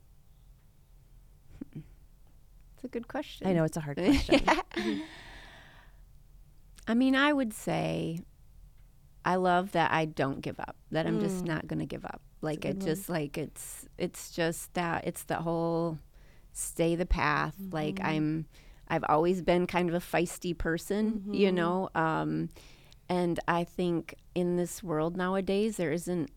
It's 2.74 2.84
a 2.84 2.88
good 2.88 3.09
question. 3.09 3.47
i 3.47 3.53
know 3.55 3.64
it's 3.64 3.76
a 3.76 3.80
hard 3.80 3.97
question 4.07 4.42
I 6.88 6.94
mean, 6.94 7.16
I 7.16 7.32
would 7.32 7.53
say 7.53 8.20
I 9.24 9.34
love 9.34 9.72
that 9.72 9.90
I 9.90 10.05
don't 10.05 10.40
give 10.40 10.61
up. 10.61 10.76
That 10.92 11.05
I'm 11.05 11.18
just 11.18 11.44
not 11.44 11.66
going 11.66 11.80
to 11.80 11.86
give 11.86 12.05
up. 12.05 12.20
Like 12.42 12.61
Mm. 12.61 12.64
it 12.70 12.78
good 12.78 12.78
one. 12.78 12.86
just 12.86 13.09
like 13.09 13.36
it's 13.36 13.88
it's 13.99 14.30
just 14.30 14.72
that 14.74 15.05
it's 15.05 15.24
the 15.24 15.36
whole 15.36 15.99
stay 16.53 16.94
the 16.94 17.07
path. 17.07 17.57
Like 17.72 17.97
Mm-hmm. 17.97 18.07
I'm 18.07 18.47
I've 18.89 19.05
always 19.09 19.43
been 19.43 19.66
kind 19.66 19.89
of 19.89 19.95
a 19.95 20.01
feisty 20.01 20.57
person, 20.57 21.22
you 21.32 21.47
Mm-hmm. 21.49 21.57
know. 21.57 21.91
Um 21.95 22.49
and 23.09 23.39
I 23.47 23.64
think 23.64 24.14
in 24.34 24.57
this 24.57 24.82
world 24.82 25.16
nowadays 25.16 25.76
there 25.76 25.93
isn't 25.93 26.30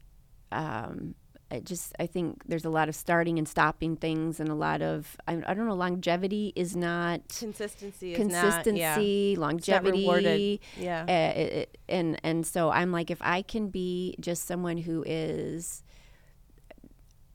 um 0.52 1.16
just 1.64 1.93
I 2.00 2.06
think 2.06 2.43
there's 2.47 2.66
a 2.66 2.70
lot 2.70 2.89
of 2.89 2.95
starting 2.95 3.39
and 3.39 3.47
stopping 3.47 3.95
things 3.95 4.39
and 4.39 4.50
a 4.50 4.54
lot 4.54 4.84
of 4.84 5.18
I, 5.28 5.34
I 5.47 5.54
don't 5.56 5.66
know 5.68 5.74
longevity 5.74 6.54
is 6.56 6.76
not 6.76 7.22
consistency 7.39 8.12
is 8.14 8.18
consistency, 8.18 9.34
not, 9.36 9.41
longevity. 9.41 10.02
rewarded. 10.02 10.60
yeah. 10.78 11.06
uh, 11.10 11.39
it, 11.39 11.54
it- 11.54 11.78
and 11.89 12.20
and 12.24 12.45
so 12.45 12.70
I'm 12.70 12.91
like, 12.91 13.10
if 13.10 13.18
I 13.22 13.41
can 13.41 13.70
be 13.70 14.16
just 14.20 14.45
someone 14.45 14.78
who 14.78 15.04
is 15.08 15.82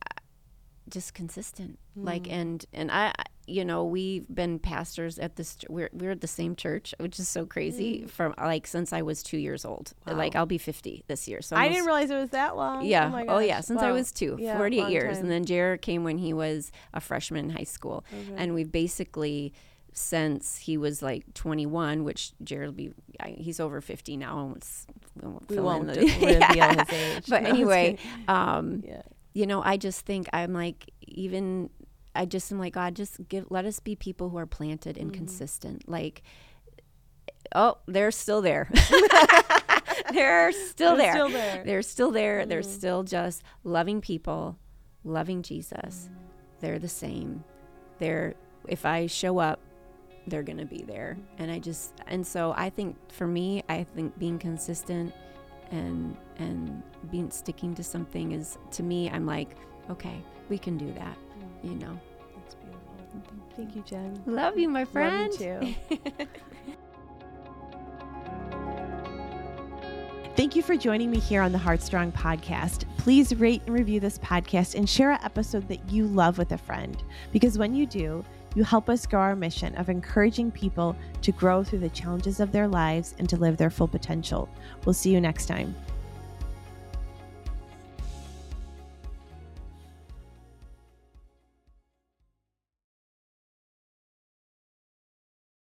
uh, 0.03 0.21
just 0.89 1.15
consistent, 1.15 1.79
like, 1.97 2.31
and 2.31 2.65
and 2.73 2.91
I- 2.93 3.13
you 3.47 3.65
know, 3.65 3.85
we've 3.85 4.27
been 4.33 4.59
pastors 4.59 5.19
at 5.19 5.37
this. 5.37 5.57
We're 5.69 5.91
we're 5.93 6.13
at 6.13 6.21
the 6.21 6.27
same 6.27 6.57
church, 6.57 6.95
which 6.99 7.19
is 7.19 7.29
so 7.29 7.45
crazy. 7.47 8.05
From 8.07 8.35
like 8.39 8.67
since 8.67 8.93
I 8.93 9.03
was 9.03 9.23
two 9.23 9.39
years 9.39 9.65
old. 9.65 9.93
Like 10.07 10.35
I'll 10.37 10.47
be 10.47 10.59
50 10.59 11.05
this 11.07 11.29
year. 11.29 11.43
So 11.43 11.57
I 11.57 11.61
almost- 11.65 11.75
didn't 11.75 11.87
realize 11.87 12.11
it 12.11 12.17
was 12.17 12.31
that 12.31 12.57
long. 12.57 12.85
yeah. 12.85 13.11
Oh, 13.29 13.35
Oh, 13.37 13.39
yeah. 13.39 13.61
Since 13.61 13.83
I 13.83 13.91
was 13.93 14.13
two, 14.13 14.37
Yeah, 14.39 14.57
48 14.57 14.89
years. 14.91 15.15
time. 15.17 15.23
And 15.25 15.31
then 15.31 15.45
Jared 15.45 15.83
came 15.83 16.05
when 16.05 16.19
he 16.19 16.33
was 16.33 16.71
a 16.93 17.01
freshman 17.01 17.47
in 17.47 17.51
high 17.57 17.65
school. 17.65 18.05
Okay. 18.13 18.35
And 18.37 18.55
we've 18.55 18.71
basically 18.73 19.53
since 19.97 20.57
he 20.57 20.77
was 20.77 21.03
like 21.03 21.23
21, 21.35 22.03
which 22.03 22.33
Jared 22.43 22.67
will 22.69 22.75
be, 22.75 22.93
he's 23.37 23.61
over 23.61 23.81
50 23.81 24.17
now. 24.17 24.53
It's, 24.57 24.87
we 25.23 25.29
won't, 25.29 25.49
we 25.51 25.61
won't 25.61 25.87
the, 25.87 26.05
yeah. 26.57 26.85
his 26.85 26.93
age. 27.19 27.25
But 27.29 27.45
no, 27.45 27.49
anyway, 27.51 27.99
um, 28.27 28.83
yeah. 28.85 29.03
you 29.35 29.47
know, 29.47 29.63
I 29.63 29.77
just 29.77 30.05
think 30.05 30.29
I'm 30.33 30.53
like, 30.53 30.91
even, 31.03 31.71
I 32.15 32.25
just 32.25 32.51
am 32.53 32.59
like, 32.59 32.75
God, 32.75 32.95
just 32.95 33.29
give, 33.29 33.47
let 33.51 33.65
us 33.65 33.81
be 33.81 33.97
people 33.97 34.31
who 34.31 34.39
are 34.39 34.47
planted 34.47 34.97
and 34.97 35.11
mm-hmm. 35.11 35.19
consistent. 35.19 35.89
Like, 35.89 36.23
oh, 37.55 37.79
they're 37.87 38.11
still 38.11 38.43
there. 38.43 38.71
they're 40.13 40.53
still 40.53 40.97
they're 40.97 41.07
there. 41.07 41.13
Still 41.13 41.29
there. 41.31 41.65
They're 41.65 41.83
still 41.83 42.11
there. 42.11 42.39
Mm-hmm. 42.41 42.49
They're 42.49 42.63
still 42.63 43.03
just 43.03 43.43
loving 43.63 44.01
people, 44.01 44.59
loving 45.05 45.43
Jesus. 45.43 46.09
They're 46.61 46.79
the 46.79 46.89
same. 46.89 47.45
They're 47.99 48.35
if 48.69 48.87
I 48.87 49.07
show 49.07 49.39
up, 49.39 49.61
they're 50.27 50.43
going 50.43 50.59
to 50.59 50.65
be 50.65 50.83
there. 50.83 51.19
And 51.39 51.51
I 51.51 51.59
just 51.59 51.93
and 52.07 52.27
so 52.27 52.55
I 52.57 52.71
think 52.71 52.97
for 53.13 53.27
me, 53.27 53.63
I 53.69 53.85
think 53.85 54.19
being 54.19 54.39
consistent 54.39 55.13
and 55.71 56.17
and 56.37 56.83
being 57.11 57.31
sticking 57.31 57.75
to 57.75 57.83
something 57.83 58.33
is 58.33 58.59
to 58.73 58.83
me 58.83 59.11
I'm 59.11 59.27
like, 59.27 59.57
okay, 59.91 60.23
we 60.49 60.59
can 60.59 60.79
do 60.79 60.93
that. 60.95 61.17
You 61.65 61.75
know. 61.75 61.99
That's 62.37 62.55
beautiful. 62.55 62.95
Thank 63.57 63.77
you, 63.77 63.83
Jen. 63.83 64.23
Love 64.27 64.59
you, 64.59 64.69
my 64.69 64.85
friend. 64.85 65.33
Love 65.33 65.63
you 65.63 65.75
too. 65.97 66.27
Thank 70.37 70.57
you 70.57 70.63
for 70.63 70.77
joining 70.77 71.13
me 71.13 71.21
here 71.21 71.43
on 71.43 71.53
the 71.53 71.59
Heartstrong 71.59 72.11
podcast. 72.11 72.87
Please 72.99 73.37
rate 73.37 73.63
and 73.67 73.75
review 73.75 74.01
this 74.01 74.19
podcast 74.19 74.75
and 74.75 74.91
share 74.91 75.13
an 75.13 75.21
episode 75.23 75.69
that 75.69 75.89
you 75.89 76.09
love 76.09 76.39
with 76.39 76.51
a 76.51 76.59
friend. 76.59 77.01
Because 77.33 77.57
when 77.57 77.73
you 77.73 77.87
do, 77.87 78.25
you 78.57 78.65
help 78.65 78.89
us 78.89 79.07
grow 79.07 79.21
our 79.21 79.37
mission 79.37 79.77
of 79.77 79.89
encouraging 79.89 80.51
people 80.51 80.97
to 81.23 81.31
grow 81.31 81.63
through 81.63 81.79
the 81.79 81.89
challenges 81.91 82.41
of 82.41 82.51
their 82.51 82.67
lives 82.67 83.15
and 83.19 83.29
to 83.29 83.37
live 83.37 83.57
their 83.57 83.71
full 83.71 83.87
potential. 83.87 84.49
We'll 84.85 84.93
see 84.93 85.13
you 85.13 85.21
next 85.21 85.47
time. 85.47 85.75